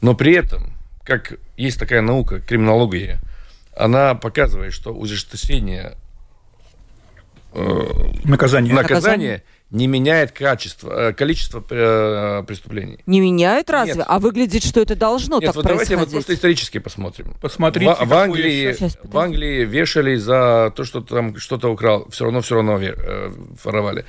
Но 0.00 0.14
при 0.14 0.34
этом, 0.34 0.72
как 1.04 1.34
есть 1.56 1.78
такая 1.78 2.00
наука, 2.00 2.40
криминология, 2.40 3.20
она 3.76 4.14
показывает, 4.14 4.72
что 4.72 4.92
ужесточение 4.92 5.96
э, 7.52 7.86
наказания. 8.24 8.72
наказания 8.72 9.44
не 9.70 9.86
меняет 9.86 10.32
качество, 10.32 11.10
э, 11.10 11.12
количество 11.12 11.64
э, 11.70 12.42
преступлений. 12.46 12.98
Не 13.06 13.20
меняет 13.20 13.70
разве? 13.70 13.94
Нет. 13.94 14.06
А 14.08 14.18
выглядит, 14.18 14.64
что 14.64 14.80
это 14.80 14.96
должно 14.96 15.38
Нет, 15.38 15.46
так 15.46 15.56
вот 15.56 15.62
происходить. 15.62 15.88
давайте 15.90 15.96
вот 15.96 16.12
просто 16.12 16.34
исторически 16.34 16.78
посмотрим. 16.78 17.36
Посмотрите. 17.40 17.94
В, 17.94 18.06
в 18.06 18.14
Англии, 18.14 18.76
в 19.04 19.18
Англии 19.18 19.64
вешали 19.64 20.16
за 20.16 20.72
то, 20.74 20.84
что 20.84 21.00
там 21.00 21.36
что-то 21.36 21.68
украл, 21.68 22.08
все 22.10 22.24
равно 22.24 22.40
все 22.40 22.56
равно 22.56 22.80
э, 22.80 23.30
воровали. 23.62 24.04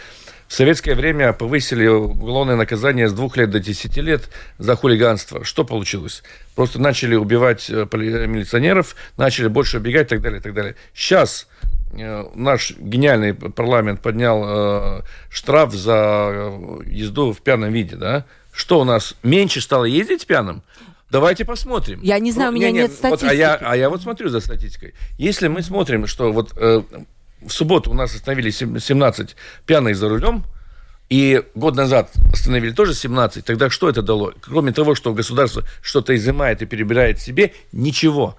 В 0.52 0.54
советское 0.54 0.96
время 0.96 1.32
повысили 1.32 1.88
уголовное 1.88 2.58
наказание 2.58 3.08
с 3.08 3.14
двух 3.14 3.38
лет 3.38 3.52
до 3.52 3.62
десяти 3.62 4.02
лет 4.02 4.24
за 4.58 4.76
хулиганство. 4.76 5.46
Что 5.46 5.64
получилось? 5.64 6.24
Просто 6.56 6.78
начали 6.78 7.16
убивать 7.16 7.70
э, 7.70 7.88
милиционеров, 7.94 8.98
начали 9.16 9.48
больше 9.48 9.78
убегать 9.78 10.08
и 10.08 10.10
так 10.10 10.22
далее, 10.22 10.42
и 10.42 10.44
так 10.44 10.54
далее. 10.54 10.76
Сейчас 10.94 11.48
э, 11.94 12.26
наш 12.36 12.74
гениальный 12.78 13.34
парламент 13.34 14.02
поднял 14.02 14.44
э, 14.46 15.02
штраф 15.30 15.72
за 15.72 16.52
езду 16.86 17.32
в 17.32 17.42
пьяном 17.42 17.72
виде, 17.72 17.96
да? 17.96 18.26
Что 18.52 18.82
у 18.82 18.84
нас 18.84 19.16
меньше 19.24 19.62
стало 19.62 19.86
ездить 19.86 20.28
пьяным? 20.28 20.64
Давайте 21.10 21.46
посмотрим. 21.46 22.02
Я 22.04 22.20
не 22.20 22.34
знаю, 22.34 22.52
у 22.52 22.54
меня 22.54 22.72
нет, 22.72 22.90
нет 22.90 22.92
статистики. 22.92 23.24
Вот, 23.24 23.32
а, 23.32 23.34
я, 23.34 23.56
а 23.56 23.78
я 23.78 23.90
вот 23.90 24.02
смотрю 24.02 24.28
за 24.28 24.42
статистикой. 24.42 24.96
Если 25.18 25.48
мы 25.48 25.62
смотрим, 25.62 26.08
что 26.08 26.34
вот 26.34 26.52
э, 26.58 26.82
в 27.42 27.52
субботу 27.52 27.92
у 27.92 27.94
нас 27.94 28.16
остановили 28.16 28.50
17 28.52 29.36
пьяных 29.66 29.96
за 29.96 30.10
рулем, 30.10 30.46
и 31.10 31.44
год 31.56 31.76
назад 31.76 32.10
остановили 32.32 32.72
тоже 32.72 32.94
17, 32.94 33.44
тогда 33.44 33.70
что 33.70 33.90
это 33.90 34.02
дало? 34.02 34.34
Кроме 34.40 34.72
того, 34.72 34.96
что 34.96 35.14
государство 35.14 35.64
что-то 35.82 36.16
изымает 36.16 36.62
и 36.62 36.66
перебирает 36.66 37.20
себе, 37.20 37.54
ничего. 37.74 38.38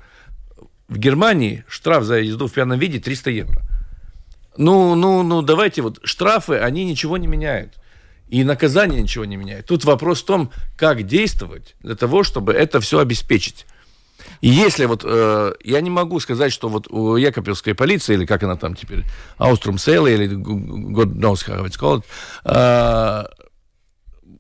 В 0.89 0.97
Германии 0.99 1.65
штраф 1.69 2.05
за 2.05 2.21
езду 2.21 2.47
в 2.47 2.53
пьяном 2.53 2.79
виде 2.79 2.99
300 2.99 3.31
евро. 3.31 3.63
Ну, 4.57 4.95
ну, 4.95 5.23
ну, 5.23 5.43
давайте 5.43 5.83
вот 5.83 5.99
штрафы, 6.05 6.55
они 6.55 6.85
ничего 6.85 7.17
не 7.17 7.27
меняют. 7.27 7.75
И 8.29 8.45
наказание 8.45 9.03
ничего 9.03 9.27
не 9.27 9.37
меняет. 9.37 9.67
Тут 9.67 9.85
вопрос 9.85 10.23
в 10.23 10.25
том, 10.25 10.51
как 10.77 11.03
действовать 11.03 11.75
для 11.81 11.95
того, 11.95 12.23
чтобы 12.23 12.55
это 12.55 12.81
все 12.81 12.99
обеспечить. 12.99 13.67
И 14.43 14.49
если 14.49 14.87
вот, 14.87 15.05
э, 15.05 15.53
я 15.63 15.81
не 15.81 15.89
могу 15.89 16.19
сказать, 16.21 16.53
что 16.53 16.69
вот 16.69 16.89
у 16.91 17.17
Якобинской 17.17 17.75
полиции, 17.75 18.15
или 18.15 18.27
как 18.27 18.43
она 18.43 18.57
там 18.57 18.75
теперь, 18.75 19.05
Ауструм 19.39 19.79
Сейла, 19.79 20.09
или 20.09 20.29
God 20.37 21.15
knows 21.15 21.47
how 21.47 21.65
it's 21.65 21.79
called, 21.79 22.03
э, 22.45 23.25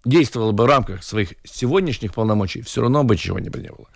действовала 0.05 0.51
бы 0.51 0.65
в 0.65 0.67
рамках 0.67 1.05
своих 1.05 1.35
сегодняшних 1.45 2.13
полномочий, 2.13 2.63
все 2.63 2.81
равно 2.81 3.05
бы 3.05 3.17
чего 3.17 3.39
не 3.39 3.49
было. 3.49 3.87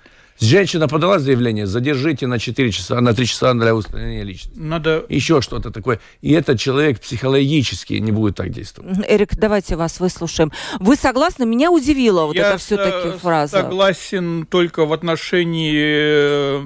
Женщина 0.41 0.87
подала 0.87 1.18
заявление, 1.18 1.66
задержите 1.66 2.26
на 2.26 2.39
4 2.39 2.70
часа, 2.70 3.01
на 3.01 3.14
3 3.14 3.26
часа 3.26 3.55
для 3.55 3.74
устранения 3.74 4.22
личности. 4.22 4.59
Надо... 4.59 5.05
Еще 5.09 5.41
что-то 5.41 5.70
такое. 5.70 5.99
И 6.20 6.32
этот 6.32 6.61
человек 6.61 7.01
психологически 7.01 7.95
не 7.95 8.12
будет 8.12 8.37
так 8.37 8.51
действовать. 8.51 8.99
Эрик, 9.09 9.34
давайте 9.37 9.76
вас 9.76 9.99
выслушаем. 9.99 10.53
Вы 10.78 10.97
согласны? 10.97 11.47
Меня 11.47 11.70
удивила 11.70 12.26
вот 12.26 12.37
Я 12.37 12.49
эта 12.51 12.59
все-таки 12.59 13.16
фраза. 13.18 13.62
согласен 13.62 14.47
только 14.47 14.84
в 14.84 14.93
отношении 14.93 16.61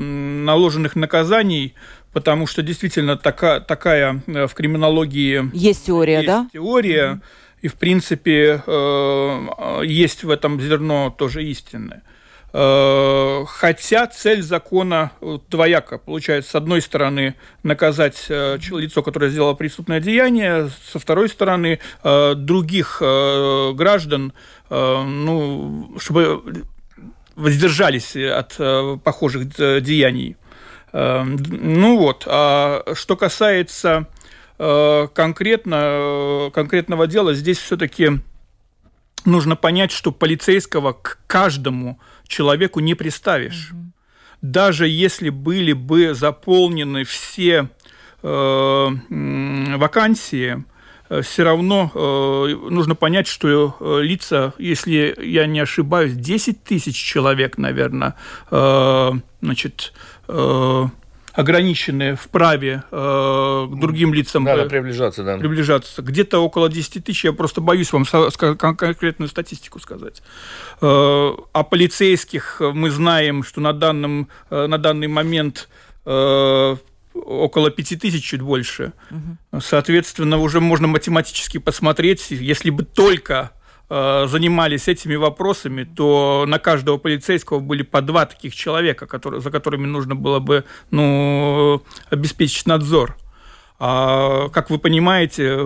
наложенных 0.45 0.97
наказаний, 0.97 1.75
потому 2.13 2.47
что 2.47 2.63
действительно 2.63 3.17
така, 3.17 3.61
такая 3.61 4.23
э, 4.27 4.47
в 4.47 4.55
криминологии... 4.55 5.49
Есть 5.55 5.87
теория, 5.87 6.17
есть 6.17 6.27
да? 6.27 6.49
теория, 6.53 7.05
mm-hmm. 7.05 7.21
и 7.63 7.69
в 7.69 7.75
принципе 7.75 8.63
э, 8.67 9.83
есть 9.85 10.25
в 10.25 10.31
этом 10.31 10.61
зерно 10.61 11.15
тоже 11.17 11.45
истинное. 11.45 12.03
Э, 12.53 13.45
хотя 13.47 14.07
цель 14.09 14.43
закона 14.43 15.13
э, 15.21 15.39
двояка. 15.49 15.99
Получается, 15.99 16.51
с 16.51 16.55
одной 16.57 16.83
стороны, 16.83 17.37
наказать 17.63 18.27
э, 18.29 18.59
лицо, 18.73 19.03
которое 19.03 19.31
сделало 19.31 19.55
преступное 19.55 20.01
деяние, 20.01 20.71
со 20.85 20.99
второй 20.99 21.29
стороны, 21.29 21.79
других 22.03 22.99
граждан, 23.01 24.33
ну, 24.69 25.97
чтобы 25.99 26.65
воздержались 27.37 28.17
от 28.17 28.57
похожих 29.03 29.49
деяний. 29.83 30.37
Ну 30.93 31.99
вот, 31.99 32.25
а 32.27 32.85
что 32.95 33.17
касается 33.17 34.07
конкретно, 34.59 36.51
конкретного 36.53 37.07
дела, 37.07 37.35
здесь 37.35 37.59
все-таки 37.59 38.21
нужно 39.25 39.57
понять, 39.57 39.91
что 39.93 40.13
полицейского 40.13 40.93
к 40.93 41.19
каждому 41.27 41.99
человеку 42.31 42.81
не 42.81 42.95
приставишь. 42.95 43.73
Угу. 43.73 43.93
Даже 44.43 44.89
если 44.89 45.29
были 45.29 45.75
бы 45.75 46.15
заполнены 46.15 47.05
все 47.05 47.69
э, 48.23 48.89
вакансии, 49.77 50.65
э, 51.11 51.21
все 51.21 51.45
равно 51.45 51.93
э, 51.95 52.69
нужно 52.71 52.95
понять, 52.95 53.27
что 53.27 53.77
э, 53.79 54.01
лица, 54.03 54.55
если 54.57 55.15
я 55.23 55.47
не 55.47 55.61
ошибаюсь, 55.61 56.15
10 56.15 56.65
тысяч 56.65 56.97
человек, 56.97 57.59
наверное, 57.59 58.15
э, 58.51 59.11
значит, 59.43 59.93
э, 60.29 60.85
ограничены 61.33 62.17
в 62.17 62.29
праве 62.29 62.83
э, 62.91 63.67
к 63.71 63.81
другим 63.81 64.15
лицам. 64.15 64.45
Надо 64.45 64.67
приближаться, 64.67 65.23
да. 65.23 65.39
Приближаться. 65.39 66.03
Где-то 66.03 66.39
около 66.39 66.69
10 66.69 67.05
тысяч, 67.05 67.25
я 67.25 67.33
просто 67.33 67.61
боюсь 67.61 67.93
вам 67.93 68.05
конкретную 68.05 69.29
статистику 69.29 69.79
сказать. 69.81 70.23
Э, 70.81 70.87
о 71.53 71.63
полицейских 71.63 72.61
мы 72.61 72.91
знаем, 72.91 73.43
что 73.45 73.61
на, 73.61 73.73
данном, 73.73 74.29
э, 74.51 74.67
на 74.67 74.79
данный 74.79 75.09
момент 75.09 75.69
э, 76.05 76.77
около 77.15 77.71
5 77.71 78.01
тысяч, 78.01 78.25
чуть 78.25 78.43
больше. 78.43 78.93
Угу. 79.11 79.61
Соответственно, 79.61 80.39
уже 80.39 80.61
можно 80.61 80.87
математически 80.87 81.59
посмотреть, 81.59 82.31
если 82.31 82.71
бы 82.71 82.85
только 82.85 83.53
Э, 83.53 83.60
занимались 83.91 84.87
этими 84.87 85.17
вопросами, 85.17 85.83
то 85.83 86.45
на 86.47 86.61
каждого 86.61 86.97
полицейского 86.97 87.59
были 87.59 87.83
по 87.83 88.01
два 88.01 88.25
таких 88.25 88.55
человека, 88.55 89.07
которые, 89.07 89.41
за 89.41 89.51
которыми 89.51 89.87
нужно 89.87 90.15
было 90.15 90.39
бы 90.39 90.65
ну, 90.91 91.83
обеспечить 92.11 92.67
надзор. 92.67 93.17
А, 93.83 94.51
как 94.51 94.69
вы 94.69 94.79
понимаете, 94.79 95.59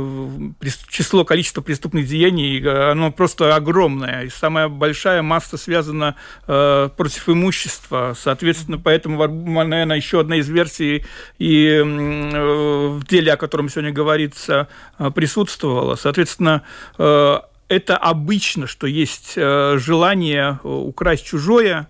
число, 0.88 1.24
количество 1.24 1.62
преступных 1.62 2.06
деяний, 2.06 2.62
э, 2.62 2.92
оно 2.92 3.10
просто 3.10 3.56
огромное. 3.56 4.22
И 4.22 4.28
самая 4.28 4.68
большая 4.68 5.20
масса 5.22 5.56
связана 5.56 6.14
э, 6.46 6.90
против 6.96 7.28
имущества. 7.28 8.14
Соответственно, 8.16 8.78
поэтому, 8.78 9.26
наверное, 9.26 9.96
еще 9.96 10.20
одна 10.20 10.36
из 10.36 10.48
версий 10.48 11.04
и 11.40 11.66
э, 11.66 11.82
в 11.82 13.04
деле, 13.04 13.32
о 13.32 13.36
котором 13.36 13.68
сегодня 13.68 13.90
говорится, 13.90 14.68
э, 15.00 15.10
присутствовала. 15.10 15.96
Соответственно, 15.96 16.62
э, 16.96 17.38
это 17.68 17.96
обычно, 17.96 18.66
что 18.66 18.86
есть 18.86 19.34
э, 19.36 19.78
желание 19.78 20.58
э, 20.62 20.68
украсть 20.68 21.24
чужое, 21.24 21.88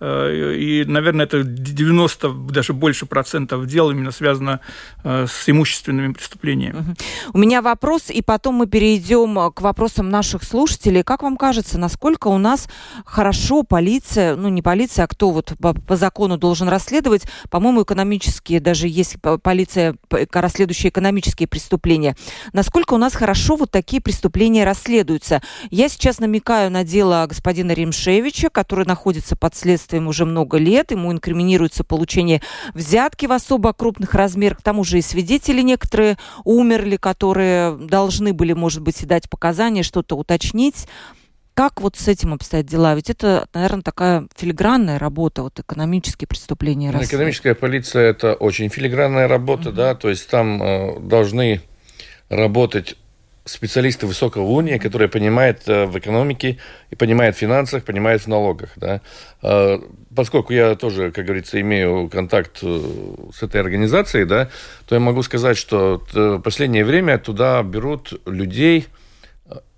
и, 0.00 0.84
наверное, 0.86 1.24
это 1.24 1.44
90, 1.44 2.28
даже 2.50 2.72
больше 2.72 3.06
процентов 3.06 3.66
дел 3.66 3.90
именно 3.90 4.10
связано 4.10 4.60
э, 5.04 5.26
с 5.28 5.48
имущественными 5.48 6.12
преступлениями. 6.12 6.96
У 7.32 7.38
меня 7.38 7.62
вопрос, 7.62 8.10
и 8.10 8.20
потом 8.20 8.56
мы 8.56 8.66
перейдем 8.66 9.38
э, 9.38 9.52
к 9.52 9.60
вопросам 9.60 10.10
наших 10.10 10.42
слушателей. 10.42 11.04
Как 11.04 11.22
вам 11.22 11.36
кажется, 11.36 11.78
насколько 11.78 12.28
у 12.28 12.38
нас 12.38 12.68
хорошо 13.06 13.62
полиция, 13.62 14.34
ну 14.34 14.48
не 14.48 14.62
полиция, 14.62 15.04
а 15.04 15.06
кто 15.06 15.30
вот 15.30 15.54
по, 15.60 15.74
по 15.74 15.96
закону 15.96 16.38
должен 16.38 16.68
расследовать, 16.68 17.22
по-моему, 17.48 17.84
экономические, 17.84 18.60
даже 18.60 18.88
есть 18.88 19.16
полиция, 19.42 19.96
расследующая 20.10 20.90
экономические 20.90 21.46
преступления, 21.46 22.16
насколько 22.52 22.94
у 22.94 22.98
нас 22.98 23.14
хорошо 23.14 23.56
вот 23.56 23.70
такие 23.70 24.02
преступления 24.02 24.64
расследуются? 24.64 25.40
Я 25.70 25.88
сейчас 25.88 26.18
намекаю 26.18 26.70
на 26.70 26.82
дело 26.82 27.24
господина 27.28 27.72
Римшевича, 27.72 28.50
который 28.50 28.86
находится 28.86 29.36
под 29.36 29.54
следствием 29.54 29.83
следствием 29.84 30.08
уже 30.08 30.24
много 30.24 30.58
лет. 30.58 30.90
Ему 30.90 31.12
инкриминируется 31.12 31.84
получение 31.84 32.40
взятки 32.72 33.26
в 33.26 33.32
особо 33.32 33.72
крупных 33.72 34.14
размерах. 34.14 34.58
К 34.58 34.62
тому 34.62 34.84
же 34.84 34.98
и 34.98 35.02
свидетели 35.02 35.62
некоторые 35.62 36.16
умерли, 36.44 36.96
которые 36.96 37.76
должны 37.76 38.32
были, 38.32 38.52
может 38.52 38.82
быть, 38.82 39.02
и 39.02 39.06
дать 39.06 39.28
показания, 39.28 39.82
что-то 39.82 40.16
уточнить. 40.16 40.86
Как 41.54 41.80
вот 41.80 41.96
с 41.96 42.08
этим 42.08 42.32
обстоят 42.34 42.66
дела? 42.66 42.94
Ведь 42.96 43.10
это, 43.10 43.46
наверное, 43.54 43.82
такая 43.82 44.26
филигранная 44.36 44.98
работа, 44.98 45.42
вот 45.42 45.60
экономические 45.60 46.26
преступления. 46.26 46.90
Ну, 46.90 47.02
экономическая 47.02 47.54
полиция– 47.54 48.02
это 48.10 48.34
очень 48.34 48.68
филигранная 48.68 49.28
работа, 49.28 49.68
угу. 49.68 49.76
да, 49.76 49.94
то 49.94 50.08
есть 50.08 50.28
там 50.28 50.60
э, 50.60 50.98
должны 51.00 51.60
работать 52.28 52.96
специалисты 53.44 54.06
высокого 54.06 54.42
уровня, 54.42 54.78
которые 54.78 55.08
понимают 55.08 55.62
э, 55.66 55.84
в 55.84 55.98
экономике 55.98 56.58
и 56.90 56.96
понимают 56.96 57.36
в 57.36 57.38
финансах, 57.38 57.84
понимают 57.84 58.22
в 58.22 58.26
налогах. 58.26 58.70
Да. 58.76 59.02
Э, 59.42 59.78
поскольку 60.14 60.54
я 60.54 60.74
тоже, 60.76 61.10
как 61.12 61.26
говорится, 61.26 61.60
имею 61.60 62.08
контакт 62.08 62.58
э, 62.62 62.80
с 63.34 63.42
этой 63.42 63.60
организацией, 63.60 64.24
да, 64.24 64.48
то 64.86 64.94
я 64.94 65.00
могу 65.00 65.22
сказать, 65.22 65.58
что 65.58 66.02
в 66.12 66.38
последнее 66.40 66.86
время 66.86 67.18
туда 67.18 67.62
берут 67.62 68.18
людей, 68.24 68.86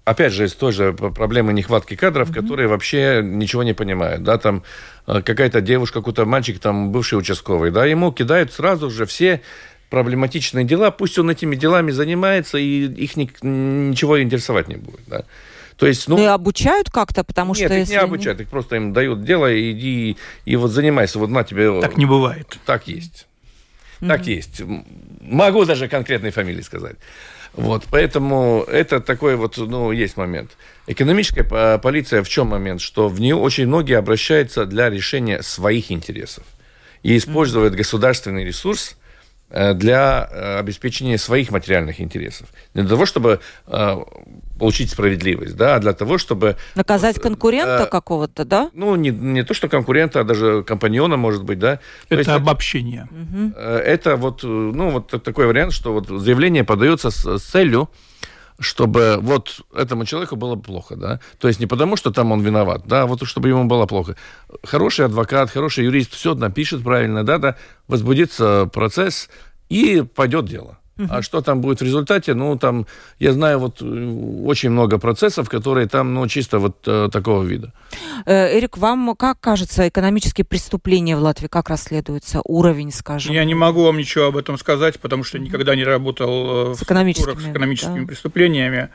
опять 0.05 0.33
же, 0.33 0.45
из 0.45 0.53
той 0.55 0.71
же 0.71 0.93
проблемы 0.93 1.53
нехватки 1.53 1.97
кадров, 1.97 2.31
mm-hmm. 2.31 2.35
которые 2.35 2.69
вообще 2.69 3.21
ничего 3.25 3.65
не 3.65 3.73
понимают. 3.73 4.23
Да, 4.23 4.39
там 4.39 4.63
какая-то 5.07 5.61
девушка, 5.61 5.99
какой-то 5.99 6.25
мальчик, 6.25 6.61
там 6.61 6.93
бывший 6.93 7.19
участковый, 7.19 7.73
да, 7.73 7.85
ему 7.85 8.13
кидают 8.13 8.53
сразу 8.53 8.91
же 8.91 9.07
все 9.07 9.43
проблематичные 9.97 10.67
дела, 10.67 10.91
пусть 10.91 11.19
он 11.19 11.31
этими 11.31 11.57
делами 11.57 11.91
занимается, 11.91 12.59
и 12.59 12.85
их 12.85 13.17
ни, 13.17 13.31
ничего 13.41 14.23
интересовать 14.23 14.69
не 14.69 14.77
будет. 14.77 15.01
Да. 15.07 15.25
То 15.79 15.87
есть, 15.87 16.07
ну, 16.07 16.19
ну 16.19 16.23
и 16.23 16.27
обучают 16.27 16.91
как-то, 16.91 17.25
потому 17.25 17.55
нет, 17.55 17.69
что... 17.69 17.79
Нет, 17.79 17.85
их 17.85 17.89
не 17.89 17.97
обучают, 17.97 18.39
их 18.43 18.49
просто 18.49 18.77
им 18.77 18.93
дают 18.93 19.25
дело, 19.25 19.49
иди 19.51 20.11
и, 20.11 20.17
и 20.45 20.57
вот 20.57 20.71
занимайся, 20.71 21.19
вот 21.19 21.31
на 21.31 21.45
тебе... 21.45 21.81
Так 21.81 21.97
не 21.97 22.05
бывает. 22.05 22.59
Так 22.67 22.89
есть. 22.89 23.27
Mm-hmm. 24.03 24.09
Так 24.09 24.27
есть. 24.27 24.63
Могу 25.23 25.65
даже 25.65 25.89
конкретные 25.89 26.31
фамилии 26.31 26.61
сказать. 26.61 26.97
Вот, 27.55 27.85
поэтому 27.91 28.67
это 28.69 29.01
такой 29.01 29.37
вот, 29.37 29.57
ну, 29.57 29.93
есть 29.93 30.19
момент. 30.19 30.51
Экономическая 30.87 31.79
полиция 31.79 32.23
в 32.23 32.29
чем 32.29 32.49
момент? 32.49 32.83
Что 32.83 33.09
в 33.09 33.19
нее 33.19 33.35
очень 33.35 33.67
многие 33.67 33.97
обращаются 33.97 34.67
для 34.67 34.91
решения 34.91 35.41
своих 35.41 35.91
интересов 35.91 36.45
и 37.03 37.17
используют 37.17 37.73
mm-hmm. 37.73 37.79
государственный 37.79 38.45
ресурс 38.45 38.95
Э, 38.97 39.06
для 39.75 40.29
э, 40.31 40.59
обеспечения 40.59 41.19
своих 41.19 41.51
материальных 41.51 42.01
интересов. 42.01 42.49
Не 42.75 42.83
для 42.83 42.91
того, 42.91 43.07
чтобы 43.07 43.41
э, 43.67 43.97
получить 44.59 44.91
справедливость, 44.91 45.57
да, 45.57 45.77
а 45.77 45.79
для 45.79 45.93
того, 45.93 46.19
чтобы... 46.19 46.57
Наказать 46.75 47.19
конкурента 47.21 47.85
э, 47.85 47.87
какого-то, 47.87 48.45
да? 48.45 48.71
Ну, 48.75 48.95
не, 48.97 49.11
не 49.11 49.45
то, 49.45 49.55
что 49.55 49.69
конкурента, 49.69 50.21
а 50.21 50.25
даже 50.25 50.63
компаньона, 50.63 51.17
может 51.17 51.45
быть, 51.45 51.59
да. 51.59 51.81
Это 52.11 52.19
есть, 52.19 52.29
обобщение. 52.29 53.09
Это 53.55 54.17
вот, 54.17 54.43
ну, 54.43 54.91
вот 54.91 55.23
такой 55.23 55.47
вариант, 55.47 55.73
что 55.73 55.93
вот 55.93 56.09
заявление 56.09 56.65
подается 56.65 57.11
с, 57.11 57.39
с 57.39 57.43
целью 57.43 57.89
чтобы 58.59 59.19
вот 59.21 59.61
этому 59.75 60.05
человеку 60.05 60.37
было 60.37 60.57
плохо, 60.57 60.97
да. 60.97 61.21
То 61.39 61.49
есть 61.49 61.61
не 61.61 61.67
потому, 61.67 61.97
что 61.97 62.11
там 62.11 62.33
он 62.33 62.43
виноват, 62.43 62.83
да, 62.87 63.03
а 63.03 63.07
вот 63.07 63.27
чтобы 63.27 63.49
ему 63.49 63.65
было 63.65 63.87
плохо. 63.87 64.17
Хороший 64.63 65.07
адвокат, 65.07 65.51
хороший 65.51 65.85
юрист 65.85 66.13
все 66.15 66.35
напишет 66.35 66.83
правильно, 66.83 67.25
да, 67.25 67.39
да, 67.39 67.57
возбудится 67.89 68.69
процесс 68.73 69.29
и 69.69 70.03
пойдет 70.03 70.47
дело. 70.47 70.79
А 71.11 71.23
что 71.23 71.41
там 71.43 71.61
будет 71.61 71.81
в 71.81 71.85
результате? 71.85 72.35
Ну, 72.35 72.57
там, 72.57 72.87
я 73.19 73.33
знаю 73.33 73.59
вот 73.59 73.83
э, 73.83 73.85
очень 74.45 74.71
много 74.71 74.99
процессов, 74.99 75.49
которые 75.49 75.89
там, 75.89 76.15
ну, 76.15 76.27
чисто 76.27 76.59
вот 76.59 76.77
э, 76.87 77.09
такого 77.13 77.43
вида. 77.43 77.73
Э, 78.25 78.57
Эрик, 78.59 78.79
вам 78.79 79.15
как 79.15 79.41
кажется, 79.41 79.89
экономические 79.89 80.45
преступления 80.45 81.17
в 81.17 81.21
Латвии 81.21 81.49
как 81.49 81.69
расследуются? 81.69 82.41
Уровень, 82.45 82.93
скажем? 82.93 83.35
Я 83.35 83.45
не 83.45 83.55
могу 83.55 83.85
вам 83.85 83.99
ничего 83.99 84.27
об 84.27 84.37
этом 84.37 84.59
сказать, 84.59 84.99
потому 84.99 85.23
что 85.25 85.39
никогда 85.39 85.75
не 85.75 85.85
работал 85.85 86.75
с 86.75 86.79
в 86.79 86.83
экономическими, 86.83 87.41
с 87.41 87.51
экономическими 87.51 88.01
да. 88.01 88.07
преступлениями. 88.07 88.89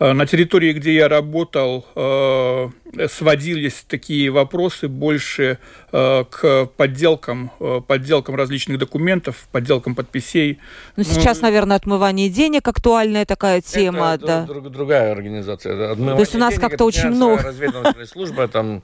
Э, 0.00 0.12
на 0.12 0.26
территории, 0.26 0.72
где 0.72 0.94
я 0.94 1.08
работал, 1.08 1.84
э, 1.96 2.68
сводились 3.08 3.84
такие 3.88 4.30
вопросы 4.30 4.88
больше 4.88 5.58
э, 5.92 6.24
к 6.30 6.66
подделкам, 6.76 7.50
подделкам 7.86 8.36
различных 8.36 8.78
документов, 8.78 9.48
подделкам 9.50 9.94
подписей. 9.94 10.58
Ну, 10.96 11.02
сейчас, 11.02 11.40
наверное, 11.40 11.76
отмывание 11.76 12.28
денег 12.28 12.68
актуальная 12.68 13.24
такая 13.24 13.60
тема. 13.60 14.14
Это 14.14 14.26
да. 14.26 14.42
друг, 14.46 14.70
другая 14.70 15.12
организация. 15.12 15.92
Отмывание 15.92 16.16
То 16.16 16.20
есть 16.20 16.34
у 16.34 16.38
нас 16.38 16.58
как-то 16.58 16.84
очень 16.84 17.10
много... 17.10 17.42
Разведывательная 17.42 18.06
служба, 18.06 18.46
там 18.46 18.82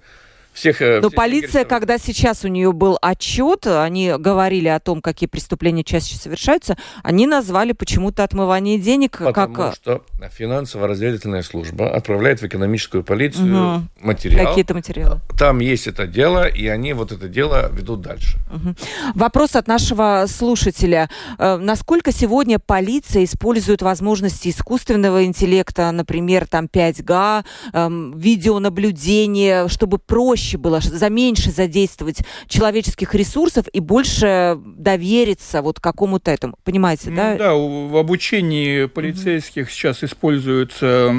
всех... 0.54 0.80
Э, 0.80 1.00
Но 1.00 1.08
всех 1.08 1.16
полиция, 1.16 1.64
когда 1.64 1.98
сейчас 1.98 2.44
у 2.44 2.48
нее 2.48 2.72
был 2.72 2.96
отчет, 3.02 3.66
они 3.66 4.14
говорили 4.18 4.68
о 4.68 4.78
том, 4.78 5.02
какие 5.02 5.28
преступления 5.28 5.82
чаще 5.84 6.16
совершаются, 6.16 6.78
они 7.02 7.26
назвали 7.26 7.72
почему-то 7.72 8.22
отмывание 8.22 8.78
денег 8.78 9.18
Потому 9.18 9.54
как... 9.54 9.74
что 9.74 10.02
финансово-разведывательная 10.32 11.42
служба 11.42 11.90
отправляет 11.90 12.40
в 12.40 12.46
экономическую 12.46 13.02
полицию 13.02 13.76
угу. 13.76 13.84
материал. 14.00 14.46
Какие-то 14.46 14.74
материалы. 14.74 15.20
Там 15.38 15.58
есть 15.58 15.88
это 15.88 16.06
дело, 16.06 16.46
и 16.46 16.68
они 16.68 16.92
вот 16.92 17.10
это 17.10 17.28
дело 17.28 17.70
ведут 17.72 18.00
дальше. 18.00 18.38
Угу. 18.52 18.74
Вопрос 19.16 19.56
от 19.56 19.66
нашего 19.66 20.24
слушателя. 20.28 21.10
Э, 21.38 21.56
насколько 21.56 22.12
сегодня 22.12 22.60
полиция 22.60 23.24
использует 23.24 23.82
возможности 23.82 24.50
искусственного 24.50 25.24
интеллекта, 25.24 25.90
например, 25.90 26.46
там 26.46 26.66
5G, 26.66 27.44
эм, 27.72 28.16
видеонаблюдение, 28.16 29.68
чтобы 29.68 29.98
проще 29.98 30.43
проще 30.44 30.58
было, 30.58 30.80
за 30.80 31.08
меньше 31.08 31.50
задействовать 31.50 32.18
человеческих 32.48 33.14
ресурсов 33.14 33.66
и 33.72 33.80
больше 33.80 34.58
довериться 34.64 35.62
вот 35.62 35.80
какому-то 35.80 36.30
этому. 36.30 36.56
Понимаете, 36.64 37.10
ну, 37.10 37.16
да? 37.16 37.36
Да, 37.36 37.54
в 37.54 37.96
обучении 37.96 38.86
полицейских 38.86 39.68
mm-hmm. 39.68 39.72
сейчас 39.72 40.04
используются 40.04 41.14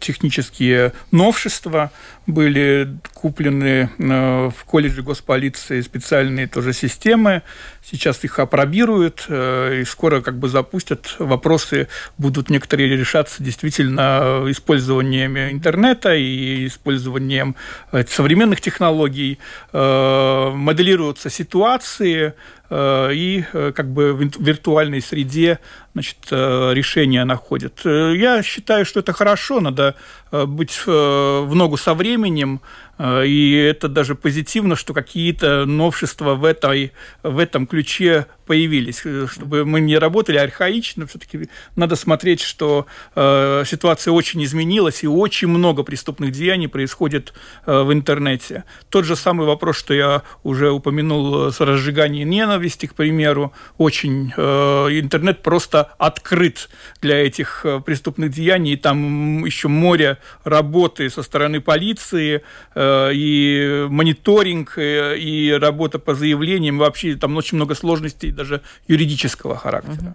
технические 0.00 0.92
новшества. 1.10 1.90
Были 2.30 2.96
куплены 3.12 3.90
э, 3.98 4.50
в 4.56 4.64
колледже 4.64 5.02
госполиции 5.02 5.80
специальные 5.80 6.46
тоже 6.46 6.72
системы. 6.72 7.42
Сейчас 7.82 8.22
их 8.22 8.38
опробируют 8.38 9.26
э, 9.28 9.80
и 9.80 9.84
скоро 9.84 10.20
как 10.20 10.38
бы 10.38 10.48
запустят. 10.48 11.16
Вопросы 11.18 11.88
будут 12.18 12.48
некоторые 12.48 12.96
решаться 12.96 13.42
действительно 13.42 14.44
использованием 14.48 15.36
интернета 15.36 16.14
и 16.14 16.68
использованием 16.68 17.56
э, 17.90 18.04
современных 18.08 18.60
технологий. 18.60 19.38
Моделируются 19.72 21.30
ситуации, 21.30 22.34
и 22.70 23.44
как 23.52 23.92
бы 23.92 24.12
в 24.12 24.20
виртуальной 24.20 25.00
среде 25.02 25.58
значит, 25.92 26.18
решения 26.30 27.24
находят. 27.24 27.80
Я 27.84 28.42
считаю, 28.44 28.84
что 28.84 29.00
это 29.00 29.12
хорошо, 29.12 29.60
надо 29.60 29.96
быть 30.30 30.80
в 30.86 31.50
ногу 31.52 31.76
со 31.76 31.94
временем, 31.94 32.60
Э, 32.89 32.89
и 33.00 33.54
это 33.54 33.88
даже 33.88 34.14
позитивно, 34.14 34.76
что 34.76 34.92
какие-то 34.92 35.64
новшества 35.64 36.34
в, 36.34 36.44
этой, 36.44 36.92
в 37.22 37.38
этом 37.38 37.66
ключе 37.66 38.26
появились. 38.46 39.02
Э, 39.04 39.26
чтобы 39.30 39.64
мы 39.64 39.80
не 39.80 39.96
работали 39.96 40.36
архаично, 40.36 41.06
все-таки 41.06 41.48
надо 41.76 41.96
смотреть, 41.96 42.40
что 42.40 42.86
э, 43.14 43.64
ситуация 43.66 44.12
очень 44.12 44.44
изменилась, 44.44 45.02
и 45.02 45.06
очень 45.06 45.48
много 45.48 45.82
преступных 45.82 46.32
деяний 46.32 46.68
происходит 46.68 47.32
э, 47.64 47.82
в 47.82 47.90
интернете. 47.92 48.64
Тот 48.90 49.06
же 49.06 49.16
самый 49.16 49.46
вопрос, 49.46 49.78
что 49.78 49.94
я 49.94 50.22
уже 50.42 50.70
упомянул 50.70 51.46
э, 51.46 51.52
с 51.52 51.60
разжиганием 51.60 52.28
ненависти, 52.28 52.86
к 52.86 52.94
примеру, 52.94 53.54
очень 53.78 54.34
э, 54.36 54.42
интернет 54.42 55.42
просто 55.42 55.92
открыт 55.98 56.68
для 57.00 57.24
этих 57.24 57.64
э, 57.64 57.80
преступных 57.80 58.30
деяний, 58.30 58.74
и 58.74 58.76
там 58.76 59.44
еще 59.46 59.68
море 59.68 60.18
работы 60.44 61.08
со 61.08 61.22
стороны 61.22 61.60
полиции, 61.62 62.42
э, 62.74 62.89
Э, 62.89 62.89
и 63.12 63.86
мониторинг, 63.88 64.78
э, 64.78 65.18
и 65.18 65.52
работа 65.52 65.98
по 65.98 66.14
заявлениям, 66.14 66.78
вообще 66.78 67.16
там 67.16 67.36
очень 67.36 67.56
много 67.56 67.74
сложностей 67.74 68.30
даже 68.30 68.60
юридического 68.88 69.56
характера. 69.56 70.14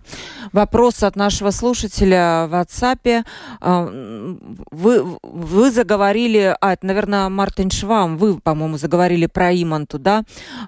Вопрос 0.52 1.04
от 1.04 1.16
нашего 1.16 1.52
слушателя 1.52 2.48
в 2.48 2.54
WhatsApp. 2.54 3.24
Э, 3.62 4.36
вы, 4.72 5.18
вы 5.24 5.72
заговорили, 5.72 6.56
а, 6.62 6.74
это, 6.74 6.86
наверное, 6.86 7.30
Мартин 7.30 7.70
Швам, 7.70 8.18
вы, 8.18 8.40
по-моему, 8.40 8.78
заговорили 8.78 9.28
про 9.28 9.54
Иманту, 9.54 10.00
да? 10.00 10.24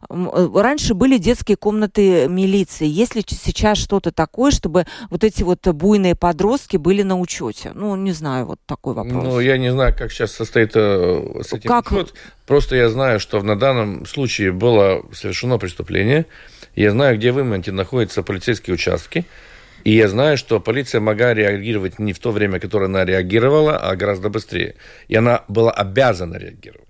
Раньше 0.10 0.93
были 0.93 1.18
детские 1.18 1.58
комнаты 1.58 2.28
милиции. 2.28 2.88
Есть 2.88 3.16
ли 3.16 3.24
сейчас 3.28 3.78
что-то 3.78 4.12
такое, 4.12 4.51
чтобы 4.51 4.86
вот 5.10 5.24
эти 5.24 5.43
вот 5.43 5.68
буйные 5.68 6.16
подростки 6.16 6.78
были 6.78 7.03
на 7.03 7.20
учете? 7.20 7.72
Ну, 7.74 7.95
не 7.95 8.12
знаю, 8.12 8.45
вот 8.45 8.60
такой 8.66 8.93
вопрос. 8.93 9.24
Ну, 9.24 9.39
я 9.39 9.58
не 9.58 9.72
знаю, 9.72 9.93
как 9.97 10.12
сейчас 10.12 10.32
состоит 10.32 10.74
с 10.74 11.53
этим 11.53 11.68
как, 11.70 11.97
учет. 11.98 12.14
Просто 12.45 12.76
я 12.76 12.89
знаю, 12.89 13.20
что 13.20 13.41
на 13.41 13.58
данном 13.58 14.06
случае 14.06 14.52
было 14.52 15.06
совершено 15.14 15.58
преступление. 15.58 16.26
Я 16.76 16.91
знаю, 16.91 17.18
где 17.18 17.32
в 17.32 17.41
Иманте 17.41 17.72
находятся 17.72 18.24
полицейские 18.24 18.76
участки. 18.76 19.26
И 19.84 19.91
я 19.91 20.08
знаю, 20.08 20.38
что 20.38 20.60
полиция 20.60 21.02
могла 21.02 21.34
реагировать 21.34 22.00
не 22.00 22.14
в 22.14 22.20
то 22.20 22.32
время, 22.32 22.60
которое 22.60 22.86
она 22.86 23.06
реагировала, 23.06 23.78
а 23.78 23.95
гораздо 23.95 24.30
быстрее. 24.30 24.76
И 25.08 25.16
она 25.16 25.43
была 25.48 25.72
обязана 25.72 26.36
реагировать. 26.36 26.88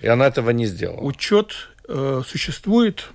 И 0.00 0.08
она 0.08 0.26
этого 0.26 0.50
не 0.50 0.66
сделала. 0.66 1.00
Учет 1.00 1.68
э, 1.88 2.22
существует, 2.26 3.12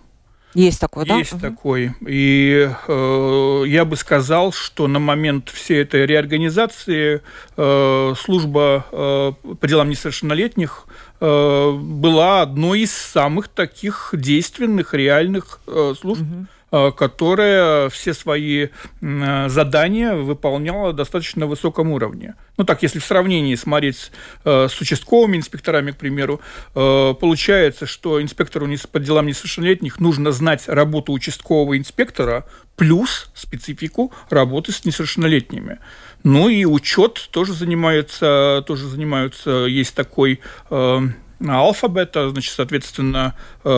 Есть 0.53 0.79
такой, 0.79 1.05
да? 1.05 1.17
Есть 1.17 1.33
угу. 1.33 1.41
такой. 1.41 1.91
И 2.07 2.69
э, 2.87 3.63
я 3.67 3.85
бы 3.85 3.95
сказал, 3.95 4.51
что 4.53 4.87
на 4.87 4.99
момент 4.99 5.49
всей 5.49 5.81
этой 5.81 6.05
реорганизации 6.05 7.21
э, 7.57 8.13
служба 8.17 8.85
э, 8.91 9.33
по 9.59 9.67
делам 9.67 9.89
несовершеннолетних 9.89 10.85
была 11.19 12.41
одной 12.41 12.81
из 12.81 12.91
самых 12.91 13.47
таких 13.47 14.09
действенных, 14.13 14.93
реальных 14.93 15.59
э, 15.67 15.93
служб. 15.99 16.21
Угу 16.21 16.47
Э, 16.69 16.91
которая 16.91 17.87
все 17.87 18.13
свои 18.13 18.67
э, 18.99 19.47
задания 19.47 20.15
выполняла 20.15 20.91
достаточно 20.91 21.45
высоком 21.47 21.91
уровне. 21.91 22.35
Ну 22.57 22.65
так, 22.65 22.83
если 22.83 22.99
в 22.99 23.05
сравнении 23.05 23.55
смотреть 23.55 24.11
э, 24.43 24.67
с 24.69 24.81
участковыми 24.81 25.37
инспекторами, 25.37 25.91
к 25.91 25.97
примеру, 25.97 26.41
получается, 26.73 27.85
что 27.85 28.21
инспектору 28.21 28.67
по 28.91 28.99
делам 28.99 29.27
несовершеннолетних 29.27 30.01
нужно 30.01 30.33
знать 30.33 30.67
работу 30.67 31.13
участкового 31.13 31.77
инспектора 31.77 32.45
плюс 32.75 33.31
специфику 33.33 34.11
работы 34.29 34.73
с 34.73 34.83
несовершеннолетними. 34.83 35.79
Ну 36.27 36.49
и 36.49 36.65
учет 36.65 37.29
тоже 37.31 37.53
занимается, 37.53 38.61
тоже 38.67 38.89
занимаются, 38.89 39.65
есть 39.65 39.95
такой 39.95 40.41
алфабета, 40.69 42.29
значит, 42.31 42.53
соответственно, 42.53 43.33
э, 43.63 43.69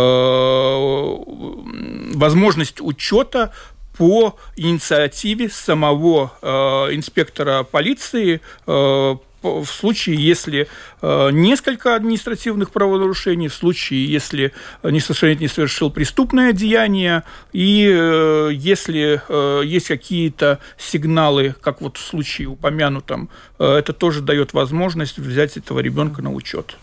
возможность 2.15 2.81
учета 2.81 3.53
по 3.99 4.35
инициативе 4.55 5.49
самого 5.49 6.31
э, 6.41 6.47
инспектора 6.95 7.61
полиции 7.61 8.41
э, 8.65 9.15
в 9.41 9.65
случае, 9.65 10.17
если 10.17 10.67
э, 11.01 11.29
несколько 11.31 11.95
административных 11.95 12.71
правонарушений, 12.71 13.47
в 13.47 13.53
случае, 13.53 14.05
если 14.05 14.51
несовершеннолетний 14.83 15.49
совершил 15.49 15.89
преступное 15.91 16.53
деяние, 16.53 17.23
и 17.53 17.89
э, 17.91 18.49
если 18.53 19.21
э, 19.27 19.61
есть 19.65 19.87
какие-то 19.87 20.59
сигналы, 20.77 21.55
как 21.61 21.81
вот 21.81 21.97
в 21.97 22.05
случае 22.05 22.47
упомянутом, 22.47 23.29
это 23.57 23.91
тоже 23.91 24.21
дает 24.21 24.53
возможность 24.53 25.17
взять 25.17 25.57
этого 25.57 25.79
ребенка 25.79 26.21
на 26.21 26.31
учет. 26.31 26.77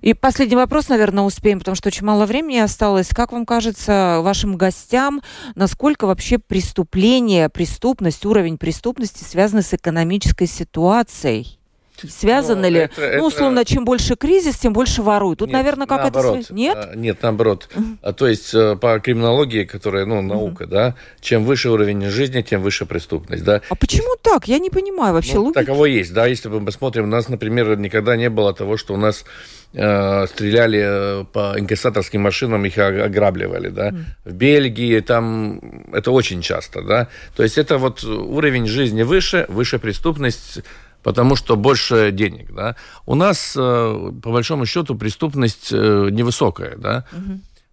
И 0.00 0.12
последний 0.12 0.56
вопрос, 0.56 0.88
наверное, 0.88 1.22
успеем, 1.22 1.60
потому 1.60 1.76
что 1.76 1.88
очень 1.88 2.04
мало 2.04 2.26
времени 2.26 2.58
осталось. 2.58 3.08
Как 3.08 3.32
вам 3.32 3.46
кажется, 3.46 4.20
вашим 4.22 4.56
гостям, 4.56 5.22
насколько 5.54 6.06
вообще 6.06 6.38
преступление, 6.38 7.48
преступность, 7.48 8.24
уровень 8.26 8.58
преступности 8.58 9.22
связаны 9.22 9.62
с 9.62 9.72
экономической 9.72 10.46
ситуацией? 10.46 11.58
Связано 12.08 12.62
ну, 12.62 12.68
ли? 12.68 12.80
Это, 12.80 13.18
ну, 13.18 13.26
условно, 13.26 13.64
чем 13.64 13.84
больше 13.84 14.16
кризис, 14.16 14.56
тем 14.56 14.72
больше 14.72 15.02
воруют. 15.02 15.38
Тут, 15.38 15.48
нет, 15.48 15.56
наверное, 15.56 15.86
как 15.86 16.02
наоборот. 16.02 16.38
это... 16.40 16.54
Нет? 16.54 16.76
А, 16.76 16.94
нет, 16.94 17.18
наоборот. 17.22 17.68
Uh-huh. 17.74 18.12
То 18.12 18.26
есть 18.26 18.54
э, 18.54 18.76
по 18.76 18.98
криминологии, 19.00 19.64
которая, 19.64 20.06
ну, 20.06 20.20
наука, 20.22 20.64
uh-huh. 20.64 20.68
да, 20.68 20.94
чем 21.20 21.44
выше 21.44 21.70
уровень 21.70 22.04
жизни, 22.06 22.42
тем 22.42 22.62
выше 22.62 22.86
преступность, 22.86 23.44
да. 23.44 23.62
А 23.68 23.74
почему 23.74 24.16
так? 24.20 24.48
Я 24.48 24.58
не 24.58 24.70
понимаю 24.70 25.14
вообще 25.14 25.34
ну, 25.34 25.44
логики. 25.44 25.58
Таково 25.58 25.86
есть, 25.86 26.12
да. 26.12 26.26
Если 26.26 26.48
мы 26.48 26.64
посмотрим, 26.64 27.04
у 27.04 27.08
нас, 27.08 27.28
например, 27.28 27.76
никогда 27.78 28.16
не 28.16 28.30
было 28.30 28.52
того, 28.52 28.76
что 28.76 28.94
у 28.94 28.96
нас 28.96 29.24
э, 29.72 30.26
стреляли 30.26 31.20
э, 31.20 31.24
по 31.32 31.54
инкассаторским 31.58 32.20
машинам, 32.20 32.64
их 32.64 32.78
ограбливали, 32.78 33.68
да. 33.68 33.90
Mm. 33.90 34.04
В 34.24 34.32
Бельгии 34.32 35.00
там 35.00 35.60
это 35.92 36.10
очень 36.10 36.42
часто, 36.42 36.82
да. 36.82 37.08
То 37.36 37.42
есть 37.42 37.58
это 37.58 37.78
вот 37.78 38.04
уровень 38.04 38.66
жизни 38.66 39.02
выше, 39.02 39.46
выше 39.48 39.78
преступность, 39.78 40.60
потому 41.06 41.36
что 41.36 41.54
больше 41.54 42.10
денег, 42.10 42.52
да. 42.52 42.74
У 43.06 43.14
нас, 43.14 43.54
э, 43.56 44.12
по 44.24 44.32
большому 44.32 44.66
счету, 44.66 44.96
преступность 44.96 45.68
э, 45.70 46.08
невысокая, 46.10 46.76
да, 46.76 47.04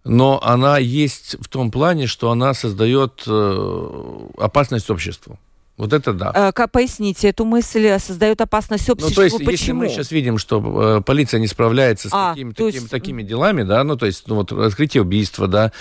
но 0.04 0.40
она 0.40 0.78
есть 0.78 1.34
в 1.40 1.48
том 1.48 1.72
плане, 1.72 2.06
что 2.06 2.30
она 2.30 2.54
создает 2.54 3.24
э, 3.26 4.28
опасность 4.38 4.88
обществу. 4.88 5.36
Вот 5.76 5.92
это 5.92 6.12
да. 6.12 6.52
Как 6.52 6.70
поясните, 6.70 7.30
эту 7.30 7.44
мысль 7.44 7.98
создает 7.98 8.40
опасность 8.40 8.88
обществу. 8.88 9.10
Ну, 9.10 9.16
то 9.16 9.24
есть, 9.24 9.38
Почему? 9.38 9.50
если 9.50 9.72
мы 9.72 9.88
сейчас 9.88 10.12
видим, 10.12 10.38
что 10.38 11.02
полиция 11.04 11.40
не 11.40 11.48
справляется 11.48 12.10
с 12.10 12.12
а, 12.14 12.30
такими, 12.30 12.52
такими, 12.52 12.70
есть... 12.70 12.88
такими 12.88 13.22
делами, 13.24 13.64
да, 13.64 13.82
ну, 13.82 13.96
то 13.96 14.06
есть, 14.06 14.28
ну, 14.28 14.36
вот 14.36 14.52
раскрытие 14.52 15.02
убийства, 15.02 15.48
да, 15.48 15.72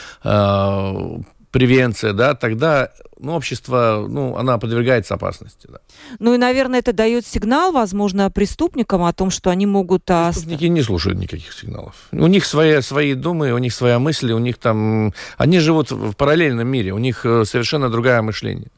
превенция, 1.54 2.14
да, 2.14 2.34
тогда 2.34 2.90
ну, 3.20 3.36
общество, 3.36 4.06
ну, 4.10 4.36
она 4.36 4.58
подвергается 4.58 5.14
опасности. 5.14 5.68
Да. 5.72 5.78
Ну 6.20 6.34
и, 6.34 6.38
наверное, 6.38 6.80
это 6.80 6.94
дает 6.94 7.26
сигнал, 7.26 7.72
возможно, 7.72 8.30
преступникам 8.32 9.04
о 9.04 9.14
том, 9.14 9.30
что 9.30 9.52
они 9.52 9.66
могут... 9.66 10.06
Преступники 10.06 10.66
не 10.66 10.82
слушают 10.82 11.20
никаких 11.20 11.54
сигналов. 11.54 11.96
У 12.12 12.28
них 12.28 12.46
свои, 12.46 12.82
свои 12.82 13.14
думы, 13.14 13.54
у 13.54 13.60
них 13.60 13.74
своя 13.74 14.00
мысль, 14.00 14.32
у 14.32 14.40
них 14.40 14.58
там... 14.58 15.14
Они 15.38 15.60
живут 15.60 15.92
в 15.92 16.14
параллельном 16.16 16.68
мире, 16.68 16.92
у 16.92 16.98
них 16.98 17.26
э, 17.26 17.46
совершенно 17.46 17.90
другое 17.90 18.22
мышление. 18.22 18.70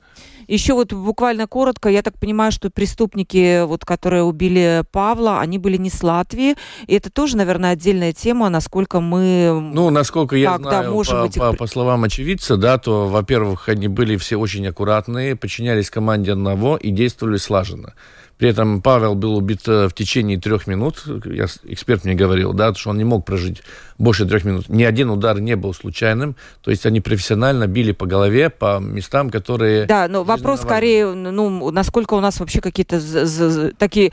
Еще 0.47 0.73
вот 0.73 0.93
буквально 0.93 1.47
коротко, 1.47 1.89
я 1.89 2.01
так 2.01 2.17
понимаю, 2.19 2.51
что 2.51 2.69
преступники, 2.69 3.63
вот, 3.65 3.85
которые 3.85 4.23
убили 4.23 4.83
Павла, 4.91 5.39
они 5.39 5.57
были 5.57 5.77
не 5.77 5.89
с 5.89 6.03
Латвии. 6.03 6.55
И 6.87 6.95
это 6.95 7.11
тоже, 7.11 7.37
наверное, 7.37 7.71
отдельная 7.71 8.13
тема, 8.13 8.49
насколько 8.49 8.99
мы... 8.99 9.71
Ну, 9.73 9.89
насколько 9.89 10.35
я 10.35 10.53
так, 10.53 10.61
знаю, 10.61 10.83
да, 10.83 10.91
можем 10.91 11.21
по, 11.21 11.25
этих... 11.25 11.41
по, 11.41 11.53
по 11.53 11.67
словам 11.67 12.03
очевидца, 12.03 12.57
да, 12.57 12.77
то, 12.77 13.07
во-первых, 13.07 13.69
они 13.69 13.87
были 13.87 14.17
все 14.17 14.37
очень 14.37 14.67
аккуратные, 14.67 15.35
подчинялись 15.35 15.89
команде 15.89 16.31
одного 16.33 16.77
и 16.77 16.91
действовали 16.91 17.37
слаженно. 17.37 17.93
При 18.37 18.49
этом 18.49 18.81
Павел 18.81 19.15
был 19.15 19.37
убит 19.37 19.61
э, 19.67 19.87
в 19.87 19.93
течение 19.93 20.37
трех 20.39 20.67
минут. 20.67 21.03
Я, 21.25 21.45
эксперт 21.63 22.03
мне 22.03 22.15
говорил, 22.15 22.53
да, 22.53 22.73
что 22.73 22.89
он 22.89 22.97
не 22.97 23.05
мог 23.05 23.25
прожить 23.25 23.61
больше 23.97 24.25
трех 24.25 24.43
минут. 24.43 24.67
Ни 24.67 24.83
один 24.83 25.09
удар 25.09 25.39
не 25.39 25.55
был 25.55 25.73
случайным. 25.73 26.35
То 26.61 26.71
есть 26.71 26.85
они 26.85 26.99
профессионально 26.99 27.67
били 27.67 27.93
по 27.93 28.05
голове, 28.05 28.49
по 28.49 28.79
местам, 28.79 29.29
которые... 29.29 29.85
Да, 29.85 30.07
но 30.09 30.23
вопрос 30.23 30.61
скорее, 30.61 31.13
ну, 31.13 31.71
насколько 31.71 32.13
у 32.15 32.19
нас 32.19 32.39
вообще 32.39 32.59
какие-то 32.59 32.99
такие 33.77 34.11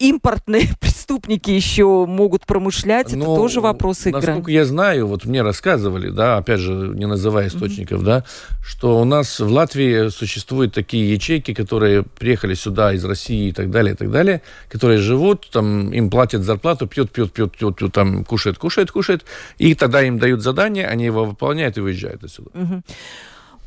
импортные 0.00 0.68
преступники 0.80 1.50
еще 1.50 2.06
могут 2.06 2.46
промышлять, 2.46 3.12
ну, 3.12 3.18
это 3.18 3.34
тоже 3.36 3.60
вопрос 3.60 4.06
игры. 4.06 4.20
Насколько 4.20 4.50
я 4.50 4.64
знаю, 4.64 5.06
вот 5.06 5.24
мне 5.26 5.42
рассказывали, 5.42 6.10
да, 6.10 6.38
опять 6.38 6.60
же, 6.60 6.72
не 6.72 7.06
называя 7.06 7.48
источников, 7.48 8.00
mm-hmm. 8.00 8.04
да, 8.04 8.24
что 8.64 9.00
у 9.00 9.04
нас 9.04 9.38
в 9.38 9.48
Латвии 9.48 10.08
существуют 10.08 10.74
такие 10.74 11.12
ячейки, 11.12 11.54
которые 11.54 12.02
приехали 12.02 12.54
сюда 12.54 12.92
из 12.92 13.04
России 13.04 13.48
и 13.48 13.52
так 13.52 13.70
далее, 13.70 13.94
и 13.94 13.96
так 13.96 14.10
далее, 14.10 14.42
которые 14.68 14.98
живут, 14.98 15.48
там, 15.52 15.92
им 15.92 16.10
платят 16.10 16.42
зарплату, 16.42 16.86
пьют, 16.86 17.12
пьют, 17.12 17.32
пьют, 17.32 17.56
пьют, 17.56 17.76
пьют 17.76 17.92
там, 17.92 18.24
кушают, 18.24 18.58
кушают, 18.58 18.90
кушают, 18.90 19.24
и 19.58 19.74
тогда 19.74 20.02
им 20.02 20.18
дают 20.18 20.40
задание, 20.42 20.86
они 20.86 21.04
его 21.04 21.24
выполняют 21.24 21.76
и 21.76 21.80
уезжают 21.80 22.24
отсюда. 22.24 22.50
Mm-hmm. 22.54 22.82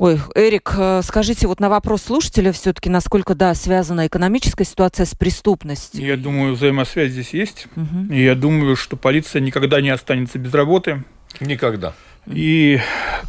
Ой, 0.03 0.19
Эрик, 0.35 0.73
э, 0.77 1.01
скажите 1.01 1.47
вот 1.47 1.61
на 1.61 1.69
вопрос 1.69 2.01
слушателя 2.01 2.51
все-таки, 2.51 2.89
насколько, 2.89 3.35
да, 3.35 3.53
связана 3.53 4.05
экономическая 4.05 4.65
ситуация 4.65 5.05
с 5.05 5.15
преступностью? 5.15 6.05
Я 6.05 6.17
думаю, 6.17 6.55
взаимосвязь 6.55 7.11
здесь 7.11 7.29
есть. 7.29 7.67
Угу. 7.77 8.13
И 8.13 8.21
я 8.21 8.35
думаю, 8.35 8.75
что 8.75 8.97
полиция 8.97 9.39
никогда 9.39 9.79
не 9.79 9.91
останется 9.91 10.39
без 10.39 10.53
работы. 10.53 11.05
Никогда. 11.39 11.93
И, 12.25 12.81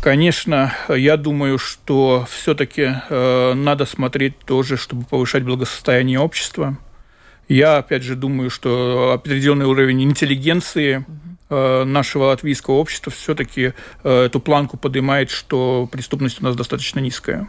конечно, 0.02 0.74
я 0.88 1.16
думаю, 1.16 1.58
что 1.58 2.26
все-таки 2.28 2.96
э, 3.08 3.54
надо 3.54 3.86
смотреть 3.86 4.36
тоже, 4.40 4.76
чтобы 4.76 5.04
повышать 5.04 5.44
благосостояние 5.44 6.18
общества. 6.18 6.76
Я, 7.48 7.76
опять 7.76 8.02
же, 8.02 8.16
думаю, 8.16 8.50
что 8.50 9.12
определенный 9.12 9.66
уровень 9.66 10.02
интеллигенции 10.02 11.04
угу 11.06 11.34
нашего 11.84 12.24
латвийского 12.24 12.74
общества 12.74 13.12
все-таки 13.12 13.72
э, 14.02 14.24
эту 14.24 14.40
планку 14.40 14.76
поднимает, 14.76 15.30
что 15.30 15.88
преступность 15.90 16.40
у 16.40 16.44
нас 16.44 16.57
достаточно 16.57 17.00
низкая. 17.00 17.48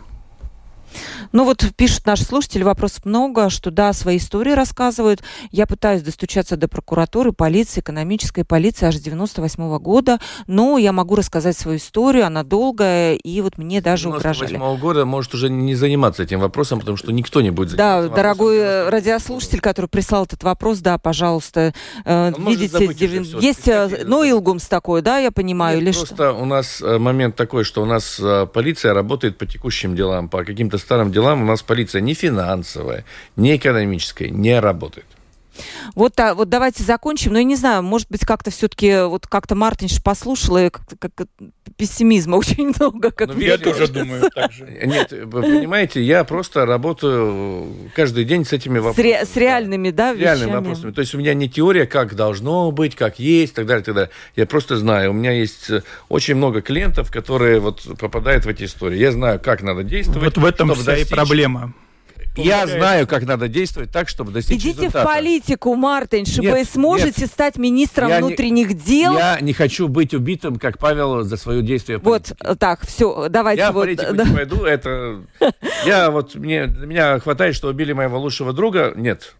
Ну 1.32 1.44
вот 1.44 1.64
пишет 1.76 2.06
наш 2.06 2.22
слушатель, 2.22 2.64
вопросов 2.64 3.06
много, 3.06 3.50
что 3.50 3.72
да, 3.72 3.94
свои 3.94 4.18
истории 4.18 4.52
рассказывают. 4.52 5.24
Я 5.52 5.68
пытаюсь 5.68 6.02
достучаться 6.02 6.58
до 6.58 6.68
прокуратуры, 6.68 7.32
полиции, 7.32 7.82
экономической 7.82 8.44
полиции 8.44 8.86
аж 8.86 8.96
с 8.96 9.02
98 9.02 9.64
-го 9.64 9.80
года, 9.80 10.20
но 10.48 10.78
я 10.78 10.92
могу 10.92 11.16
рассказать 11.16 11.58
свою 11.58 11.78
историю, 11.78 12.26
она 12.26 12.44
долгая, 12.44 13.16
и 13.16 13.42
вот 13.42 13.58
мне 13.58 13.82
даже 13.82 14.10
угрожали. 14.10 14.50
98 14.50 14.76
-го 14.76 14.80
года 14.80 15.06
может 15.06 15.34
уже 15.34 15.50
не 15.50 15.76
заниматься 15.76 16.24
этим 16.24 16.40
вопросом, 16.40 16.80
потому 16.80 16.98
что 16.98 17.12
никто 17.12 17.42
не 17.42 17.52
будет 17.52 17.72
заниматься 17.72 18.10
Да, 18.10 18.16
дорогой 18.16 18.90
радиослушатель, 18.90 19.60
который 19.60 19.88
прислал 19.88 20.26
этот 20.26 20.44
вопрос, 20.44 20.80
да, 20.80 20.98
пожалуйста, 20.98 21.74
э, 22.06 22.34
видите, 22.38 22.86
есть, 23.40 23.68
э, 23.68 24.04
ну, 24.06 24.24
Илгумс 24.24 24.68
такой, 24.68 25.02
да, 25.02 25.18
я 25.18 25.32
понимаю, 25.32 25.80
Нет, 25.80 25.88
или 25.88 25.94
просто 25.94 26.16
что? 26.16 26.32
у 26.34 26.46
нас 26.46 26.82
э, 26.82 26.98
момент 26.98 27.36
такой, 27.36 27.64
что 27.64 27.82
у 27.82 27.86
нас 27.86 28.22
полиция 28.54 28.94
работает 28.94 29.38
по 29.38 29.46
текущим 29.46 29.96
делам, 29.96 30.30
по 30.30 30.44
каким-то 30.44 30.78
старым 30.86 31.12
делам 31.12 31.42
у 31.42 31.46
нас 31.46 31.64
полиция 31.64 32.02
не 32.02 32.14
финансовая, 32.14 33.06
не 33.36 33.56
экономическая 33.56 34.30
не 34.30 34.60
работает. 34.60 35.08
Вот, 35.96 36.20
а, 36.20 36.34
вот 36.34 36.50
давайте 36.50 36.84
закончим. 36.84 37.34
Но 37.34 37.40
я 37.40 37.44
не 37.44 37.56
знаю, 37.56 37.84
может 37.84 38.10
быть, 38.10 38.26
как-то 38.26 38.52
все-таки 38.52 39.04
вот 39.08 39.28
как-то 39.28 39.56
Мартинш 39.56 40.02
послушала, 40.04 40.66
и 40.66 40.70
как, 40.70 40.84
как 41.00 41.28
пессимизма 41.78 42.36
очень 42.38 42.74
много. 42.78 43.12
Как 43.12 43.34
ну, 43.34 43.40
я 43.40 43.58
тоже 43.58 43.88
думаю 43.88 44.30
так 44.34 44.52
же. 44.52 44.66
Нет, 44.84 45.12
вы 45.12 45.42
понимаете, 45.42 46.02
я 46.02 46.24
просто 46.24 46.66
работаю 46.66 47.68
каждый 47.96 48.26
день 48.26 48.46
с 48.46 48.54
этими 48.54 48.80
вопросами. 48.80 49.14
С, 49.14 49.20
ре, 49.20 49.26
с 49.26 49.36
реальными, 49.36 49.90
да, 49.92 50.14
да 50.14 50.20
реальными 50.20 50.52
вопросами. 50.52 50.92
То 50.92 51.02
есть 51.02 51.14
у 51.16 51.18
меня 51.18 51.34
не 51.34 51.50
теория, 51.50 51.86
как 51.86 52.16
должно 52.16 52.72
быть, 52.72 52.96
как 52.96 53.20
есть, 53.20 53.54
и 53.54 53.56
так 53.56 53.66
далее, 53.66 53.82
и 53.82 53.86
так 53.86 53.96
далее. 53.96 54.12
Я 54.36 54.46
просто 54.46 54.78
знаю, 54.78 55.12
у 55.12 55.14
меня 55.14 55.32
есть 55.32 55.70
очень 56.10 56.36
много 56.36 56.62
клиентов, 56.62 57.12
которые 57.12 57.60
вот 57.60 57.82
попадают 58.00 58.46
в 58.46 58.50
эти 58.50 58.64
истории. 58.64 58.98
Я 58.98 59.12
знаю, 59.12 59.40
как 59.40 59.62
надо 59.62 59.84
действовать. 59.84 60.24
Вот 60.24 60.38
в 60.38 60.46
этом 60.46 60.74
вся 60.74 60.84
достичь... 60.84 61.12
и 61.12 61.16
проблема. 61.16 61.74
Я 62.38 62.68
знаю, 62.68 63.08
как 63.08 63.26
надо 63.26 63.48
действовать 63.48 63.92
так, 63.92 64.10
чтобы 64.10 64.32
достичь 64.32 64.62
Идите 64.62 64.82
результата. 64.82 65.08
в 65.08 65.14
политику, 65.14 65.76
Мартинш, 65.76 66.38
вы 66.38 66.64
сможете 66.66 67.22
нет, 67.22 67.32
стать 67.32 67.58
министром 67.58 68.12
внутренних 68.12 68.70
не, 68.70 68.76
дел. 68.76 69.18
Я 69.18 69.40
не 69.42 69.54
хочу 69.54 69.88
быть 69.88 70.14
убитым, 70.14 70.58
как 70.58 70.78
Павел, 70.78 71.24
за 71.24 71.38
свое 71.38 71.62
действие. 71.62 72.00
Вот 72.00 72.34
так, 72.60 72.86
все, 72.86 73.28
давайте. 73.30 73.62
Я 73.62 73.72
вот, 73.72 73.80
в 73.80 73.84
политику 73.84 74.14
да. 74.14 74.24
не 74.24 74.36
пойду, 74.36 74.64
это... 74.64 75.22
Я 75.86 76.12
вот, 76.12 76.36
мне, 76.36 76.68
меня 76.68 77.20
хватает, 77.20 77.56
что 77.56 77.68
убили 77.68 77.94
моего 77.94 78.20
лучшего 78.20 78.54
друга, 78.54 78.94
нет. 78.96 79.36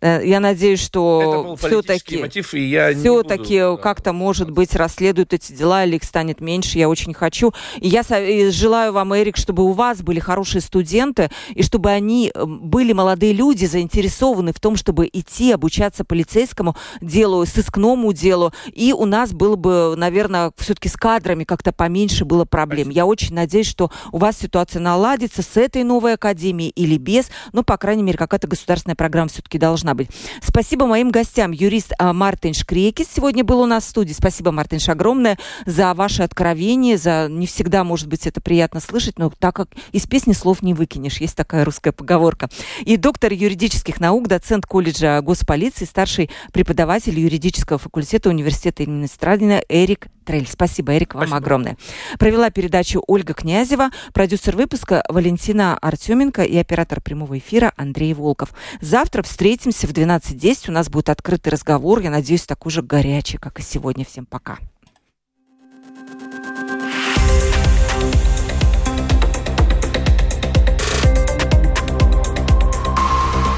Э, 0.00 0.20
я 0.24 0.40
надеюсь, 0.40 0.80
что 0.80 1.56
все-таки 1.58 2.22
все-таки 2.28 3.82
как-то, 3.82 4.12
может 4.12 4.50
быть, 4.50 4.74
расследуют 4.74 5.32
эти 5.32 5.52
дела, 5.52 5.84
или 5.84 5.96
их 5.96 6.04
станет 6.04 6.40
меньше. 6.40 6.78
Я 6.78 6.88
очень 6.88 7.14
хочу. 7.14 7.52
И 7.80 7.88
я 7.88 8.02
желаю 8.50 8.92
вам, 8.92 9.14
Эрик, 9.14 9.36
чтобы 9.36 9.64
у 9.64 9.72
вас 9.72 10.02
были 10.02 10.20
хорошие 10.20 10.60
студенты, 10.60 11.30
и 11.54 11.62
чтобы 11.62 11.90
они 11.90 12.30
э, 12.34 12.44
были 12.44 12.92
молодые 12.92 13.32
люди, 13.32 13.64
заинтересованы 13.64 14.52
в 14.52 14.60
том, 14.60 14.76
чтобы 14.76 15.08
идти 15.12 15.52
обучаться 15.52 16.04
полицейскому 16.04 16.76
делу, 17.00 17.46
сыскному 17.46 18.12
делу. 18.12 18.52
И 18.72 18.92
у 18.92 19.06
нас 19.06 19.32
было 19.32 19.56
бы, 19.56 19.94
наверное, 19.96 20.52
все-таки 20.56 20.88
с 20.88 20.96
кадрами 20.96 21.44
как-то 21.44 21.72
поменьше 21.72 22.24
было 22.24 22.44
проблем. 22.44 22.90
Я 22.90 23.06
очень 23.06 23.34
надеюсь, 23.34 23.66
что 23.66 23.90
у 24.12 24.18
вас 24.18 24.38
ситуация 24.38 24.80
наладится 24.80 25.42
с 25.42 25.56
этой 25.56 25.84
новой 25.84 26.14
академией 26.14 26.70
или 26.70 26.98
без. 26.98 27.30
Но, 27.52 27.62
по 27.62 27.76
крайней 27.76 28.02
мере, 28.02 28.18
какая-то 28.18 28.46
государственная 28.46 28.96
программа 28.96 29.28
все-таки 29.28 29.58
должна 29.58 29.85
быть. 29.94 30.10
Спасибо 30.42 30.86
моим 30.86 31.10
гостям. 31.10 31.52
Юрист 31.52 31.92
а, 31.98 32.12
Мартин 32.12 32.54
Шкрекис 32.54 33.08
сегодня 33.14 33.44
был 33.44 33.60
у 33.60 33.66
нас 33.66 33.84
в 33.84 33.88
студии. 33.88 34.12
Спасибо, 34.12 34.52
Мартинш, 34.52 34.88
огромное 34.88 35.38
за 35.64 35.94
ваше 35.94 36.22
откровение, 36.22 36.98
за 36.98 37.28
не 37.30 37.46
всегда, 37.46 37.84
может 37.84 38.08
быть, 38.08 38.26
это 38.26 38.40
приятно 38.40 38.80
слышать, 38.80 39.18
но 39.18 39.30
так 39.30 39.54
как 39.56 39.68
из 39.92 40.06
песни 40.06 40.32
слов 40.32 40.62
не 40.62 40.74
выкинешь. 40.74 41.20
Есть 41.20 41.36
такая 41.36 41.64
русская 41.64 41.92
поговорка. 41.92 42.48
И 42.84 42.96
доктор 42.96 43.32
юридических 43.32 44.00
наук, 44.00 44.28
доцент 44.28 44.66
колледжа 44.66 45.20
госполиции, 45.20 45.84
старший 45.84 46.30
преподаватель 46.52 47.18
юридического 47.18 47.78
факультета 47.78 48.28
университета 48.28 48.82
имени 48.82 49.06
Страдина 49.06 49.60
Эрик 49.68 50.08
Трель. 50.26 50.46
Спасибо, 50.46 50.96
Эрик, 50.96 51.14
вам 51.14 51.22
Спасибо. 51.22 51.36
огромное. 51.38 51.76
Провела 52.18 52.50
передачу 52.50 53.02
Ольга 53.06 53.32
Князева, 53.32 53.90
продюсер 54.12 54.56
выпуска 54.56 55.04
Валентина 55.08 55.78
Артеменко 55.78 56.42
и 56.42 56.56
оператор 56.56 57.00
прямого 57.00 57.38
эфира 57.38 57.72
Андрей 57.76 58.12
Волков. 58.12 58.50
Завтра 58.80 59.22
встретимся 59.22 59.86
в 59.86 59.92
12.10. 59.92 60.68
У 60.68 60.72
нас 60.72 60.90
будет 60.90 61.08
открытый 61.08 61.52
разговор. 61.52 62.00
Я 62.00 62.10
надеюсь, 62.10 62.44
такой 62.44 62.72
же 62.72 62.82
горячий, 62.82 63.38
как 63.38 63.60
и 63.60 63.62
сегодня. 63.62 64.04
Всем 64.04 64.26
пока. 64.26 64.58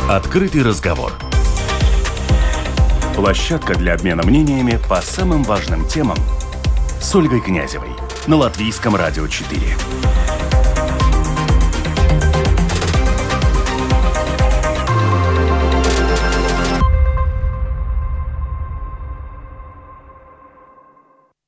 Открытый 0.08 0.62
разговор. 0.62 1.12
Площадка 3.14 3.74
для 3.74 3.94
обмена 3.94 4.22
мнениями 4.22 4.78
по 4.88 5.00
самым 5.00 5.42
важным 5.42 5.86
темам– 5.88 6.18
с 7.00 7.14
Ольгой 7.14 7.40
Князевой 7.40 7.90
на 8.26 8.36
Латвийском 8.36 8.96
радио 8.96 9.26
4. 9.26 10.27